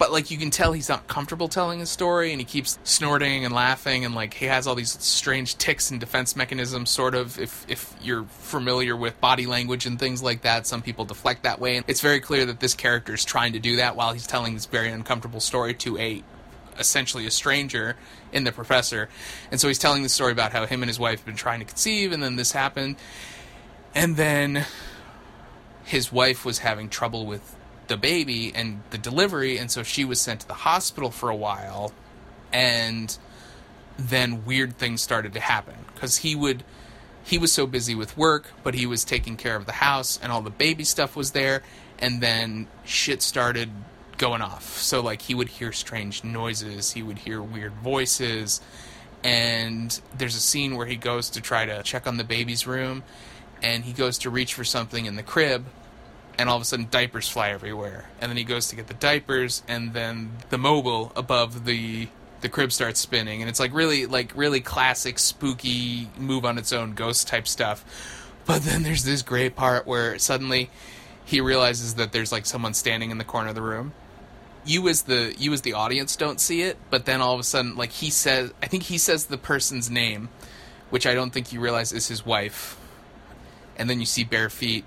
but 0.04 0.12
like 0.12 0.30
you 0.30 0.38
can 0.38 0.50
tell 0.50 0.74
he's 0.74 0.90
not 0.90 1.08
comfortable 1.08 1.48
telling 1.48 1.80
his 1.80 1.90
story 1.90 2.34
and 2.34 2.42
he 2.42 2.44
keeps 2.44 2.78
snorting 2.84 3.46
and 3.46 3.56
laughing 3.56 4.04
and 4.04 4.14
like 4.14 4.34
he 4.34 4.48
has 4.48 4.68
all 4.68 4.76
these 4.76 5.02
strange 5.02 5.58
ticks 5.58 5.92
and 5.92 6.02
defense 6.02 6.36
mechanisms 6.36 6.90
sort 6.90 7.16
of 7.16 7.40
if 7.40 7.66
if 7.70 7.96
you're 8.02 8.26
familiar 8.26 8.98
with 8.98 9.18
body 9.22 9.46
language 9.46 9.86
and 9.86 9.98
things 9.98 10.22
like 10.22 10.42
that. 10.42 10.68
Some 10.68 10.82
people 10.82 11.06
deflect 11.06 11.44
that 11.44 11.62
way 11.62 11.78
and 11.78 11.86
it's 11.88 12.02
very 12.02 12.20
clear 12.20 12.46
that 12.48 12.60
this 12.60 12.74
character 12.74 13.14
is 13.14 13.24
trying 13.24 13.54
to 13.54 13.60
do 13.60 13.78
that 13.78 13.96
while 13.96 14.12
he's 14.12 14.28
telling 14.28 14.56
this 14.56 14.66
very 14.66 14.90
uncomfortable 14.90 15.40
story 15.40 15.74
to 15.76 15.98
a 15.98 16.22
essentially 16.78 17.26
a 17.26 17.32
stranger 17.32 17.96
in 18.34 18.44
the 18.44 18.52
professor. 18.52 19.08
And 19.52 19.62
so 19.62 19.70
he's 19.70 19.80
telling 19.80 20.04
the 20.04 20.10
story 20.10 20.34
about 20.34 20.52
how 20.52 20.66
him 20.66 20.84
and 20.84 20.90
his 20.90 21.00
wife 21.00 21.20
have 21.20 21.26
been 21.26 21.38
trying 21.38 21.60
to 21.60 21.66
conceive 21.66 22.12
and 22.12 22.22
then 22.22 22.36
this 22.36 22.52
happened. 22.52 22.98
And 23.96 24.18
then 24.18 24.66
his 25.86 26.12
wife 26.12 26.44
was 26.44 26.58
having 26.58 26.90
trouble 26.90 27.26
with 27.26 27.56
the 27.88 27.98
baby 27.98 28.52
and 28.54 28.82
the 28.90 28.98
delivery, 28.98 29.58
and 29.58 29.70
so 29.70 29.84
she 29.84 30.06
was 30.06 30.20
sent 30.20 30.42
to 30.42 30.48
the 30.48 30.54
hospital 30.54 31.12
for 31.12 31.30
a 31.30 31.36
while, 31.36 31.94
and 32.52 33.18
then 33.98 34.46
weird 34.46 34.78
things 34.78 35.02
started 35.02 35.34
to 35.34 35.40
happen 35.40 35.76
because 35.94 36.18
he 36.18 36.36
would 36.36 36.64
he 37.26 37.38
was 37.38 37.54
so 37.54 37.66
busy 37.66 37.96
with 37.96 38.18
work, 38.18 38.52
but 38.64 38.74
he 38.74 38.86
was 38.86 39.06
taking 39.06 39.38
care 39.38 39.56
of 39.56 39.66
the 39.66 39.72
house 39.74 40.20
and 40.22 40.30
all 40.32 40.42
the 40.42 40.50
baby 40.50 40.84
stuff 40.84 41.16
was 41.16 41.32
there, 41.32 41.62
and 42.00 42.22
then 42.22 42.68
shit 42.84 43.22
started 43.22 43.70
going 44.18 44.42
off. 44.42 44.78
So 44.78 45.02
like 45.02 45.22
he 45.22 45.34
would 45.34 45.48
hear 45.48 45.72
strange 45.72 46.24
noises, 46.24 46.92
he 46.92 47.02
would 47.02 47.20
hear 47.20 47.42
weird 47.42 47.74
voices, 47.76 48.60
and 49.24 50.00
there's 50.18 50.36
a 50.36 50.42
scene 50.42 50.76
where 50.76 50.86
he 50.86 50.96
goes 50.96 51.30
to 51.32 51.42
try 51.42 51.66
to 51.66 51.82
check 51.84 52.08
on 52.08 52.18
the 52.18 52.24
baby's 52.24 52.68
room 52.68 53.04
and 53.62 53.86
he 53.86 53.94
goes 53.94 54.18
to 54.20 54.30
reach 54.30 54.54
for 54.54 54.66
something 54.66 55.06
in 55.06 55.16
the 55.16 55.24
crib 55.24 55.66
and 56.38 56.50
all 56.50 56.56
of 56.56 56.62
a 56.62 56.66
sudden 56.66 56.88
diapers 56.90 57.30
fly 57.30 57.50
everywhere. 57.50 58.06
And 58.20 58.30
then 58.30 58.38
he 58.38 58.44
goes 58.44 58.68
to 58.70 58.76
get 58.76 58.88
the 58.88 58.94
diapers, 58.94 59.64
and 59.68 59.94
then 59.94 60.32
the 60.50 60.58
mobile 60.58 61.12
above 61.16 61.66
the 61.66 62.08
the 62.42 62.50
crib 62.50 62.74
starts 62.74 63.00
spinning. 63.00 63.42
And 63.42 63.50
it's 63.50 63.60
like 63.60 63.74
really 63.74 64.06
like 64.06 64.32
really 64.36 64.60
classic 64.60 65.18
spooky 65.20 66.10
move 66.18 66.44
on 66.46 66.58
its 66.58 66.74
own 66.74 66.94
ghost 66.94 67.28
type 67.28 67.48
stuff. 67.48 67.86
But 68.46 68.64
then 68.64 68.84
there's 68.84 69.04
this 69.04 69.22
great 69.22 69.56
part 69.56 69.88
where 69.88 70.20
suddenly 70.20 70.70
he 71.26 71.40
realizes 71.40 71.96
that 71.96 72.12
there's 72.12 72.32
like 72.32 72.46
someone 72.46 72.74
standing 72.74 73.12
in 73.12 73.18
the 73.18 73.24
corner 73.24 73.50
of 73.50 73.56
the 73.56 73.62
room. 73.62 73.94
You 74.66 74.88
as 74.90 75.04
the 75.04 75.34
you 75.38 75.54
as 75.54 75.62
the 75.62 75.74
audience 75.74 76.16
don't 76.16 76.40
see 76.40 76.62
it 76.62 76.78
but 76.90 77.06
then 77.06 77.20
all 77.20 77.34
of 77.34 77.40
a 77.42 77.44
sudden 77.44 77.76
like 77.76 77.92
he 77.92 78.10
says 78.10 78.54
i 78.62 78.68
think 78.68 78.84
he 78.84 78.98
says 78.98 79.26
the 79.26 79.38
person's 79.38 79.90
name 79.90 80.30
which 80.90 81.06
i 81.06 81.14
don't 81.14 81.32
think 81.32 81.52
you 81.52 81.60
realize 81.60 81.92
is 81.92 82.08
his 82.08 82.26
wife. 82.26 82.78
And 83.76 83.90
then 83.90 84.00
you 84.00 84.06
see 84.06 84.24
bare 84.24 84.50
feet 84.50 84.86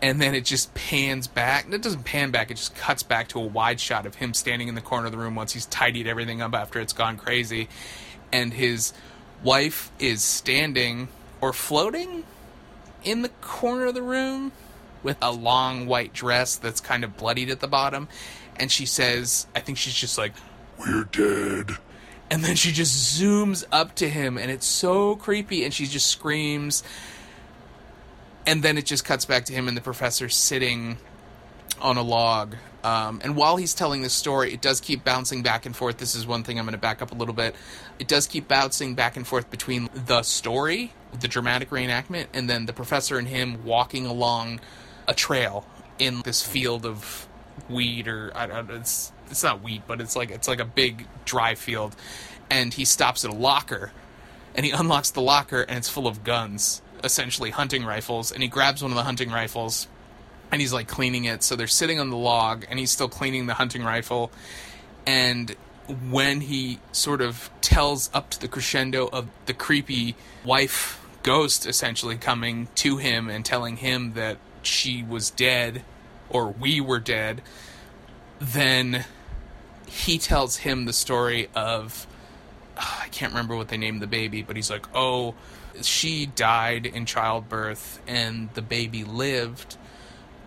and 0.00 0.20
then 0.20 0.34
it 0.34 0.44
just 0.44 0.74
pans 0.74 1.26
back. 1.26 1.66
It 1.72 1.82
doesn't 1.82 2.04
pan 2.04 2.30
back, 2.30 2.50
it 2.50 2.56
just 2.56 2.74
cuts 2.76 3.02
back 3.02 3.28
to 3.28 3.40
a 3.40 3.44
wide 3.44 3.80
shot 3.80 4.06
of 4.06 4.16
him 4.16 4.34
standing 4.34 4.68
in 4.68 4.74
the 4.74 4.80
corner 4.80 5.06
of 5.06 5.12
the 5.12 5.18
room 5.18 5.34
once 5.34 5.52
he's 5.52 5.66
tidied 5.66 6.06
everything 6.06 6.40
up 6.42 6.54
after 6.54 6.80
it's 6.80 6.92
gone 6.92 7.16
crazy. 7.16 7.68
And 8.32 8.52
his 8.54 8.92
wife 9.42 9.90
is 9.98 10.22
standing 10.22 11.08
or 11.40 11.52
floating 11.52 12.24
in 13.04 13.22
the 13.22 13.28
corner 13.40 13.86
of 13.86 13.94
the 13.94 14.02
room 14.02 14.52
with 15.02 15.16
a 15.22 15.30
long 15.32 15.86
white 15.86 16.12
dress 16.12 16.56
that's 16.56 16.80
kind 16.80 17.04
of 17.04 17.16
bloodied 17.16 17.50
at 17.50 17.60
the 17.60 17.68
bottom. 17.68 18.08
And 18.56 18.70
she 18.70 18.86
says, 18.86 19.46
I 19.54 19.60
think 19.60 19.78
she's 19.78 19.94
just 19.94 20.18
like, 20.18 20.32
We're 20.78 21.04
dead. 21.04 21.76
and 22.30 22.42
then 22.44 22.56
she 22.56 22.72
just 22.72 23.20
zooms 23.20 23.64
up 23.72 23.94
to 23.96 24.08
him 24.08 24.36
and 24.36 24.50
it's 24.50 24.66
so 24.66 25.16
creepy 25.16 25.64
and 25.64 25.72
she 25.72 25.86
just 25.86 26.08
screams 26.08 26.82
and 28.46 28.62
then 28.62 28.78
it 28.78 28.86
just 28.86 29.04
cuts 29.04 29.24
back 29.24 29.44
to 29.46 29.52
him 29.52 29.68
and 29.68 29.76
the 29.76 29.80
professor 29.80 30.28
sitting 30.28 30.98
on 31.80 31.96
a 31.96 32.02
log. 32.02 32.56
Um, 32.84 33.20
and 33.24 33.36
while 33.36 33.56
he's 33.56 33.74
telling 33.74 34.02
this 34.02 34.12
story 34.12 34.52
it 34.52 34.60
does 34.60 34.80
keep 34.80 35.04
bouncing 35.04 35.42
back 35.42 35.66
and 35.66 35.74
forth. 35.74 35.98
This 35.98 36.14
is 36.14 36.26
one 36.26 36.44
thing 36.44 36.58
i'm 36.58 36.64
going 36.64 36.72
to 36.72 36.78
back 36.78 37.02
up 37.02 37.12
a 37.12 37.14
little 37.14 37.34
bit. 37.34 37.54
It 37.98 38.08
does 38.08 38.26
keep 38.26 38.48
bouncing 38.48 38.94
back 38.94 39.16
and 39.16 39.26
forth 39.26 39.50
between 39.50 39.88
the 39.94 40.22
story 40.22 40.92
the 41.20 41.28
dramatic 41.28 41.70
reenactment 41.70 42.26
and 42.34 42.48
then 42.48 42.66
the 42.66 42.72
professor 42.72 43.18
and 43.18 43.26
him 43.26 43.64
walking 43.64 44.06
along 44.06 44.60
a 45.06 45.14
trail 45.14 45.66
in 45.98 46.20
this 46.22 46.42
field 46.42 46.84
of 46.84 47.26
weed 47.68 48.06
or 48.06 48.30
I 48.34 48.46
don't 48.46 48.70
it's 48.70 49.12
it's 49.30 49.42
not 49.42 49.62
wheat 49.62 49.82
but 49.86 50.00
it's 50.00 50.14
like 50.14 50.30
it's 50.30 50.46
like 50.46 50.60
a 50.60 50.64
big 50.64 51.06
dry 51.24 51.54
field. 51.54 51.96
And 52.50 52.72
he 52.72 52.84
stops 52.84 53.24
at 53.24 53.30
a 53.30 53.34
locker 53.34 53.92
and 54.54 54.64
he 54.64 54.72
unlocks 54.72 55.10
the 55.10 55.20
locker 55.20 55.62
and 55.62 55.78
it's 55.78 55.88
full 55.88 56.06
of 56.06 56.22
guns 56.24 56.80
essentially 57.04 57.50
hunting 57.50 57.84
rifles 57.84 58.32
and 58.32 58.42
he 58.42 58.48
grabs 58.48 58.82
one 58.82 58.90
of 58.90 58.96
the 58.96 59.04
hunting 59.04 59.30
rifles 59.30 59.88
and 60.50 60.60
he's 60.60 60.72
like 60.72 60.88
cleaning 60.88 61.24
it. 61.24 61.42
So 61.42 61.56
they're 61.56 61.66
sitting 61.66 62.00
on 62.00 62.10
the 62.10 62.16
log 62.16 62.64
and 62.68 62.78
he's 62.78 62.90
still 62.90 63.08
cleaning 63.08 63.46
the 63.46 63.54
hunting 63.54 63.84
rifle. 63.84 64.30
And 65.06 65.54
when 66.10 66.42
he 66.42 66.80
sort 66.92 67.20
of 67.20 67.50
tells 67.60 68.10
up 68.12 68.30
to 68.30 68.40
the 68.40 68.48
crescendo 68.48 69.08
of 69.08 69.28
the 69.46 69.54
creepy 69.54 70.16
wife 70.44 71.04
ghost 71.22 71.66
essentially 71.66 72.16
coming 72.16 72.68
to 72.74 72.98
him 72.98 73.28
and 73.28 73.44
telling 73.44 73.76
him 73.76 74.12
that 74.14 74.38
she 74.62 75.02
was 75.02 75.30
dead 75.30 75.82
or 76.28 76.48
we 76.48 76.80
were 76.80 76.98
dead 76.98 77.42
then 78.38 79.04
he 79.86 80.18
tells 80.18 80.58
him 80.58 80.84
the 80.84 80.92
story 80.92 81.48
of 81.54 82.06
I 82.76 83.08
can't 83.10 83.32
remember 83.32 83.56
what 83.56 83.68
they 83.68 83.76
named 83.76 84.00
the 84.00 84.06
baby, 84.06 84.42
but 84.42 84.56
he's 84.56 84.70
like, 84.70 84.86
"Oh, 84.94 85.34
she 85.82 86.26
died 86.26 86.86
in 86.86 87.06
childbirth 87.06 88.00
and 88.06 88.50
the 88.54 88.62
baby 88.62 89.04
lived, 89.04 89.76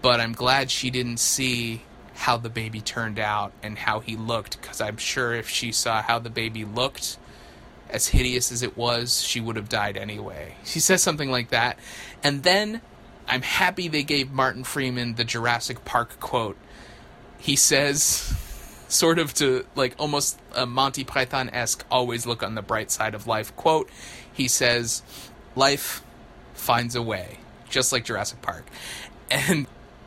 but 0.01 0.19
I'm 0.19 0.33
glad 0.33 0.71
she 0.71 0.89
didn't 0.89 1.17
see 1.17 1.83
how 2.15 2.37
the 2.37 2.49
baby 2.49 2.81
turned 2.81 3.19
out 3.19 3.51
and 3.63 3.77
how 3.77 3.99
he 3.99 4.15
looked 4.15 4.61
because 4.61 4.79
I'm 4.79 4.97
sure 4.97 5.33
if 5.33 5.49
she 5.49 5.71
saw 5.71 6.01
how 6.01 6.19
the 6.19 6.29
baby 6.29 6.65
looked, 6.65 7.17
as 7.89 8.09
hideous 8.09 8.51
as 8.51 8.61
it 8.61 8.77
was, 8.77 9.21
she 9.21 9.41
would 9.41 9.55
have 9.55 9.69
died 9.69 9.97
anyway." 9.97 10.55
She 10.63 10.79
says 10.79 11.01
something 11.01 11.31
like 11.31 11.49
that, 11.49 11.77
and 12.23 12.43
then 12.43 12.81
I'm 13.27 13.41
happy 13.41 13.87
they 13.87 14.03
gave 14.03 14.31
Martin 14.31 14.63
Freeman 14.63 15.15
the 15.15 15.23
Jurassic 15.23 15.83
Park 15.85 16.19
quote. 16.19 16.57
He 17.37 17.55
says 17.55 18.35
sort 18.87 19.19
of 19.19 19.33
to 19.35 19.65
like 19.75 19.95
almost 19.97 20.39
a 20.55 20.65
Monty 20.65 21.03
Python 21.03 21.49
esque 21.49 21.85
always 21.89 22.25
look 22.25 22.43
on 22.43 22.55
the 22.55 22.61
bright 22.61 22.91
side 22.91 23.15
of 23.15 23.25
life 23.27 23.55
quote. 23.55 23.89
He 24.33 24.47
says, 24.47 25.03
Life 25.55 26.03
finds 26.53 26.95
a 26.95 27.01
way, 27.01 27.39
just 27.69 27.91
like 27.91 28.05
Jurassic 28.05 28.41
Park. 28.41 28.65
And 29.29 29.65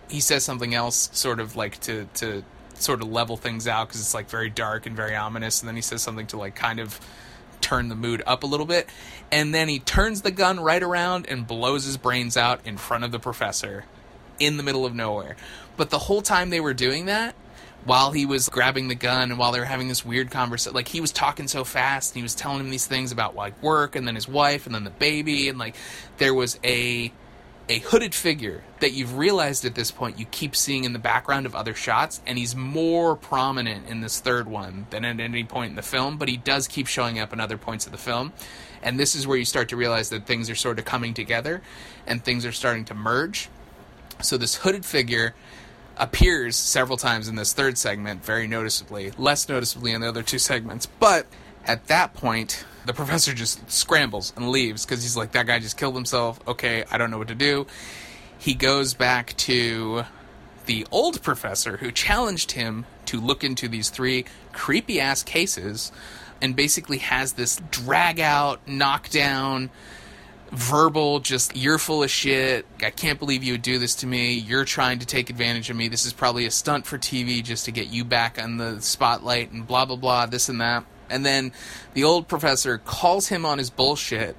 he 0.09 0.21
says 0.21 0.45
something 0.45 0.75
else, 0.75 1.09
sort 1.13 1.41
of 1.41 1.57
like 1.57 1.81
to, 1.81 2.07
to 2.17 2.45
sort 2.75 3.01
of 3.01 3.09
level 3.09 3.37
things 3.37 3.67
out 3.67 3.89
because 3.89 4.01
it's 4.01 4.15
like 4.15 4.29
very 4.29 4.51
dark 4.51 4.87
and 4.87 4.95
very 4.95 5.17
ominous. 5.17 5.61
And 5.61 5.69
then 5.69 5.77
he 5.77 5.83
says 5.83 6.03
something 6.03 6.27
to 6.29 6.37
like 6.37 6.55
kind 6.55 6.79
of 6.81 7.01
turn 7.61 7.89
the 7.89 7.95
mood 7.95 8.23
up 8.27 8.43
a 8.43 8.47
little 8.47 8.67
bit. 8.67 8.89
And 9.33 9.55
then 9.55 9.69
he 9.69 9.79
turns 9.79 10.23
the 10.23 10.31
gun 10.31 10.61
right 10.61 10.83
around 10.83 11.27
and 11.29 11.47
blows 11.47 11.85
his 11.85 11.97
brains 11.97 12.37
out 12.37 12.61
in 12.67 12.77
front 12.77 13.05
of 13.05 13.13
the 13.13 13.19
professor 13.19 13.87
in 14.39 14.57
the 14.57 14.63
middle 14.63 14.87
of 14.87 14.95
nowhere. 14.95 15.37
But 15.77 15.91
the 15.91 15.99
whole 15.99 16.23
time 16.23 16.51
they 16.51 16.61
were 16.61 16.75
doing 16.75 17.07
that, 17.07 17.35
while 17.85 18.13
he 18.13 18.25
was 18.25 18.49
grabbing 18.49 18.89
the 18.89 18.95
gun 18.95 19.31
and 19.31 19.39
while 19.39 19.53
they 19.53 19.59
were 19.59 19.65
having 19.67 19.89
this 19.89 20.05
weird 20.05 20.31
conversation 20.31 20.75
like 20.75 20.89
he 20.89 21.01
was 21.01 21.13
talking 21.13 21.47
so 21.47 21.65
fast 21.65 22.13
and 22.13 22.17
he 22.17 22.23
was 22.23 22.35
telling 22.35 22.61
him 22.61 22.71
these 22.71 22.87
things 22.87 23.13
about 23.13 23.37
like 23.37 23.61
work 23.63 23.95
and 23.95 24.07
then 24.07 24.15
his 24.15 24.27
wife 24.27 24.67
and 24.67 24.75
then 24.75 24.85
the 24.85 24.91
baby 24.91 25.49
and 25.49 25.59
like 25.59 25.77
there 26.19 26.35
was 26.35 26.59
a 26.65 27.13
a 27.67 27.79
hooded 27.81 28.15
figure 28.15 28.63
that 28.81 28.93
you've 28.93 29.17
realized 29.17 29.65
at 29.65 29.75
this 29.75 29.91
point 29.91 30.19
you 30.19 30.27
keep 30.27 30.55
seeing 30.55 30.85
in 30.85 30.93
the 30.93 30.99
background 30.99 31.47
of 31.47 31.55
other 31.55 31.75
shots 31.75 32.21
and 32.27 32.37
he's 32.39 32.55
more 32.55 33.17
prominent 33.17 33.87
in 33.89 34.01
this 34.01 34.21
third 34.21 34.47
one 34.47 34.87
than 34.91 35.05
at 35.05 35.21
any 35.21 35.45
point 35.45 35.71
in 35.71 35.77
the 35.77 35.83
film 35.83 36.17
but 36.17 36.29
he 36.29 36.37
does 36.37 36.69
keep 36.69 36.87
showing 36.87 37.19
up 37.19 37.33
in 37.33 37.41
other 37.41 37.59
points 37.59 37.87
of 37.87 37.93
the 37.93 37.99
film 37.99 38.33
and 38.83 39.01
this 39.01 39.15
is 39.15 39.27
where 39.27 39.39
you 39.39 39.47
start 39.47 39.69
to 39.69 39.77
realize 39.77 40.11
that 40.11 40.27
things 40.27 40.51
are 40.51 40.55
sort 40.55 40.79
of 40.79 40.85
coming 40.85 41.15
together 41.15 41.63
and 42.07 42.23
things 42.23 42.45
are 42.45 42.53
starting 42.53 42.85
to 42.85 42.95
merge 42.95 43.49
so 44.21 44.37
this 44.37 44.57
hooded 44.57 44.85
figure 44.85 45.35
appears 45.97 46.57
several 46.57 46.97
times 46.97 47.29
in 47.29 47.37
this 47.37 47.53
third 47.53 47.79
segment, 47.79 48.25
very 48.25 48.47
noticeably, 48.47 49.13
less 49.17 49.49
noticeably 49.49 49.93
in 49.93 50.01
the 50.01 50.09
other 50.09 50.23
two 50.23 50.39
segments. 50.39 50.87
But 50.87 51.27
at 51.67 51.87
that 51.87 52.15
point, 52.15 52.65
the 52.85 52.93
professor 52.93 53.33
just 53.33 53.71
scrambles 53.71 54.33
and 54.37 54.51
leaves 54.51 54.85
because 54.85 55.03
he's 55.03 55.17
like, 55.17 55.33
that 55.33 55.47
guy 55.47 55.59
just 55.59 55.77
killed 55.77 55.95
himself. 55.95 56.41
Okay, 56.47 56.85
I 56.91 56.99
don't 56.99 57.11
know 57.11 57.19
what 57.19 57.29
to 57.29 57.35
do. 57.35 57.67
He 58.39 58.55
goes 58.55 58.95
back 58.95 59.37
to 59.39 60.05
the 60.67 60.87
old 60.91 61.23
professor 61.23 61.79
who 61.79 61.91
challenged 61.93 62.53
him 62.53 62.87
to 63.07 63.21
look 63.21 63.45
into 63.45 63.69
these 63.69 63.91
three 63.91 64.25
creepy 64.53 65.01
ass 65.01 65.23
cases 65.23 65.93
and 66.43 66.57
basically 66.57 66.99
has 66.99 67.35
this 67.35 67.61
drag 67.71 68.21
out, 68.21 68.67
knockdown, 68.67 69.71
verbal, 70.55 71.21
just 71.21 71.57
you're 71.57 71.79
full 71.79 72.03
of 72.03 72.11
shit. 72.11 72.67
I 72.83 72.91
can't 72.91 73.19
believe 73.19 73.43
you 73.43 73.55
would 73.55 73.63
do 73.63 73.79
this 73.79 73.95
to 73.97 74.07
me. 74.07 74.33
You're 74.35 74.65
trying 74.65 74.99
to 75.01 75.07
take 75.07 75.31
advantage 75.31 75.71
of 75.71 75.77
me. 75.77 75.89
This 75.89 76.07
is 76.07 76.13
probably 76.13 76.47
a 76.47 76.51
stunt 76.51 76.87
for 76.87 76.99
TV 76.99 77.43
just 77.43 77.65
to 77.67 77.73
get 77.73 77.89
you 77.89 78.05
back 78.05 78.43
on 78.43 78.57
the 78.57 78.81
spotlight 78.81 79.51
and 79.53 79.67
blah 79.67 79.85
blah 79.85 79.97
blah, 79.97 80.27
this 80.27 80.49
and 80.49 80.61
that. 80.61 80.85
And 81.11 81.25
then 81.25 81.53
the 81.93 82.05
old 82.05 82.29
professor 82.29 82.79
calls 82.79 83.29
him 83.29 83.45
on 83.45 83.59
his 83.59 83.71
bullshit 83.71 84.37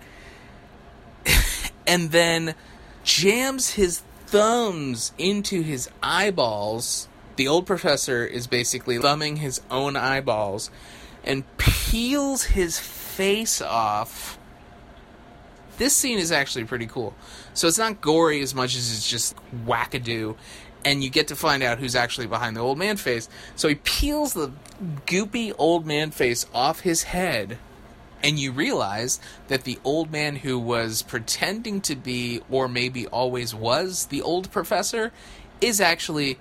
and 1.87 2.11
then 2.11 2.55
jams 3.03 3.71
his 3.71 4.01
thumbs 4.25 5.13
into 5.17 5.61
his 5.61 5.89
eyeballs. 6.01 7.07
The 7.35 7.47
old 7.47 7.65
professor 7.65 8.25
is 8.25 8.47
basically 8.47 8.97
thumbing 8.97 9.37
his 9.37 9.61
own 9.69 9.95
eyeballs 9.95 10.71
and 11.23 11.43
peels 11.57 12.43
his 12.43 12.79
face 12.79 13.61
off 13.61 14.39
this 15.77 15.95
scene 15.95 16.19
is 16.19 16.31
actually 16.31 16.65
pretty 16.65 16.87
cool. 16.87 17.13
So 17.53 17.67
it's 17.67 17.77
not 17.77 18.01
gory 18.01 18.41
as 18.41 18.55
much 18.55 18.75
as 18.75 18.91
it's 18.91 19.09
just 19.09 19.35
wackadoo, 19.65 20.35
and 20.83 21.03
you 21.03 21.09
get 21.09 21.27
to 21.29 21.35
find 21.35 21.63
out 21.63 21.79
who's 21.79 21.95
actually 21.95 22.27
behind 22.27 22.55
the 22.55 22.61
old 22.61 22.77
man 22.77 22.97
face. 22.97 23.27
So 23.55 23.67
he 23.67 23.75
peels 23.75 24.33
the 24.33 24.51
goopy 25.05 25.53
old 25.57 25.85
man 25.85 26.11
face 26.11 26.45
off 26.53 26.81
his 26.81 27.03
head, 27.03 27.57
and 28.23 28.39
you 28.39 28.51
realize 28.51 29.19
that 29.47 29.63
the 29.63 29.79
old 29.83 30.11
man 30.11 30.37
who 30.37 30.59
was 30.59 31.01
pretending 31.01 31.81
to 31.81 31.95
be, 31.95 32.41
or 32.49 32.67
maybe 32.67 33.07
always 33.07 33.53
was, 33.53 34.05
the 34.07 34.21
old 34.21 34.51
professor, 34.51 35.11
is 35.61 35.81
actually 35.81 36.37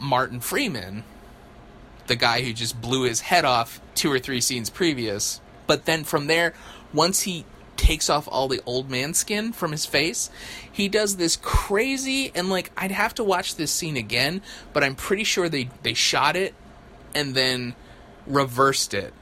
Martin 0.00 0.40
Freeman, 0.40 1.04
the 2.06 2.16
guy 2.16 2.42
who 2.42 2.52
just 2.52 2.80
blew 2.80 3.02
his 3.02 3.20
head 3.20 3.44
off 3.44 3.80
two 3.94 4.12
or 4.12 4.18
three 4.18 4.40
scenes 4.40 4.70
previous. 4.70 5.40
But 5.66 5.86
then 5.86 6.04
from 6.04 6.26
there, 6.26 6.54
once 6.92 7.22
he 7.22 7.44
takes 7.76 8.10
off 8.10 8.28
all 8.30 8.48
the 8.48 8.60
old 8.66 8.90
man 8.90 9.14
skin 9.14 9.52
from 9.52 9.72
his 9.72 9.86
face. 9.86 10.30
He 10.70 10.88
does 10.88 11.16
this 11.16 11.36
crazy 11.36 12.32
and 12.34 12.48
like 12.50 12.70
I'd 12.76 12.90
have 12.90 13.14
to 13.14 13.24
watch 13.24 13.56
this 13.56 13.70
scene 13.70 13.96
again, 13.96 14.42
but 14.72 14.82
I'm 14.82 14.94
pretty 14.94 15.24
sure 15.24 15.48
they 15.48 15.68
they 15.82 15.94
shot 15.94 16.36
it 16.36 16.54
and 17.14 17.34
then 17.34 17.74
reversed 18.26 18.94
it 18.94 19.12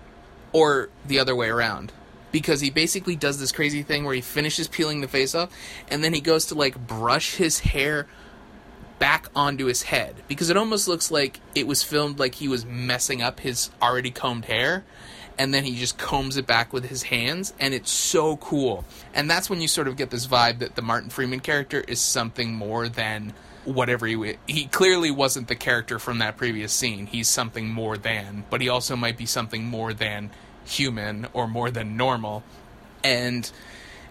or 0.52 0.88
the 1.06 1.18
other 1.18 1.34
way 1.34 1.48
around. 1.48 1.92
Because 2.32 2.60
he 2.60 2.70
basically 2.70 3.14
does 3.14 3.38
this 3.38 3.52
crazy 3.52 3.82
thing 3.84 4.04
where 4.04 4.14
he 4.14 4.20
finishes 4.20 4.66
peeling 4.66 5.00
the 5.00 5.08
face 5.08 5.34
off 5.34 5.50
and 5.88 6.02
then 6.02 6.14
he 6.14 6.20
goes 6.20 6.46
to 6.46 6.54
like 6.54 6.86
brush 6.86 7.36
his 7.36 7.60
hair 7.60 8.06
back 8.98 9.28
onto 9.36 9.66
his 9.66 9.82
head. 9.82 10.16
Because 10.28 10.50
it 10.50 10.56
almost 10.56 10.88
looks 10.88 11.10
like 11.10 11.40
it 11.54 11.66
was 11.66 11.82
filmed 11.82 12.18
like 12.18 12.36
he 12.36 12.48
was 12.48 12.64
messing 12.64 13.22
up 13.22 13.40
his 13.40 13.70
already 13.80 14.10
combed 14.10 14.46
hair 14.46 14.84
and 15.38 15.52
then 15.52 15.64
he 15.64 15.76
just 15.76 15.98
combs 15.98 16.36
it 16.36 16.46
back 16.46 16.72
with 16.72 16.86
his 16.86 17.04
hands 17.04 17.52
and 17.58 17.74
it's 17.74 17.90
so 17.90 18.36
cool. 18.36 18.84
And 19.14 19.28
that's 19.28 19.50
when 19.50 19.60
you 19.60 19.68
sort 19.68 19.88
of 19.88 19.96
get 19.96 20.10
this 20.10 20.26
vibe 20.26 20.60
that 20.60 20.76
the 20.76 20.82
martin 20.82 21.10
freeman 21.10 21.40
character 21.40 21.82
is 21.86 22.00
something 22.00 22.54
more 22.54 22.88
than 22.88 23.32
whatever 23.64 24.06
he 24.06 24.36
he 24.46 24.66
clearly 24.66 25.10
wasn't 25.10 25.48
the 25.48 25.54
character 25.54 25.98
from 25.98 26.18
that 26.18 26.36
previous 26.36 26.72
scene. 26.72 27.06
He's 27.06 27.28
something 27.28 27.68
more 27.68 27.96
than 27.96 28.44
but 28.50 28.60
he 28.60 28.68
also 28.68 28.96
might 28.96 29.16
be 29.16 29.26
something 29.26 29.64
more 29.64 29.92
than 29.92 30.30
human 30.64 31.26
or 31.32 31.48
more 31.48 31.70
than 31.70 31.96
normal. 31.96 32.42
And 33.02 33.50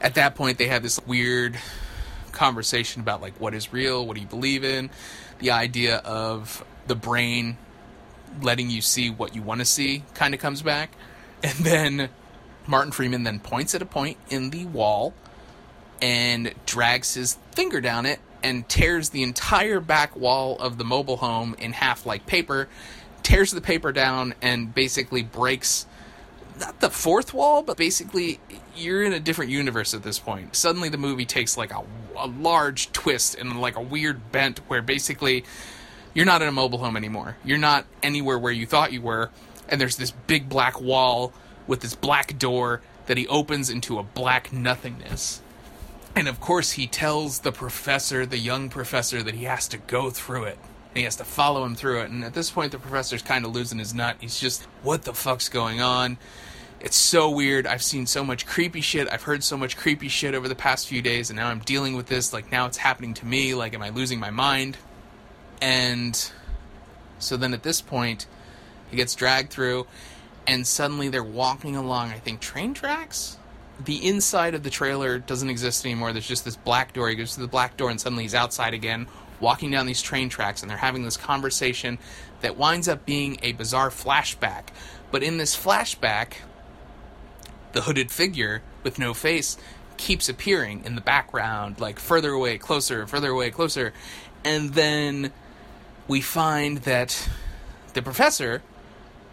at 0.01 0.15
that 0.15 0.35
point 0.35 0.57
they 0.57 0.67
have 0.67 0.83
this 0.83 0.99
weird 1.05 1.57
conversation 2.31 3.01
about 3.01 3.21
like 3.21 3.39
what 3.39 3.53
is 3.53 3.71
real? 3.71 4.05
What 4.05 4.15
do 4.15 4.21
you 4.21 4.27
believe 4.27 4.63
in? 4.63 4.89
The 5.39 5.51
idea 5.51 5.97
of 5.97 6.65
the 6.87 6.95
brain 6.95 7.57
letting 8.41 8.69
you 8.69 8.81
see 8.81 9.09
what 9.09 9.35
you 9.35 9.41
want 9.41 9.61
to 9.61 9.65
see 9.65 10.03
kind 10.15 10.33
of 10.33 10.39
comes 10.39 10.61
back 10.61 10.91
and 11.43 11.53
then 11.59 12.09
Martin 12.67 12.91
Freeman 12.91 13.23
then 13.23 13.39
points 13.39 13.75
at 13.75 13.81
a 13.81 13.85
point 13.85 14.17
in 14.29 14.49
the 14.49 14.65
wall 14.65 15.13
and 16.01 16.53
drags 16.65 17.13
his 17.13 17.37
finger 17.51 17.81
down 17.81 18.05
it 18.05 18.19
and 18.41 18.67
tears 18.67 19.09
the 19.09 19.23
entire 19.23 19.79
back 19.79 20.15
wall 20.15 20.57
of 20.59 20.77
the 20.77 20.83
mobile 20.83 21.17
home 21.17 21.55
in 21.59 21.73
half 21.73 22.05
like 22.05 22.25
paper, 22.25 22.67
tears 23.21 23.51
the 23.51 23.61
paper 23.61 23.91
down, 23.91 24.33
and 24.41 24.73
basically 24.75 25.23
breaks 25.23 25.85
not 26.59 26.79
the 26.81 26.89
fourth 26.89 27.33
wall, 27.33 27.63
but 27.63 27.77
basically 27.77 28.39
you're 28.75 29.01
in 29.01 29.13
a 29.13 29.19
different 29.19 29.49
universe 29.49 29.93
at 29.93 30.03
this 30.03 30.19
point. 30.19 30.55
Suddenly 30.55 30.89
the 30.89 30.97
movie 30.97 31.25
takes 31.25 31.57
like 31.57 31.71
a, 31.73 31.83
a 32.17 32.27
large 32.27 32.91
twist 32.91 33.35
and 33.35 33.59
like 33.59 33.75
a 33.75 33.81
weird 33.81 34.31
bent 34.31 34.59
where 34.67 34.81
basically 34.81 35.45
you're 36.13 36.25
not 36.25 36.41
in 36.41 36.47
a 36.47 36.51
mobile 36.51 36.77
home 36.77 36.95
anymore. 36.95 37.37
You're 37.43 37.57
not 37.57 37.85
anywhere 38.03 38.37
where 38.37 38.51
you 38.51 38.67
thought 38.67 38.93
you 38.93 39.01
were 39.01 39.31
and 39.73 39.81
there's 39.81 39.97
this 39.97 40.11
big 40.11 40.47
black 40.47 40.79
wall 40.79 41.33
with 41.65 41.79
this 41.79 41.95
black 41.95 42.37
door 42.37 42.81
that 43.07 43.17
he 43.17 43.27
opens 43.27 43.71
into 43.71 43.97
a 43.97 44.03
black 44.03 44.53
nothingness. 44.53 45.41
And 46.15 46.27
of 46.27 46.39
course, 46.39 46.73
he 46.73 46.85
tells 46.85 47.39
the 47.39 47.51
professor, 47.51 48.23
the 48.23 48.37
young 48.37 48.69
professor, 48.69 49.23
that 49.23 49.33
he 49.33 49.45
has 49.45 49.67
to 49.69 49.79
go 49.79 50.11
through 50.11 50.43
it. 50.43 50.59
And 50.89 50.99
he 50.99 51.03
has 51.05 51.15
to 51.15 51.23
follow 51.23 51.65
him 51.65 51.73
through 51.73 52.01
it. 52.01 52.11
And 52.11 52.23
at 52.23 52.35
this 52.35 52.51
point, 52.51 52.71
the 52.71 52.77
professor's 52.77 53.23
kind 53.23 53.45
of 53.45 53.51
losing 53.51 53.79
his 53.79 53.95
nut. 53.95 54.17
He's 54.19 54.39
just, 54.39 54.61
what 54.83 55.05
the 55.05 55.13
fuck's 55.15 55.49
going 55.49 55.81
on? 55.81 56.19
It's 56.79 56.95
so 56.95 57.31
weird. 57.31 57.65
I've 57.65 57.81
seen 57.81 58.05
so 58.05 58.23
much 58.23 58.45
creepy 58.45 58.81
shit. 58.81 59.09
I've 59.11 59.23
heard 59.23 59.43
so 59.43 59.57
much 59.57 59.75
creepy 59.75 60.07
shit 60.07 60.35
over 60.35 60.47
the 60.47 60.53
past 60.53 60.87
few 60.87 61.01
days. 61.01 61.31
And 61.31 61.37
now 61.37 61.47
I'm 61.47 61.61
dealing 61.61 61.95
with 61.95 62.05
this. 62.05 62.31
Like, 62.31 62.51
now 62.51 62.67
it's 62.67 62.77
happening 62.77 63.15
to 63.15 63.25
me. 63.25 63.55
Like, 63.55 63.73
am 63.73 63.81
I 63.81 63.89
losing 63.89 64.19
my 64.19 64.29
mind? 64.29 64.77
And 65.63 66.31
so 67.17 67.37
then 67.37 67.55
at 67.55 67.63
this 67.63 67.81
point, 67.81 68.27
he 68.93 68.97
gets 68.97 69.15
dragged 69.15 69.51
through, 69.51 69.87
and 70.47 70.65
suddenly 70.65 71.09
they're 71.09 71.23
walking 71.23 71.75
along, 71.75 72.11
I 72.11 72.19
think, 72.19 72.39
train 72.39 72.73
tracks? 72.73 73.37
The 73.83 74.07
inside 74.07 74.53
of 74.53 74.63
the 74.63 74.69
trailer 74.69 75.17
doesn't 75.17 75.49
exist 75.49 75.83
anymore. 75.85 76.13
There's 76.13 76.27
just 76.27 76.45
this 76.45 76.55
black 76.55 76.93
door. 76.93 77.09
He 77.09 77.15
goes 77.15 77.33
to 77.33 77.41
the 77.41 77.47
black 77.47 77.75
door, 77.75 77.89
and 77.89 77.99
suddenly 77.99 78.23
he's 78.23 78.35
outside 78.35 78.73
again, 78.73 79.07
walking 79.39 79.71
down 79.71 79.87
these 79.87 80.01
train 80.01 80.29
tracks, 80.29 80.61
and 80.61 80.69
they're 80.69 80.77
having 80.77 81.03
this 81.03 81.17
conversation 81.17 81.97
that 82.41 82.55
winds 82.55 82.87
up 82.87 83.05
being 83.05 83.39
a 83.41 83.53
bizarre 83.53 83.89
flashback. 83.89 84.65
But 85.11 85.23
in 85.23 85.37
this 85.37 85.55
flashback, 85.55 86.35
the 87.71 87.81
hooded 87.81 88.11
figure 88.11 88.61
with 88.83 88.99
no 88.99 89.13
face 89.13 89.57
keeps 89.97 90.29
appearing 90.29 90.83
in 90.85 90.95
the 90.95 91.01
background, 91.01 91.79
like 91.79 91.99
further 91.99 92.31
away, 92.31 92.57
closer, 92.57 93.07
further 93.07 93.29
away, 93.31 93.49
closer. 93.49 93.93
And 94.43 94.73
then 94.73 95.31
we 96.07 96.21
find 96.21 96.79
that 96.79 97.29
the 97.93 98.01
professor 98.01 98.61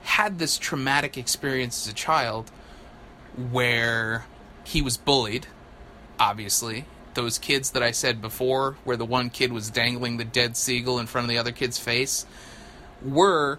had 0.03 0.38
this 0.38 0.59
traumatic 0.59 1.16
experience 1.16 1.86
as 1.86 1.92
a 1.92 1.94
child 1.94 2.51
where 3.51 4.24
he 4.64 4.82
was 4.82 4.96
bullied, 4.96 5.46
obviously. 6.18 6.84
Those 7.14 7.38
kids 7.38 7.72
that 7.72 7.82
I 7.82 7.90
said 7.90 8.20
before, 8.20 8.76
where 8.84 8.96
the 8.96 9.05
one 9.05 9.30
kid 9.30 9.53
was 9.53 9.70
dangling 9.70 10.16
the 10.16 10.24
dead 10.24 10.57
seagull 10.57 10.98
in 10.98 11.07
front 11.07 11.24
of 11.24 11.28
the 11.28 11.38
other 11.38 11.53
kid's 11.53 11.78
face, 11.78 12.24
were 13.03 13.59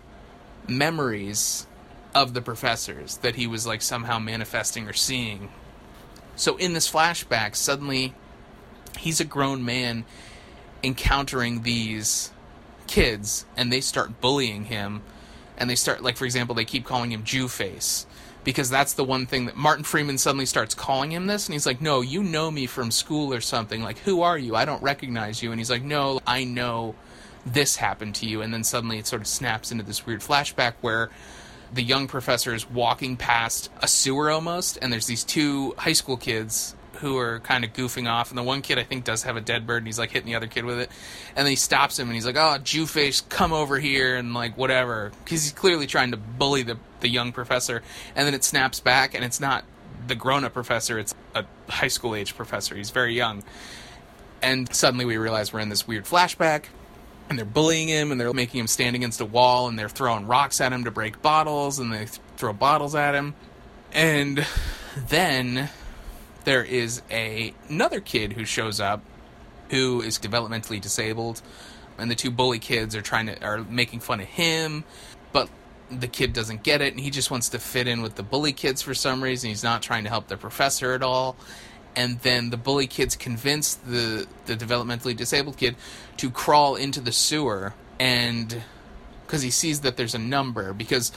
memories 0.68 1.68
of 2.14 2.34
the 2.34 2.42
professors 2.42 3.18
that 3.18 3.36
he 3.36 3.48
was 3.48 3.66
like 3.66 3.82
somehow 3.82 4.20
manifesting 4.20 4.88
or 4.88 4.94
seeing. 4.94 5.50
So 6.36 6.58
in 6.58 6.74
this 6.74 6.92
flashback, 6.92 7.56
suddenly 7.56 8.14
he's 8.98 9.20
a 9.20 9.26
grown 9.26 9.64
man 9.64 10.06
encountering 10.84 11.64
these 11.64 12.32
kids 12.88 13.46
and 13.56 13.72
they 13.72 13.82
start 13.82 14.20
bullying 14.20 14.66
him 14.66 15.02
and 15.62 15.70
they 15.70 15.76
start 15.76 16.02
like 16.02 16.18
for 16.18 16.26
example 16.26 16.56
they 16.56 16.66
keep 16.66 16.86
calling 16.86 17.12
him 17.12 17.24
Jew 17.24 17.48
face 17.48 18.06
because 18.44 18.70
that's 18.70 18.94
the 18.94 19.04
one 19.04 19.28
thing 19.28 19.46
that 19.46 19.56
Martin 19.56 19.84
Freeman 19.84 20.18
suddenly 20.18 20.48
starts 20.48 20.74
calling 20.74 21.12
him 21.12 21.28
this 21.28 21.48
and 21.48 21.54
he's 21.54 21.66
like 21.66 21.80
no 21.80 22.02
you 22.02 22.24
know 22.24 22.52
me 22.52 22.66
from 22.66 22.92
school 22.92 23.34
or 23.34 23.42
something. 23.42 23.82
Like 23.84 24.00
who 24.00 24.24
are 24.24 24.38
you? 24.38 24.56
I 24.56 24.66
don't 24.66 24.82
recognize 24.82 25.42
you. 25.42 25.52
And 25.52 25.60
he's 25.60 25.70
like 25.70 25.84
no 25.84 26.20
I 26.26 26.44
know 26.44 26.96
this 27.46 27.78
happened 27.78 28.16
to 28.16 28.26
you. 28.26 28.42
And 28.42 28.54
then 28.54 28.64
suddenly 28.64 28.98
it 28.98 29.08
sort 29.08 29.22
of 29.22 29.28
snaps 29.28 29.72
into 29.72 29.84
this 29.84 30.06
weird 30.06 30.22
flashback 30.22 30.74
where 30.82 31.10
the 31.72 31.84
young 31.84 32.08
professor 32.08 32.54
is 32.54 32.70
walking 32.70 33.16
past 33.16 33.70
a 33.82 33.88
sewer 33.88 34.30
almost 34.30 34.78
and 34.82 34.92
there's 34.92 35.08
these 35.08 35.24
two 35.24 35.74
high 35.78 35.94
school 35.94 36.18
kids 36.18 36.76
who 37.02 37.18
are 37.18 37.40
kind 37.42 37.66
of 37.66 37.74
goofing 37.74 38.10
off, 38.10 38.30
and 38.30 38.38
the 38.38 38.44
one 38.44 38.62
kid 38.62 38.80
I 38.80 38.84
think 38.84 39.04
does 39.04 39.24
have 39.24 39.36
a 39.36 39.42
dead 39.42 39.68
bird, 39.68 39.78
and 39.78 39.88
he's 39.88 40.00
like 40.00 40.12
hitting 40.12 40.28
the 40.28 40.36
other 40.36 40.48
kid 40.48 40.66
with 40.66 40.80
it, 40.80 40.90
and 41.36 41.46
then 41.46 41.52
he 41.52 41.56
stops 41.56 42.00
him, 42.00 42.08
and 42.08 42.16
he's 42.16 42.26
like, 42.26 42.38
"Oh, 42.38 42.58
Jew 42.60 42.86
face, 42.86 43.22
come 43.22 43.52
over 43.52 43.80
here," 43.80 44.16
and 44.16 44.34
like 44.34 44.58
whatever, 44.58 45.12
because 45.24 45.44
he's 45.44 45.52
clearly 45.52 45.88
trying 45.88 46.12
to 46.12 46.18
bully 46.18 46.64
the 46.64 46.78
the 47.02 47.10
young 47.10 47.32
professor, 47.32 47.82
and 48.16 48.26
then 48.26 48.34
it 48.34 48.44
snaps 48.44 48.80
back, 48.80 49.14
and 49.14 49.26
it's 49.26 49.40
not 49.40 49.66
the 50.08 50.16
grown 50.16 50.44
up 50.44 50.54
professor, 50.54 50.98
it's 50.98 51.14
a 51.36 51.46
high 51.70 51.88
school 51.88 52.16
age 52.16 52.36
professor. 52.36 52.76
He's 52.76 52.92
very 52.92 53.16
young, 53.16 53.44
and 54.42 54.74
suddenly 54.74 55.06
we 55.06 55.18
realize 55.18 55.52
we're 55.52 55.60
in 55.60 55.70
this 55.70 55.88
weird 55.88 56.06
flashback. 56.06 56.66
And 57.30 57.38
they're 57.38 57.46
bullying 57.46 57.88
him, 57.88 58.12
and 58.12 58.20
they're 58.20 58.34
making 58.34 58.60
him 58.60 58.68
stand 58.68 58.94
against 58.94 59.22
a 59.22 59.26
wall, 59.26 59.70
and 59.70 59.80
they're 59.80 59.88
throwing 59.88 60.28
rocks 60.28 60.60
at 60.60 60.74
him 60.74 60.84
to 60.84 60.92
break 60.92 61.22
bottles, 61.22 61.80
and 61.80 61.94
they 61.94 62.00
th- 62.00 62.20
throw 62.36 62.52
bottles 62.52 62.94
at 62.94 63.16
him. 63.16 63.36
And 63.94 64.46
then 65.08 65.70
there 66.44 66.64
is 66.64 67.02
a 67.10 67.54
another 67.70 68.00
kid 68.00 68.34
who 68.34 68.46
shows 68.46 68.80
up 68.80 69.02
who 69.70 70.02
is 70.02 70.20
developmentally 70.20 70.82
disabled 70.82 71.42
and 71.98 72.10
the 72.10 72.16
two 72.16 72.32
bully 72.32 72.60
kids 72.60 72.96
are 72.96 73.02
trying 73.02 73.28
to 73.28 73.44
are 73.44 73.60
making 73.64 74.00
fun 74.00 74.20
of 74.20 74.28
him 74.28 74.84
but 75.32 75.50
the 75.92 76.08
kid 76.08 76.34
doesn't 76.34 76.64
get 76.64 76.82
it 76.82 76.94
and 76.94 77.00
he 77.02 77.10
just 77.10 77.30
wants 77.30 77.50
to 77.50 77.60
fit 77.60 77.88
in 77.88 78.02
with 78.02 78.16
the 78.16 78.24
bully 78.24 78.54
kids 78.54 78.82
for 78.82 78.94
some 78.94 79.22
reason. 79.22 79.50
He's 79.50 79.64
not 79.64 79.82
trying 79.82 80.04
to 80.06 80.10
help 80.10 80.28
the 80.28 80.38
professor 80.38 80.94
at 80.94 81.04
all. 81.04 81.36
And 81.96 82.20
then 82.20 82.50
the 82.50 82.58
bully 82.58 82.88
kids 82.88 83.16
convince 83.16 83.76
the 83.76 84.26
the 84.46 84.56
developmentally 84.56 85.16
disabled 85.16 85.58
kid 85.58 85.76
to 86.18 86.30
crawl 86.30 86.76
into 86.76 87.02
the 87.02 87.12
sewer 87.12 87.74
and 88.00 88.64
because 89.26 89.42
he 89.42 89.52
sees 89.52 89.82
that 89.82 89.98
there's 89.98 90.16
a 90.16 90.20
number 90.20 90.74
because 90.74 91.12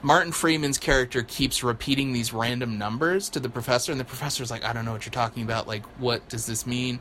Martin 0.00 0.30
Freeman's 0.32 0.78
character 0.78 1.22
keeps 1.22 1.64
repeating 1.64 2.12
these 2.12 2.32
random 2.32 2.78
numbers 2.78 3.28
to 3.30 3.40
the 3.40 3.48
professor, 3.48 3.90
and 3.90 4.00
the 4.00 4.04
professor's 4.04 4.50
like, 4.50 4.64
I 4.64 4.72
don't 4.72 4.84
know 4.84 4.92
what 4.92 5.04
you're 5.04 5.12
talking 5.12 5.42
about. 5.42 5.66
Like, 5.66 5.84
what 5.98 6.28
does 6.28 6.46
this 6.46 6.66
mean? 6.66 7.00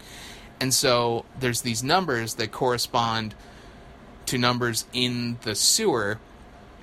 And 0.59 0.73
so 0.73 1.25
there's 1.39 1.61
these 1.61 1.83
numbers 1.83 2.35
that 2.35 2.51
correspond 2.51 3.35
to 4.25 4.37
numbers 4.37 4.85
in 4.93 5.37
the 5.43 5.53
sewer. 5.53 6.19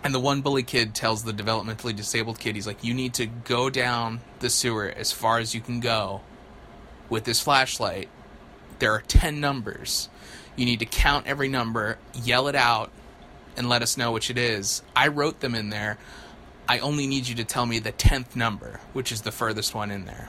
And 0.04 0.14
the 0.14 0.20
one 0.20 0.40
bully 0.40 0.62
kid 0.62 0.94
tells 0.94 1.24
the 1.24 1.32
developmentally 1.32 1.96
disabled 1.96 2.38
kid, 2.38 2.54
he's 2.54 2.66
like, 2.66 2.84
You 2.84 2.94
need 2.94 3.14
to 3.14 3.26
go 3.26 3.70
down 3.70 4.20
the 4.38 4.50
sewer 4.50 4.92
as 4.96 5.10
far 5.10 5.38
as 5.38 5.54
you 5.54 5.60
can 5.60 5.80
go 5.80 6.20
with 7.08 7.24
this 7.24 7.40
flashlight. 7.40 8.08
There 8.78 8.92
are 8.92 9.00
10 9.00 9.40
numbers. 9.40 10.08
You 10.56 10.66
need 10.66 10.78
to 10.80 10.86
count 10.86 11.26
every 11.26 11.48
number, 11.48 11.98
yell 12.12 12.46
it 12.48 12.54
out, 12.54 12.92
and 13.56 13.68
let 13.68 13.82
us 13.82 13.96
know 13.96 14.12
which 14.12 14.30
it 14.30 14.38
is. 14.38 14.82
I 14.94 15.08
wrote 15.08 15.40
them 15.40 15.54
in 15.54 15.70
there. 15.70 15.98
I 16.68 16.78
only 16.78 17.06
need 17.06 17.28
you 17.28 17.34
to 17.36 17.44
tell 17.44 17.66
me 17.66 17.78
the 17.78 17.92
10th 17.92 18.36
number, 18.36 18.80
which 18.92 19.12
is 19.12 19.22
the 19.22 19.32
furthest 19.32 19.74
one 19.74 19.90
in 19.90 20.06
there. 20.06 20.28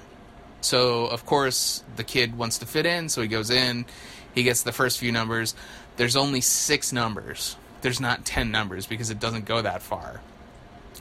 So, 0.62 1.06
of 1.06 1.26
course, 1.26 1.84
the 1.96 2.04
kid 2.04 2.38
wants 2.38 2.58
to 2.60 2.66
fit 2.66 2.86
in, 2.86 3.10
so 3.10 3.22
he 3.22 3.28
goes 3.28 3.50
in. 3.50 3.86
He 4.34 4.44
gets 4.44 4.64
the 4.64 4.72
first 4.72 5.00
few 5.00 5.12
numbers. 5.12 5.56
There's 5.98 6.16
only 6.16 6.42
six 6.42 6.92
numbers. 6.92 7.56
There's 7.82 8.02
not 8.02 8.26
10 8.26 8.52
numbers 8.52 8.86
because 8.86 9.10
it 9.10 9.20
doesn't 9.20 9.46
go 9.46 9.62
that 9.62 9.82
far. 9.82 10.22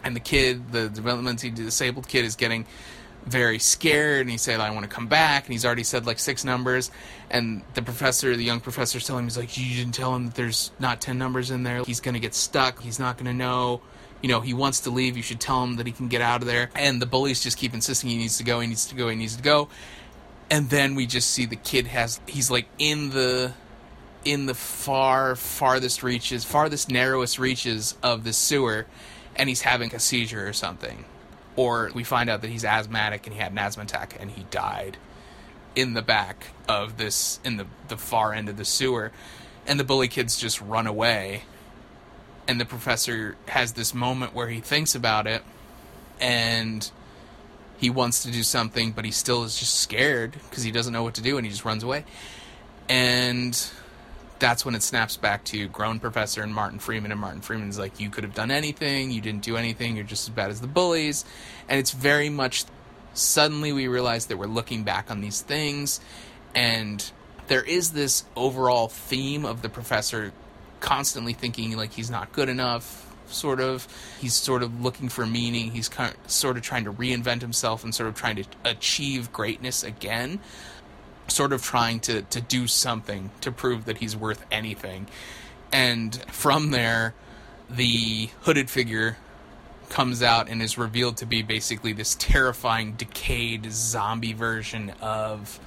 And 0.04 0.14
the 0.14 0.20
kid, 0.20 0.70
the 0.70 0.88
developmentally 0.88 1.54
disabled 1.54 2.06
kid, 2.06 2.24
is 2.24 2.36
getting 2.36 2.66
very 3.26 3.58
scared 3.58 4.20
and 4.20 4.30
he 4.30 4.36
said 4.36 4.60
i 4.60 4.70
want 4.70 4.82
to 4.82 4.88
come 4.88 5.06
back 5.06 5.44
and 5.44 5.52
he's 5.52 5.64
already 5.64 5.82
said 5.82 6.06
like 6.06 6.18
six 6.18 6.44
numbers. 6.44 6.90
And 7.30 7.62
the 7.74 7.82
professor 7.82 8.36
the 8.36 8.44
young 8.44 8.60
professor's 8.60 9.06
telling 9.06 9.24
him 9.24 9.26
he's 9.26 9.38
like 9.38 9.56
you 9.56 9.76
didn't 9.76 9.94
tell 9.94 10.14
him 10.14 10.26
that 10.26 10.34
there's 10.34 10.70
not 10.78 11.00
10 11.00 11.18
numbers 11.18 11.50
in 11.50 11.62
there. 11.62 11.82
He's 11.84 12.00
going 12.00 12.14
to 12.14 12.20
get 12.20 12.34
stuck. 12.34 12.80
He's 12.80 12.98
not 12.98 13.16
going 13.16 13.26
to 13.26 13.34
know. 13.34 13.80
You 14.22 14.28
know 14.28 14.40
he 14.40 14.54
wants 14.54 14.80
to 14.80 14.90
leave. 14.90 15.16
You 15.16 15.22
should 15.22 15.40
tell 15.40 15.62
him 15.62 15.76
that 15.76 15.86
he 15.86 15.92
can 15.92 16.08
get 16.08 16.20
out 16.20 16.40
of 16.40 16.46
there. 16.46 16.70
And 16.74 17.00
the 17.00 17.06
bullies 17.06 17.42
just 17.42 17.58
keep 17.58 17.74
insisting 17.74 18.10
he 18.10 18.16
needs 18.16 18.38
to 18.38 18.44
go 18.44 18.60
he 18.60 18.66
needs 18.66 18.86
to 18.86 18.94
go 18.94 19.08
he 19.08 19.16
needs 19.16 19.36
to 19.36 19.42
go. 19.42 19.68
And 20.50 20.70
then 20.70 20.94
we 20.94 21.06
just 21.06 21.30
see 21.30 21.46
the 21.46 21.56
kid 21.56 21.86
has 21.88 22.20
he's 22.26 22.50
like 22.50 22.66
in 22.78 23.10
the 23.10 23.52
in 24.24 24.46
the 24.46 24.54
far 24.54 25.36
farthest 25.36 26.02
reaches 26.02 26.44
farthest 26.44 26.90
narrowest 26.90 27.38
reaches 27.38 27.94
of 28.02 28.24
the 28.24 28.32
sewer 28.32 28.86
and 29.36 29.50
he's 29.50 29.60
having 29.60 29.94
a 29.94 29.98
seizure 29.98 30.48
or 30.48 30.52
something 30.54 31.04
or 31.56 31.90
we 31.94 32.04
find 32.04 32.28
out 32.28 32.42
that 32.42 32.50
he's 32.50 32.64
asthmatic 32.64 33.26
and 33.26 33.34
he 33.34 33.40
had 33.40 33.52
an 33.52 33.58
asthma 33.58 33.84
attack 33.84 34.16
and 34.18 34.30
he 34.30 34.44
died 34.50 34.96
in 35.76 35.94
the 35.94 36.02
back 36.02 36.48
of 36.68 36.96
this 36.96 37.40
in 37.44 37.56
the 37.56 37.66
the 37.88 37.96
far 37.96 38.32
end 38.32 38.48
of 38.48 38.56
the 38.56 38.64
sewer. 38.64 39.12
And 39.66 39.80
the 39.80 39.84
bully 39.84 40.08
kids 40.08 40.38
just 40.38 40.60
run 40.60 40.86
away. 40.86 41.44
And 42.46 42.60
the 42.60 42.66
professor 42.66 43.36
has 43.48 43.72
this 43.72 43.94
moment 43.94 44.34
where 44.34 44.48
he 44.48 44.60
thinks 44.60 44.94
about 44.94 45.26
it 45.26 45.42
and 46.20 46.90
he 47.78 47.90
wants 47.90 48.22
to 48.22 48.30
do 48.30 48.42
something 48.42 48.92
but 48.92 49.04
he 49.04 49.10
still 49.10 49.42
is 49.42 49.58
just 49.58 49.80
scared 49.80 50.32
because 50.48 50.62
he 50.62 50.70
doesn't 50.70 50.92
know 50.92 51.02
what 51.02 51.14
to 51.14 51.22
do 51.22 51.36
and 51.38 51.46
he 51.46 51.50
just 51.50 51.64
runs 51.64 51.82
away. 51.82 52.04
And 52.88 53.70
that's 54.38 54.64
when 54.64 54.74
it 54.74 54.82
snaps 54.82 55.16
back 55.16 55.44
to 55.44 55.68
grown 55.68 56.00
professor 56.00 56.42
and 56.42 56.54
martin 56.54 56.78
freeman 56.78 57.12
and 57.12 57.20
martin 57.20 57.40
freeman's 57.40 57.78
like 57.78 58.00
you 58.00 58.10
could 58.10 58.24
have 58.24 58.34
done 58.34 58.50
anything. 58.50 59.10
You 59.10 59.20
didn't 59.20 59.42
do 59.42 59.56
anything. 59.56 59.96
You're 59.96 60.04
just 60.04 60.28
as 60.28 60.34
bad 60.34 60.50
as 60.50 60.60
the 60.60 60.66
bullies. 60.66 61.24
And 61.68 61.78
it's 61.78 61.92
very 61.92 62.28
much 62.28 62.64
suddenly 63.14 63.72
we 63.72 63.86
realize 63.86 64.26
that 64.26 64.36
we're 64.36 64.46
looking 64.46 64.82
back 64.82 65.10
on 65.10 65.20
these 65.20 65.40
things 65.40 66.00
and 66.54 67.10
there 67.46 67.62
is 67.62 67.92
this 67.92 68.24
overall 68.36 68.88
theme 68.88 69.44
of 69.44 69.62
the 69.62 69.68
professor 69.68 70.32
constantly 70.80 71.32
thinking 71.32 71.76
like 71.76 71.92
he's 71.92 72.10
not 72.10 72.32
good 72.32 72.48
enough 72.48 73.04
sort 73.26 73.60
of. 73.60 73.86
He's 74.20 74.34
sort 74.34 74.62
of 74.62 74.82
looking 74.82 75.08
for 75.08 75.26
meaning. 75.26 75.70
He's 75.70 75.88
kind 75.88 76.14
of, 76.14 76.30
sort 76.30 76.56
of 76.56 76.62
trying 76.62 76.84
to 76.84 76.92
reinvent 76.92 77.40
himself 77.40 77.84
and 77.84 77.94
sort 77.94 78.08
of 78.08 78.14
trying 78.14 78.36
to 78.36 78.44
achieve 78.64 79.32
greatness 79.32 79.82
again 79.82 80.40
sort 81.28 81.52
of 81.52 81.62
trying 81.62 82.00
to 82.00 82.22
to 82.22 82.40
do 82.40 82.66
something 82.66 83.30
to 83.40 83.50
prove 83.50 83.84
that 83.84 83.98
he's 83.98 84.16
worth 84.16 84.44
anything. 84.50 85.06
And 85.72 86.14
from 86.30 86.70
there 86.70 87.14
the 87.68 88.28
hooded 88.42 88.70
figure 88.70 89.16
comes 89.88 90.22
out 90.22 90.48
and 90.48 90.62
is 90.62 90.76
revealed 90.76 91.16
to 91.18 91.26
be 91.26 91.42
basically 91.42 91.92
this 91.92 92.16
terrifying 92.18 92.92
decayed 92.92 93.70
zombie 93.70 94.32
version 94.32 94.92
of 95.00 95.60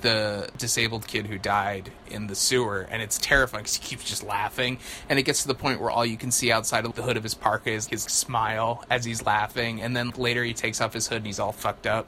the 0.00 0.48
disabled 0.56 1.06
kid 1.06 1.26
who 1.26 1.38
died 1.38 1.90
in 2.08 2.28
the 2.28 2.34
sewer. 2.34 2.86
And 2.90 3.02
it's 3.02 3.18
terrifying 3.18 3.64
because 3.64 3.76
he 3.76 3.82
keeps 3.84 4.04
just 4.04 4.22
laughing. 4.22 4.78
And 5.08 5.18
it 5.18 5.24
gets 5.24 5.42
to 5.42 5.48
the 5.48 5.54
point 5.54 5.80
where 5.80 5.90
all 5.90 6.06
you 6.06 6.16
can 6.16 6.30
see 6.30 6.52
outside 6.52 6.84
of 6.84 6.94
the 6.94 7.02
hood 7.02 7.16
of 7.16 7.22
his 7.22 7.34
parka 7.34 7.70
is 7.70 7.88
his 7.88 8.04
smile 8.04 8.84
as 8.90 9.04
he's 9.04 9.24
laughing. 9.26 9.82
And 9.82 9.96
then 9.96 10.10
later 10.10 10.44
he 10.44 10.54
takes 10.54 10.80
off 10.80 10.92
his 10.92 11.08
hood 11.08 11.18
and 11.18 11.26
he's 11.26 11.40
all 11.40 11.52
fucked 11.52 11.86
up 11.86 12.06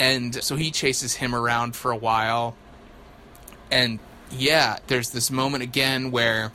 and 0.00 0.34
so 0.42 0.56
he 0.56 0.70
chases 0.70 1.14
him 1.14 1.34
around 1.34 1.76
for 1.76 1.90
a 1.90 1.96
while. 1.96 2.56
And 3.70 3.98
yeah 4.30 4.78
there's 4.88 5.10
this 5.10 5.30
moment 5.30 5.62
again 5.62 6.10
where 6.10 6.52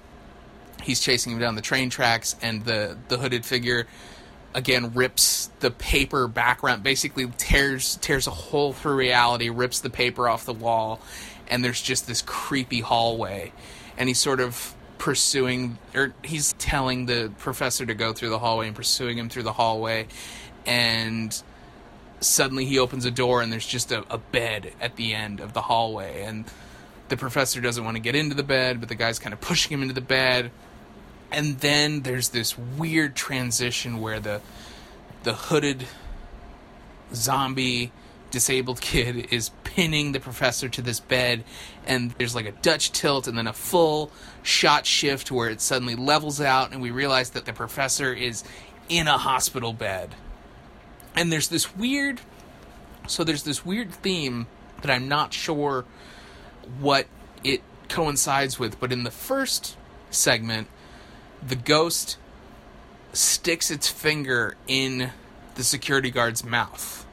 he's 0.84 1.00
chasing 1.00 1.34
him 1.34 1.40
down 1.40 1.56
the 1.56 1.62
train 1.62 1.90
tracks 1.90 2.36
and 2.42 2.66
the 2.66 2.96
the 3.08 3.18
hooded 3.18 3.44
figure 3.44 3.88
again 4.54 4.94
rips 4.94 5.50
the 5.60 5.72
paper 5.72 6.28
background 6.28 6.84
basically 6.84 7.26
tears 7.38 7.98
tears 8.00 8.28
a 8.28 8.32
hole 8.32 8.74
through 8.74 8.96
reality 8.96 9.50
rips 9.50 9.80
the 9.80 9.90
paper 9.90 10.30
off 10.30 10.46
the 10.46 10.54
wall 10.54 11.02
and 11.48 11.64
there's 11.64 11.82
just 11.82 12.08
this 12.08 12.22
creepy 12.22 12.80
hallway. 12.82 13.52
And 13.98 14.10
he's 14.10 14.20
sort 14.20 14.40
of 14.40 14.76
pursuing 14.98 15.78
or 15.94 16.14
he's 16.24 16.54
telling 16.54 17.06
the 17.06 17.32
professor 17.38 17.86
to 17.86 17.94
go 17.94 18.14
through 18.14 18.30
the 18.30 18.40
hallway 18.40 18.68
and 18.68 18.76
pursuing 18.76 19.18
him 19.18 19.30
through 19.30 19.44
the 19.44 19.54
hallway. 19.54 20.08
And 20.66 21.44
suddenly 22.24 22.66
he 22.66 22.80
opens 22.80 23.06
a 23.06 23.12
door 23.12 23.42
and 23.42 23.52
there's 23.52 23.66
just 23.66 23.92
a, 23.92 24.04
a 24.10 24.18
bed 24.18 24.74
at 24.82 24.96
the 24.96 25.14
end 25.14 25.40
of 25.40 25.54
the 25.54 25.62
hallway. 25.62 26.24
And 26.24 26.46
the 27.10 27.18
professor 27.18 27.62
doesn't 27.62 27.84
want 27.84 27.96
to 27.96 28.02
get 28.02 28.16
into 28.16 28.36
the 28.36 28.44
bed 28.44 28.80
but 28.80 28.90
the 28.90 28.96
guy's 28.96 29.20
kind 29.20 29.34
of 29.34 29.42
pushing 29.42 29.74
him 29.74 29.82
into 29.82 29.94
the 29.94 30.02
bed. 30.02 30.52
And 31.32 31.60
then 31.60 32.02
there's 32.02 32.30
this 32.30 32.58
weird 32.58 33.16
transition 33.16 34.00
where 34.00 34.20
the 34.20 34.42
the 35.24 35.34
hooded 35.34 35.86
zombie 37.14 37.92
disabled 38.32 38.82
kid 38.82 39.28
is 39.32 39.52
pinning 39.64 40.12
the 40.12 40.20
professor 40.20 40.68
to 40.70 40.82
this 40.82 41.00
bed. 41.00 41.44
And 41.86 42.12
there's 42.12 42.36
like 42.36 42.46
a 42.46 42.52
dutch 42.52 42.92
tilt 42.92 43.28
and 43.28 43.38
then 43.38 43.48
a 43.48 43.54
full 43.54 44.12
shot 44.42 44.86
shift 44.86 45.32
where 45.32 45.50
it 45.50 45.62
suddenly 45.62 45.96
levels 45.96 46.42
out. 46.42 46.72
And 46.72 46.82
we 46.82 46.92
realize 46.92 47.32
that 47.32 47.46
the 47.46 47.54
professor 47.54 48.14
is 48.14 48.44
in 48.90 49.08
a 49.08 49.18
hospital 49.18 49.72
bed 49.72 50.14
and 51.16 51.32
there's 51.32 51.48
this 51.48 51.76
weird 51.76 52.22
so 53.08 53.24
there's 53.24 53.44
this 53.44 53.66
weird 53.66 53.92
theme 53.92 54.48
that 54.82 54.92
i'm 54.92 55.08
not 55.08 55.34
sure 55.34 55.86
what 56.80 57.08
it 57.44 57.62
coincides 57.90 58.58
with 58.58 58.80
but 58.80 58.92
in 58.92 59.04
the 59.04 59.12
first 59.12 59.78
segment 60.10 60.68
the 61.46 61.56
ghost 61.56 62.18
sticks 63.14 63.70
its 63.70 63.88
finger 63.88 64.56
in 64.68 65.12
the 65.56 65.64
security 65.64 66.10
guard's 66.10 66.44
mouth. 66.44 67.06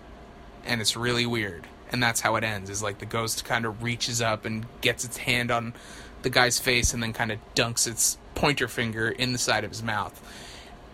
And 0.65 0.81
it's 0.81 0.97
really 0.97 1.27
weird. 1.27 1.67
And 1.93 2.03
that's 2.03 2.21
how 2.21 2.37
it 2.37 2.45
ends 2.45 2.71
is 2.71 2.83
like 2.83 2.99
the 2.99 3.07
ghost 3.07 3.45
kind 3.45 3.65
of 3.65 3.83
reaches 3.83 4.21
up 4.23 4.45
and 4.45 4.67
gets 4.81 5.05
its 5.05 5.19
hand 5.19 5.51
on 5.51 5.75
the 6.23 6.31
guy's 6.31 6.59
face 6.59 6.95
and 6.95 7.03
then 7.03 7.13
kind 7.13 7.33
of 7.33 7.39
dunks 7.55 7.87
its 7.87 8.19
pointer 8.35 8.69
finger 8.69 9.09
in 9.09 9.33
the 9.33 9.39
side 9.39 9.65
of 9.65 9.71
his 9.71 9.83
mouth. 9.83 10.21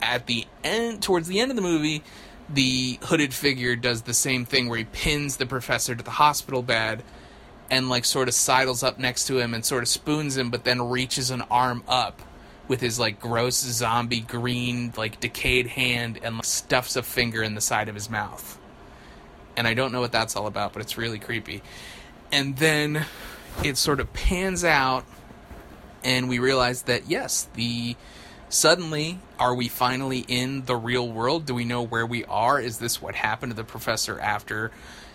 At 0.02 0.26
the 0.26 0.46
end 0.64 1.02
towards 1.02 1.28
the 1.28 1.40
end 1.40 1.50
of 1.50 1.56
the 1.56 1.62
movie 1.62 2.02
the 2.48 2.98
hooded 3.02 3.34
figure 3.34 3.74
does 3.74 4.02
the 4.02 4.14
same 4.14 4.44
thing 4.44 4.68
where 4.68 4.78
he 4.78 4.84
pins 4.84 5.36
the 5.36 5.46
professor 5.46 5.94
to 5.94 6.04
the 6.04 6.10
hospital 6.10 6.62
bed 6.62 7.02
and 7.70 7.88
like 7.88 8.04
sort 8.04 8.28
of 8.28 8.34
sidles 8.34 8.82
up 8.82 8.98
next 8.98 9.26
to 9.26 9.38
him 9.38 9.52
and 9.52 9.64
sort 9.64 9.82
of 9.82 9.88
spoons 9.88 10.36
him 10.36 10.50
but 10.50 10.64
then 10.64 10.80
reaches 10.88 11.30
an 11.30 11.42
arm 11.50 11.82
up 11.88 12.22
with 12.68 12.80
his 12.80 12.98
like 12.98 13.20
gross 13.20 13.56
zombie 13.56 14.20
green 14.20 14.92
like 14.96 15.18
decayed 15.20 15.66
hand 15.66 16.18
and 16.22 16.36
like, 16.36 16.44
stuffs 16.44 16.96
a 16.96 17.02
finger 17.02 17.42
in 17.42 17.54
the 17.54 17.60
side 17.60 17.88
of 17.88 17.94
his 17.94 18.08
mouth. 18.08 18.58
And 19.56 19.66
i 19.66 19.74
don't 19.74 19.90
know 19.90 20.00
what 20.00 20.12
that's 20.12 20.36
all 20.36 20.46
about 20.46 20.72
but 20.72 20.82
it's 20.82 20.96
really 20.96 21.18
creepy. 21.18 21.62
And 22.30 22.56
then 22.56 23.06
it 23.64 23.76
sort 23.76 23.98
of 23.98 24.12
pans 24.12 24.64
out 24.64 25.04
and 26.04 26.28
we 26.28 26.38
realize 26.38 26.82
that 26.82 27.08
yes 27.08 27.48
the 27.54 27.96
suddenly 28.48 29.18
are 29.38 29.54
we 29.54 29.68
finally 29.68 30.24
in 30.28 30.64
the 30.64 30.76
real 30.76 31.08
world? 31.08 31.46
Do 31.46 31.54
we 31.54 31.64
know 31.64 31.82
where 31.82 32.06
we 32.06 32.24
are? 32.24 32.60
Is 32.60 32.78
this 32.78 33.02
what 33.02 33.14
happened 33.14 33.52
to 33.52 33.56
the 33.56 33.64
professor 33.64 34.18
after 34.20 34.70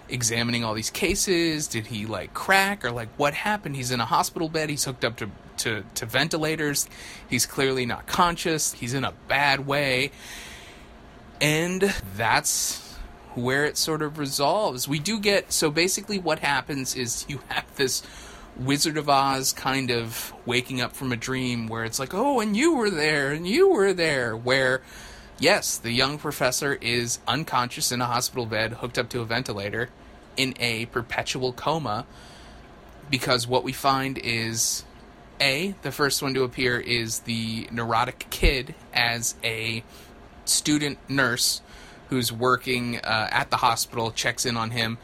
examining 0.09 0.63
all 0.63 0.73
these 0.73 0.89
cases? 0.89 1.67
Did 1.67 1.87
he 1.87 2.05
like 2.05 2.33
crack? 2.33 2.85
Or 2.85 2.91
like 2.91 3.09
what 3.17 3.33
happened? 3.33 3.75
He's 3.75 3.91
in 3.91 3.99
a 3.99 4.05
hospital 4.05 4.49
bed. 4.49 4.69
He's 4.69 4.85
hooked 4.85 5.05
up 5.05 5.17
to 5.17 5.29
to, 5.57 5.83
to 5.95 6.05
ventilators. 6.05 6.87
He's 7.29 7.45
clearly 7.45 7.85
not 7.85 8.07
conscious. 8.07 8.73
He's 8.73 8.93
in 8.93 9.03
a 9.03 9.13
bad 9.27 9.67
way. 9.67 10.11
And 11.39 11.93
that's 12.15 12.95
where 13.33 13.65
it 13.65 13.77
sort 13.77 14.01
of 14.01 14.17
resolves. 14.17 14.87
We 14.87 14.99
do 14.99 15.19
get 15.19 15.51
so 15.51 15.71
basically 15.71 16.19
what 16.19 16.39
happens 16.39 16.95
is 16.95 17.25
you 17.27 17.41
have 17.49 17.75
this 17.75 18.03
Wizard 18.65 18.97
of 18.97 19.09
Oz 19.09 19.53
kind 19.53 19.89
of 19.91 20.33
waking 20.45 20.81
up 20.81 20.93
from 20.93 21.11
a 21.11 21.15
dream 21.15 21.67
where 21.67 21.83
it's 21.83 21.99
like, 21.99 22.13
oh, 22.13 22.39
and 22.39 22.55
you 22.55 22.75
were 22.75 22.89
there, 22.89 23.31
and 23.31 23.47
you 23.47 23.69
were 23.69 23.93
there, 23.93 24.35
where, 24.37 24.81
yes, 25.39 25.77
the 25.77 25.91
young 25.91 26.17
professor 26.17 26.73
is 26.75 27.19
unconscious 27.27 27.91
in 27.91 28.01
a 28.01 28.05
hospital 28.05 28.45
bed, 28.45 28.73
hooked 28.73 28.99
up 28.99 29.09
to 29.09 29.21
a 29.21 29.25
ventilator, 29.25 29.89
in 30.37 30.53
a 30.59 30.85
perpetual 30.87 31.53
coma, 31.53 32.05
because 33.09 33.47
what 33.47 33.63
we 33.63 33.73
find 33.73 34.17
is 34.17 34.83
A, 35.39 35.75
the 35.81 35.91
first 35.91 36.21
one 36.21 36.33
to 36.35 36.43
appear 36.43 36.79
is 36.79 37.19
the 37.19 37.67
neurotic 37.71 38.27
kid 38.29 38.75
as 38.93 39.35
a 39.43 39.83
student 40.45 40.97
nurse 41.09 41.61
who's 42.09 42.31
working 42.31 42.97
uh, 42.97 43.27
at 43.31 43.49
the 43.49 43.57
hospital, 43.57 44.11
checks 44.11 44.45
in 44.45 44.55
on 44.55 44.71
him 44.71 44.97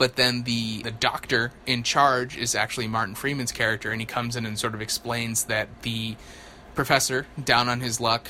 but 0.00 0.16
then 0.16 0.44
the 0.44 0.82
the 0.82 0.90
doctor 0.90 1.52
in 1.66 1.82
charge 1.82 2.34
is 2.34 2.54
actually 2.54 2.88
Martin 2.88 3.14
Freeman's 3.14 3.52
character, 3.52 3.90
and 3.92 4.00
he 4.00 4.06
comes 4.06 4.34
in 4.34 4.46
and 4.46 4.58
sort 4.58 4.72
of 4.72 4.80
explains 4.80 5.44
that 5.44 5.82
the 5.82 6.16
professor, 6.74 7.26
down 7.44 7.68
on 7.68 7.80
his 7.80 8.00
luck 8.00 8.26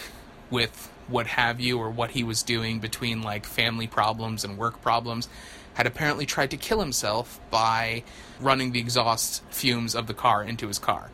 with 0.50 0.90
what 1.06 1.28
have 1.28 1.60
you, 1.60 1.78
or 1.78 1.88
what 1.88 2.10
he 2.10 2.24
was 2.24 2.42
doing 2.42 2.80
between 2.80 3.22
like 3.22 3.46
family 3.46 3.86
problems 3.86 4.42
and 4.42 4.58
work 4.58 4.82
problems, 4.82 5.28
had 5.74 5.86
apparently 5.86 6.26
tried 6.26 6.50
to 6.50 6.56
kill 6.56 6.80
himself 6.80 7.38
by 7.52 8.02
running 8.40 8.72
the 8.72 8.80
exhaust 8.80 9.44
fumes 9.50 9.94
of 9.94 10.08
the 10.08 10.14
car 10.14 10.42
into 10.42 10.66
his 10.66 10.80
car 10.80 11.12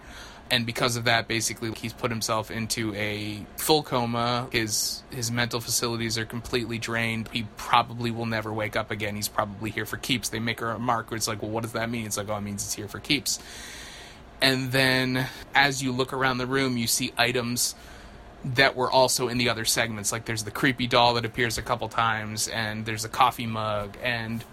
and 0.51 0.65
because 0.65 0.97
of 0.97 1.05
that 1.05 1.27
basically 1.29 1.73
he's 1.73 1.93
put 1.93 2.11
himself 2.11 2.51
into 2.51 2.95
a 2.95 3.45
full 3.57 3.83
coma. 3.83 4.49
His 4.53 5.03
his 5.11 5.31
mental 5.31 5.61
facilities 5.61 6.19
are 6.19 6.25
completely 6.25 6.79
drained. 6.79 7.29
He 7.33 7.47
probably 7.57 8.11
will 8.11 8.27
never 8.27 8.53
wake 8.53 8.77
up 8.77 8.91
again. 8.91 9.17
He's 9.17 9.29
probably 9.29 9.71
here 9.71 9.87
for 9.87 9.97
keeps. 9.97 10.29
They 10.29 10.39
make 10.39 10.61
her 10.61 10.71
a 10.71 10.75
remark 10.75 11.11
where 11.11 11.17
it's 11.17 11.29
like 11.29 11.43
well 11.43 11.51
what 11.51 11.63
does 11.63 11.73
that 11.73 11.91
mean? 11.91 12.07
It's 12.07 12.17
like 12.17 12.29
oh 12.29 12.37
it 12.37 12.43
means 12.43 12.65
it's 12.65 12.75
here 12.75 12.89
for 12.89 13.01
keeps. 13.01 13.39
And 14.41 14.71
then 14.71 15.27
as 15.55 15.83
you 15.83 15.93
look 15.93 16.13
around 16.13 16.39
the 16.39 16.47
room 16.47 16.77
you 16.77 16.87
see 16.87 17.13
items 17.17 17.75
that 18.45 18.77
were 18.77 18.91
also 18.91 19.29
in 19.29 19.39
the 19.39 19.49
other 19.49 19.65
segments. 19.65 20.13
Like 20.13 20.25
there's 20.25 20.45
the 20.45 20.51
creepy 20.53 20.87
doll 20.87 21.15
that 21.15 21.25
appears 21.25 21.59
a 21.59 21.63
couple 21.63 21.89
times 21.89 22.47
and 22.49 22.87
there's 22.87 23.05
a 23.05 23.09
coffee 23.09 23.47
mug 23.47 23.97
and 24.03 24.45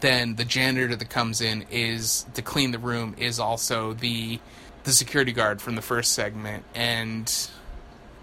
then 0.00 0.34
the 0.34 0.44
janitor 0.44 0.94
that 0.96 1.10
comes 1.10 1.40
in 1.40 1.64
is 1.70 2.26
to 2.34 2.42
clean 2.42 2.72
the 2.72 2.78
room 2.78 3.14
is 3.18 3.38
also 3.38 3.94
the 3.94 4.38
the 4.84 4.92
security 4.92 5.32
guard 5.32 5.60
from 5.62 5.74
the 5.76 5.82
first 5.82 6.12
segment 6.12 6.64
and 6.74 7.50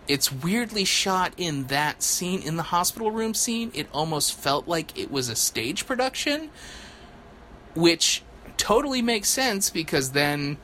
it's 0.09 0.31
weirdly 0.31 0.85
shot 0.85 1.33
in 1.37 1.65
that 1.67 2.01
scene 2.01 2.41
in 2.41 2.57
the 2.57 2.63
hospital 2.63 3.11
room 3.11 3.35
scene. 3.35 3.71
It 3.75 3.87
almost 3.93 4.33
felt 4.33 4.67
like 4.67 4.97
it 4.97 5.11
was 5.11 5.29
a 5.29 5.35
stage 5.35 5.85
production 5.85 6.49
which 7.75 8.23
totally 8.57 9.03
makes 9.03 9.29
sense 9.29 9.69
because 9.69 10.11
then 10.11 10.57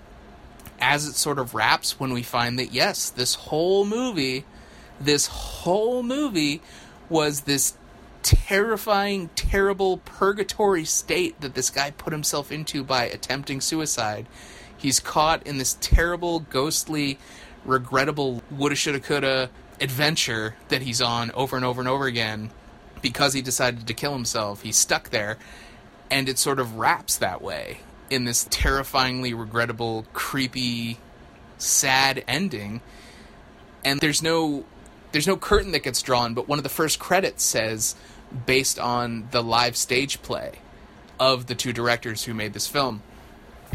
as 0.82 1.06
it 1.08 1.14
sort 1.14 1.40
of 1.40 1.54
wraps 1.54 2.00
when 2.00 2.12
we 2.12 2.24
find 2.24 2.60
that 2.60 2.74
yes 2.74 3.10
this 3.10 3.36
whole 3.36 3.86
movie 3.86 4.44
this 5.00 5.28
whole 5.28 6.04
movie 6.04 6.62
was 7.08 7.42
this 7.42 7.78
terrifying 8.24 9.30
terrible 9.36 9.98
purgatory 9.98 10.84
state 10.84 11.40
that 11.42 11.54
this 11.54 11.70
guy 11.70 11.92
put 11.92 12.12
himself 12.12 12.52
into 12.52 12.84
by 12.84 13.06
attempting 13.06 13.62
suicide 13.62 14.26
he's 14.78 15.00
caught 15.00 15.46
in 15.46 15.58
this 15.58 15.78
terrible 15.82 16.40
ghostly 16.40 17.18
regrettable 17.64 18.44
woulda, 18.52 18.76
shoulda, 18.76 19.00
coulda 19.00 19.50
adventure 19.82 20.56
that 20.70 20.82
he's 20.82 21.02
on 21.02 21.32
over 21.32 21.56
and 21.56 21.66
over 21.66 21.82
and 21.82 21.88
over 21.88 22.06
again 22.06 22.50
because 23.02 23.34
he 23.34 23.42
decided 23.42 23.88
to 23.88 23.94
kill 23.94 24.14
himself. 24.14 24.62
He's 24.62 24.78
stuck 24.78 25.10
there, 25.10 25.38
and 26.10 26.30
it 26.30 26.40
sort 26.40 26.60
of 26.60 26.78
wraps 26.78 27.18
that 27.18 27.42
way 27.42 27.80
in 28.10 28.26
this 28.26 28.48
terrifyingly 28.50 29.34
regrettable, 29.34 30.06
creepy, 30.14 31.00
sad 31.58 32.24
ending. 32.28 32.82
And 33.84 34.00
there's 34.00 34.22
no 34.22 34.66
there's 35.12 35.28
no 35.28 35.38
curtain 35.38 35.72
that 35.72 35.84
gets 35.84 36.02
drawn, 36.02 36.34
but 36.34 36.48
one 36.48 36.60
of 36.60 36.64
the 36.64 36.70
first 36.70 37.00
credits 37.00 37.44
says 37.44 37.96
based 38.46 38.78
on 38.80 39.30
the 39.32 39.42
live 39.42 39.78
stage 39.78 40.22
play 40.22 40.54
of 41.20 41.46
the 41.46 41.56
two 41.56 41.72
directors 41.72 42.26
who 42.26 42.34
made 42.34 42.54
this 42.54 42.68
film 42.68 43.02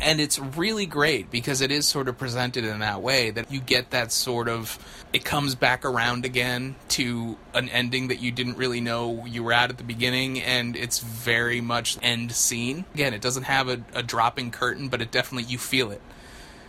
and 0.01 0.21
it's 0.21 0.39
really 0.39 0.87
great 0.87 1.31
because 1.31 1.61
it 1.61 1.71
is 1.71 1.87
sort 1.87 2.09
of 2.09 2.17
presented 2.17 2.65
in 2.65 2.81
that 2.81 3.03
way 3.03 3.31
that 3.31 3.51
you 3.51 3.61
get 3.61 3.91
that 3.91 4.11
sort 4.13 4.49
of 4.49 4.79
it 5.13 5.25
comes 5.25 5.55
back 5.55 5.85
around 5.85 6.25
again 6.25 6.75
to 6.89 7.37
an 7.55 7.69
ending 7.69 8.09
that 8.09 8.21
you 8.21 8.33
didn't 8.33 8.57
really 8.57 8.81
know 8.81 9.25
you 9.27 9.43
were 9.43 9.53
at 9.53 9.71
at 9.71 9.79
the 9.79 9.85
beginning 9.85 10.41
and 10.41 10.77
it's 10.77 11.01
very 11.01 11.61
much 11.61 11.99
end 12.03 12.33
scene. 12.33 12.85
Again 12.95 13.15
it 13.15 13.21
doesn't 13.21 13.45
have 13.45 13.69
a, 13.69 13.83
a 13.95 14.03
dropping 14.03 14.51
curtain 14.51 14.89
but 14.89 15.03
it 15.03 15.11
definitely 15.11 15.51
you 15.51 15.59
feel 15.59 15.91
it. 15.91 16.01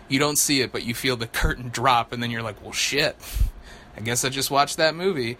You 0.10 0.20
don't 0.20 0.38
see 0.38 0.62
it 0.62 0.72
but 0.72 0.84
you 0.84 0.94
feel 0.94 1.16
the 1.16 1.28
curtain 1.28 1.70
drop 1.70 2.12
and 2.12 2.22
then 2.22 2.32
you're 2.32 2.44
like 2.44 2.62
well 2.62 2.74
shit. 2.74 3.16
I 3.96 4.02
guess 4.02 4.24
i 4.24 4.30
just 4.30 4.52
watched 4.52 4.78
that 4.78 4.96
movie. 4.96 5.38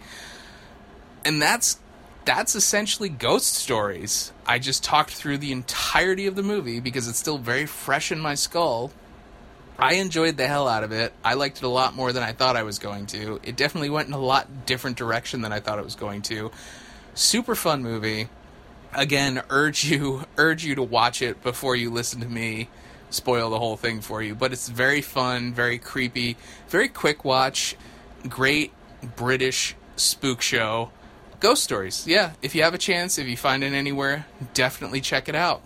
And 1.24 1.40
that's 1.40 1.78
that's 2.24 2.54
essentially 2.54 3.08
ghost 3.08 3.54
stories. 3.54 4.32
I 4.46 4.58
just 4.58 4.84
talked 4.84 5.10
through 5.10 5.38
the 5.38 5.52
entirety 5.52 6.26
of 6.26 6.36
the 6.36 6.42
movie 6.42 6.80
because 6.80 7.08
it's 7.08 7.18
still 7.18 7.38
very 7.38 7.66
fresh 7.66 8.12
in 8.12 8.20
my 8.20 8.34
skull. 8.34 8.92
I 9.78 9.94
enjoyed 9.94 10.36
the 10.36 10.46
hell 10.46 10.68
out 10.68 10.84
of 10.84 10.92
it. 10.92 11.12
I 11.24 11.34
liked 11.34 11.58
it 11.58 11.64
a 11.64 11.68
lot 11.68 11.96
more 11.96 12.12
than 12.12 12.22
I 12.22 12.32
thought 12.32 12.56
I 12.56 12.62
was 12.62 12.78
going 12.78 13.06
to. 13.06 13.40
It 13.42 13.56
definitely 13.56 13.90
went 13.90 14.08
in 14.08 14.14
a 14.14 14.18
lot 14.18 14.66
different 14.66 14.96
direction 14.96 15.40
than 15.40 15.52
I 15.52 15.60
thought 15.60 15.78
it 15.78 15.84
was 15.84 15.96
going 15.96 16.22
to. 16.22 16.50
Super 17.14 17.54
fun 17.54 17.82
movie. 17.82 18.28
Again, 18.92 19.42
urge 19.50 19.84
you 19.84 20.24
urge 20.36 20.64
you 20.64 20.74
to 20.76 20.82
watch 20.82 21.22
it 21.22 21.42
before 21.42 21.74
you 21.74 21.90
listen 21.90 22.20
to 22.20 22.28
me 22.28 22.68
spoil 23.10 23.50
the 23.50 23.58
whole 23.58 23.76
thing 23.76 24.00
for 24.00 24.22
you, 24.22 24.34
but 24.34 24.52
it's 24.52 24.68
very 24.68 25.02
fun, 25.02 25.52
very 25.52 25.78
creepy, 25.78 26.36
very 26.68 26.88
quick 26.88 27.24
watch. 27.26 27.76
Great 28.26 28.72
British 29.16 29.74
spook 29.96 30.40
show 30.40 30.90
Ghost 31.42 31.64
Stories. 31.64 32.06
Yeah, 32.06 32.34
if 32.40 32.54
you 32.54 32.62
have 32.62 32.72
a 32.72 32.78
chance, 32.78 33.18
if 33.18 33.26
you 33.26 33.36
find 33.36 33.64
it 33.64 33.72
anywhere, 33.72 34.26
definitely 34.54 35.00
check 35.00 35.28
it 35.28 35.34
out. 35.34 35.60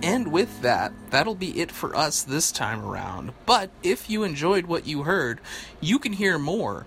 And 0.00 0.30
with 0.30 0.62
that, 0.62 0.92
that'll 1.10 1.34
be 1.34 1.60
it 1.60 1.72
for 1.72 1.96
us 1.96 2.22
this 2.22 2.52
time 2.52 2.84
around. 2.84 3.32
But 3.46 3.70
if 3.82 4.08
you 4.08 4.22
enjoyed 4.22 4.66
what 4.66 4.86
you 4.86 5.02
heard, 5.02 5.40
you 5.80 5.98
can 5.98 6.12
hear 6.12 6.38
more 6.38 6.86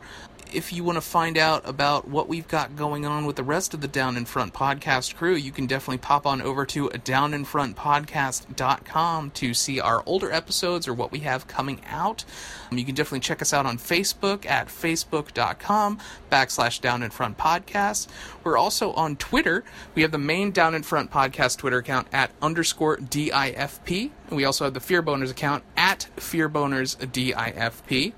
if 0.54 0.72
you 0.72 0.84
want 0.84 0.98
to 0.98 1.02
find 1.02 1.38
out 1.38 1.68
about 1.68 2.08
what 2.08 2.28
we've 2.28 2.48
got 2.48 2.76
going 2.76 3.06
on 3.06 3.26
with 3.26 3.36
the 3.36 3.44
rest 3.44 3.74
of 3.74 3.82
the 3.82 3.88
Down 3.88 4.18
in 4.18 4.26
Front 4.26 4.54
podcast 4.54 5.16
crew, 5.16 5.36
you 5.36 5.52
can 5.52 5.66
definitely 5.66 5.98
pop 5.98 6.26
on 6.26 6.42
over 6.42 6.66
to 6.68 6.90
downinfrontpodcast.com 6.90 9.32
to 9.32 9.54
see 9.54 9.80
our 9.80 10.04
older 10.06 10.32
episodes 10.32 10.88
or 10.88 10.94
what 10.94 11.12
we 11.12 11.20
have 11.20 11.48
coming 11.48 11.82
out. 11.90 12.24
Um, 12.72 12.78
you 12.78 12.86
can 12.86 12.96
definitely 12.96 13.22
check 13.22 13.42
us 13.42 13.54
out 13.54 13.66
on 13.66 13.78
Facebook 13.78 14.46
at 14.46 14.68
facebook.com 14.68 16.00
backslash 16.32 16.82
Down 16.82 17.04
in 17.04 17.12
Front 17.12 17.38
Podcast. 17.38 18.08
We're 18.44 18.58
also 18.58 18.92
on 18.94 19.16
Twitter. 19.16 19.64
We 19.96 20.02
have 20.02 20.12
the 20.12 20.18
main 20.18 20.52
Down 20.52 20.76
in 20.76 20.84
Front 20.84 21.12
Podcast 21.12 21.58
Twitter 21.58 21.78
account 21.78 22.08
at 22.12 22.32
underscore 22.42 22.98
DIFP. 22.98 24.12
And 24.28 24.38
we 24.38 24.46
also 24.46 24.66
have 24.66 24.74
the 24.74 24.80
Fear 24.80 25.04
Boners 25.04 25.32
account 25.32 25.64
at 25.76 26.08
Fearboners 26.18 26.98
DIFP. 26.98 28.14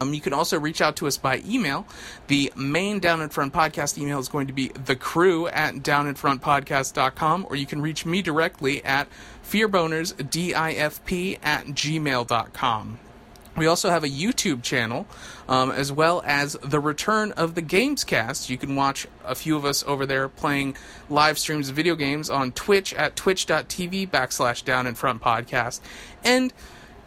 Um, 0.00 0.14
you 0.14 0.20
can 0.20 0.32
also 0.32 0.58
reach 0.58 0.80
out 0.80 0.96
to 0.96 1.06
us 1.06 1.16
by 1.16 1.42
email. 1.46 1.86
The 2.26 2.52
main 2.56 2.98
Down 3.00 3.20
in 3.20 3.28
Front 3.28 3.52
podcast 3.52 3.98
email 3.98 4.18
is 4.18 4.28
going 4.28 4.46
to 4.46 4.52
be 4.52 4.68
the 4.68 4.96
crew 4.96 5.48
at 5.48 5.74
downinfrontpodcast.com, 5.76 7.46
or 7.48 7.56
you 7.56 7.66
can 7.66 7.82
reach 7.82 8.06
me 8.06 8.22
directly 8.22 8.84
at 8.84 9.08
fearbonersdifp 9.44 11.38
at 11.42 11.66
gmail.com. 11.66 12.98
We 13.58 13.66
also 13.66 13.90
have 13.90 14.04
a 14.04 14.08
YouTube 14.08 14.62
channel, 14.62 15.08
um, 15.48 15.72
as 15.72 15.90
well 15.90 16.22
as 16.24 16.56
the 16.62 16.78
return 16.78 17.32
of 17.32 17.56
the 17.56 17.62
Gamescast. 17.62 18.48
You 18.48 18.56
can 18.56 18.76
watch 18.76 19.08
a 19.24 19.34
few 19.34 19.56
of 19.56 19.64
us 19.64 19.82
over 19.84 20.06
there 20.06 20.28
playing 20.28 20.76
live 21.10 21.38
streams 21.38 21.68
of 21.68 21.74
video 21.74 21.96
games 21.96 22.30
on 22.30 22.52
Twitch 22.52 22.94
at 22.94 23.16
twitch.tv 23.16 24.10
backslash 24.10 24.64
down 24.64 24.86
in 24.86 24.94
front 24.94 25.20
podcast. 25.22 25.80
And 26.24 26.52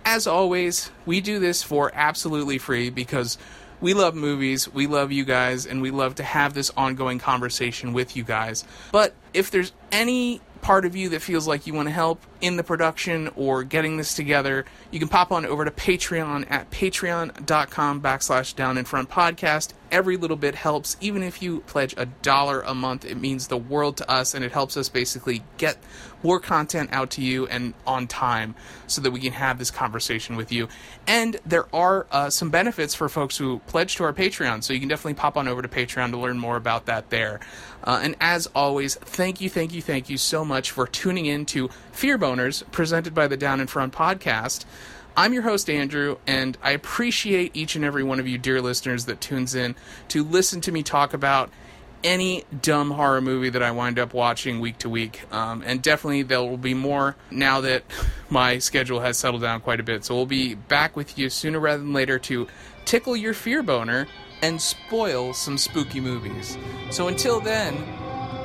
as 0.05 0.27
always, 0.27 0.91
we 1.05 1.21
do 1.21 1.39
this 1.39 1.63
for 1.63 1.91
absolutely 1.93 2.57
free 2.57 2.89
because 2.89 3.37
we 3.79 3.93
love 3.93 4.13
movies, 4.15 4.71
we 4.71 4.87
love 4.87 5.11
you 5.11 5.25
guys, 5.25 5.65
and 5.65 5.81
we 5.81 5.91
love 5.91 6.15
to 6.15 6.23
have 6.23 6.53
this 6.53 6.71
ongoing 6.77 7.19
conversation 7.19 7.93
with 7.93 8.15
you 8.15 8.23
guys. 8.23 8.63
But 8.91 9.13
if 9.33 9.51
there's 9.51 9.71
any 9.91 10.41
part 10.61 10.85
of 10.85 10.95
you 10.95 11.09
that 11.09 11.21
feels 11.21 11.47
like 11.47 11.65
you 11.65 11.73
want 11.73 11.87
to 11.87 11.93
help 11.93 12.21
in 12.41 12.57
the 12.57 12.63
production 12.63 13.29
or 13.35 13.63
getting 13.63 13.97
this 13.97 14.15
together, 14.15 14.65
you 14.89 14.99
can 14.99 15.07
pop 15.07 15.31
on 15.31 15.45
over 15.45 15.63
to 15.63 15.71
Patreon 15.71 16.49
at 16.49 16.69
patreon.com 16.71 18.01
backslash 18.01 18.55
down 18.55 18.77
in 18.77 18.85
front 18.85 19.09
podcast. 19.09 19.73
Every 19.91 20.17
little 20.17 20.37
bit 20.37 20.55
helps. 20.55 20.97
Even 21.01 21.21
if 21.21 21.41
you 21.41 21.61
pledge 21.61 21.93
a 21.97 22.05
dollar 22.05 22.61
a 22.61 22.73
month, 22.73 23.05
it 23.05 23.15
means 23.15 23.47
the 23.47 23.57
world 23.57 23.97
to 23.97 24.09
us 24.09 24.33
and 24.33 24.43
it 24.43 24.51
helps 24.51 24.75
us 24.77 24.89
basically 24.89 25.43
get 25.57 25.77
more 26.23 26.39
content 26.39 26.89
out 26.91 27.09
to 27.11 27.21
you 27.21 27.47
and 27.47 27.73
on 27.85 28.07
time 28.07 28.55
so 28.87 29.01
that 29.01 29.11
we 29.11 29.19
can 29.19 29.33
have 29.33 29.57
this 29.59 29.71
conversation 29.71 30.35
with 30.35 30.51
you. 30.51 30.67
And 31.07 31.37
there 31.45 31.73
are 31.75 32.07
uh, 32.11 32.29
some 32.29 32.49
benefits 32.49 32.93
for 32.93 33.09
folks 33.09 33.37
who 33.37 33.59
pledge 33.67 33.95
to 33.95 34.03
our 34.03 34.13
Patreon, 34.13 34.63
so 34.63 34.73
you 34.73 34.79
can 34.79 34.89
definitely 34.89 35.15
pop 35.15 35.37
on 35.37 35.47
over 35.47 35.61
to 35.61 35.67
Patreon 35.67 36.11
to 36.11 36.17
learn 36.17 36.37
more 36.37 36.57
about 36.57 36.85
that 36.85 37.09
there. 37.09 37.39
Uh, 37.83 37.99
and 38.03 38.15
as 38.21 38.47
always, 38.47 38.95
thank 38.95 39.41
you, 39.41 39.49
thank 39.49 39.73
you, 39.73 39.81
thank 39.81 40.09
you 40.09 40.17
so 40.17 40.45
much 40.45 40.71
for 40.71 40.85
tuning 40.85 41.25
in 41.25 41.45
to 41.47 41.69
Fear 41.91 42.17
Boners, 42.32 42.63
presented 42.71 43.13
by 43.13 43.27
the 43.27 43.36
Down 43.36 43.59
in 43.59 43.67
Front 43.67 43.93
podcast. 43.93 44.63
I'm 45.17 45.34
your 45.34 45.41
host, 45.43 45.69
Andrew, 45.69 46.17
and 46.25 46.57
I 46.63 46.71
appreciate 46.71 47.53
each 47.53 47.75
and 47.75 47.84
every 47.84 48.03
one 48.03 48.21
of 48.21 48.27
you, 48.27 48.38
dear 48.38 48.61
listeners, 48.61 49.03
that 49.05 49.19
tunes 49.19 49.53
in 49.53 49.75
to 50.07 50.23
listen 50.23 50.61
to 50.61 50.71
me 50.71 50.82
talk 50.82 51.13
about 51.13 51.49
any 52.05 52.45
dumb 52.61 52.91
horror 52.91 53.19
movie 53.19 53.49
that 53.49 53.61
I 53.61 53.71
wind 53.71 53.99
up 53.99 54.13
watching 54.13 54.61
week 54.61 54.77
to 54.77 54.89
week. 54.89 55.25
Um, 55.34 55.61
and 55.65 55.82
definitely 55.82 56.23
there 56.23 56.39
will 56.39 56.55
be 56.55 56.73
more 56.73 57.17
now 57.29 57.59
that 57.61 57.84
my 58.29 58.59
schedule 58.59 59.01
has 59.01 59.17
settled 59.17 59.41
down 59.41 59.59
quite 59.59 59.82
a 59.82 59.84
bit. 59.84 60.05
So 60.05 60.15
we'll 60.15 60.25
be 60.25 60.55
back 60.55 60.95
with 60.95 61.17
you 61.17 61.29
sooner 61.29 61.59
rather 61.59 61.84
than 61.84 61.91
later 61.91 62.17
to 62.19 62.47
tickle 62.86 63.17
your 63.17 63.34
fear 63.34 63.61
boner 63.61 64.07
and 64.41 64.61
spoil 64.61 65.34
some 65.34 65.57
spooky 65.57 65.99
movies. 65.99 66.57
So 66.91 67.09
until 67.09 67.41
then, 67.41 67.75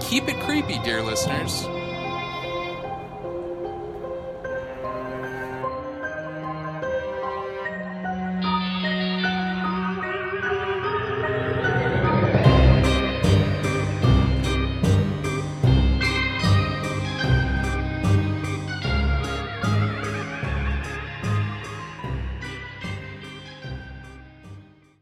keep 0.00 0.28
it 0.28 0.40
creepy, 0.40 0.80
dear 0.80 1.02
listeners. 1.02 1.68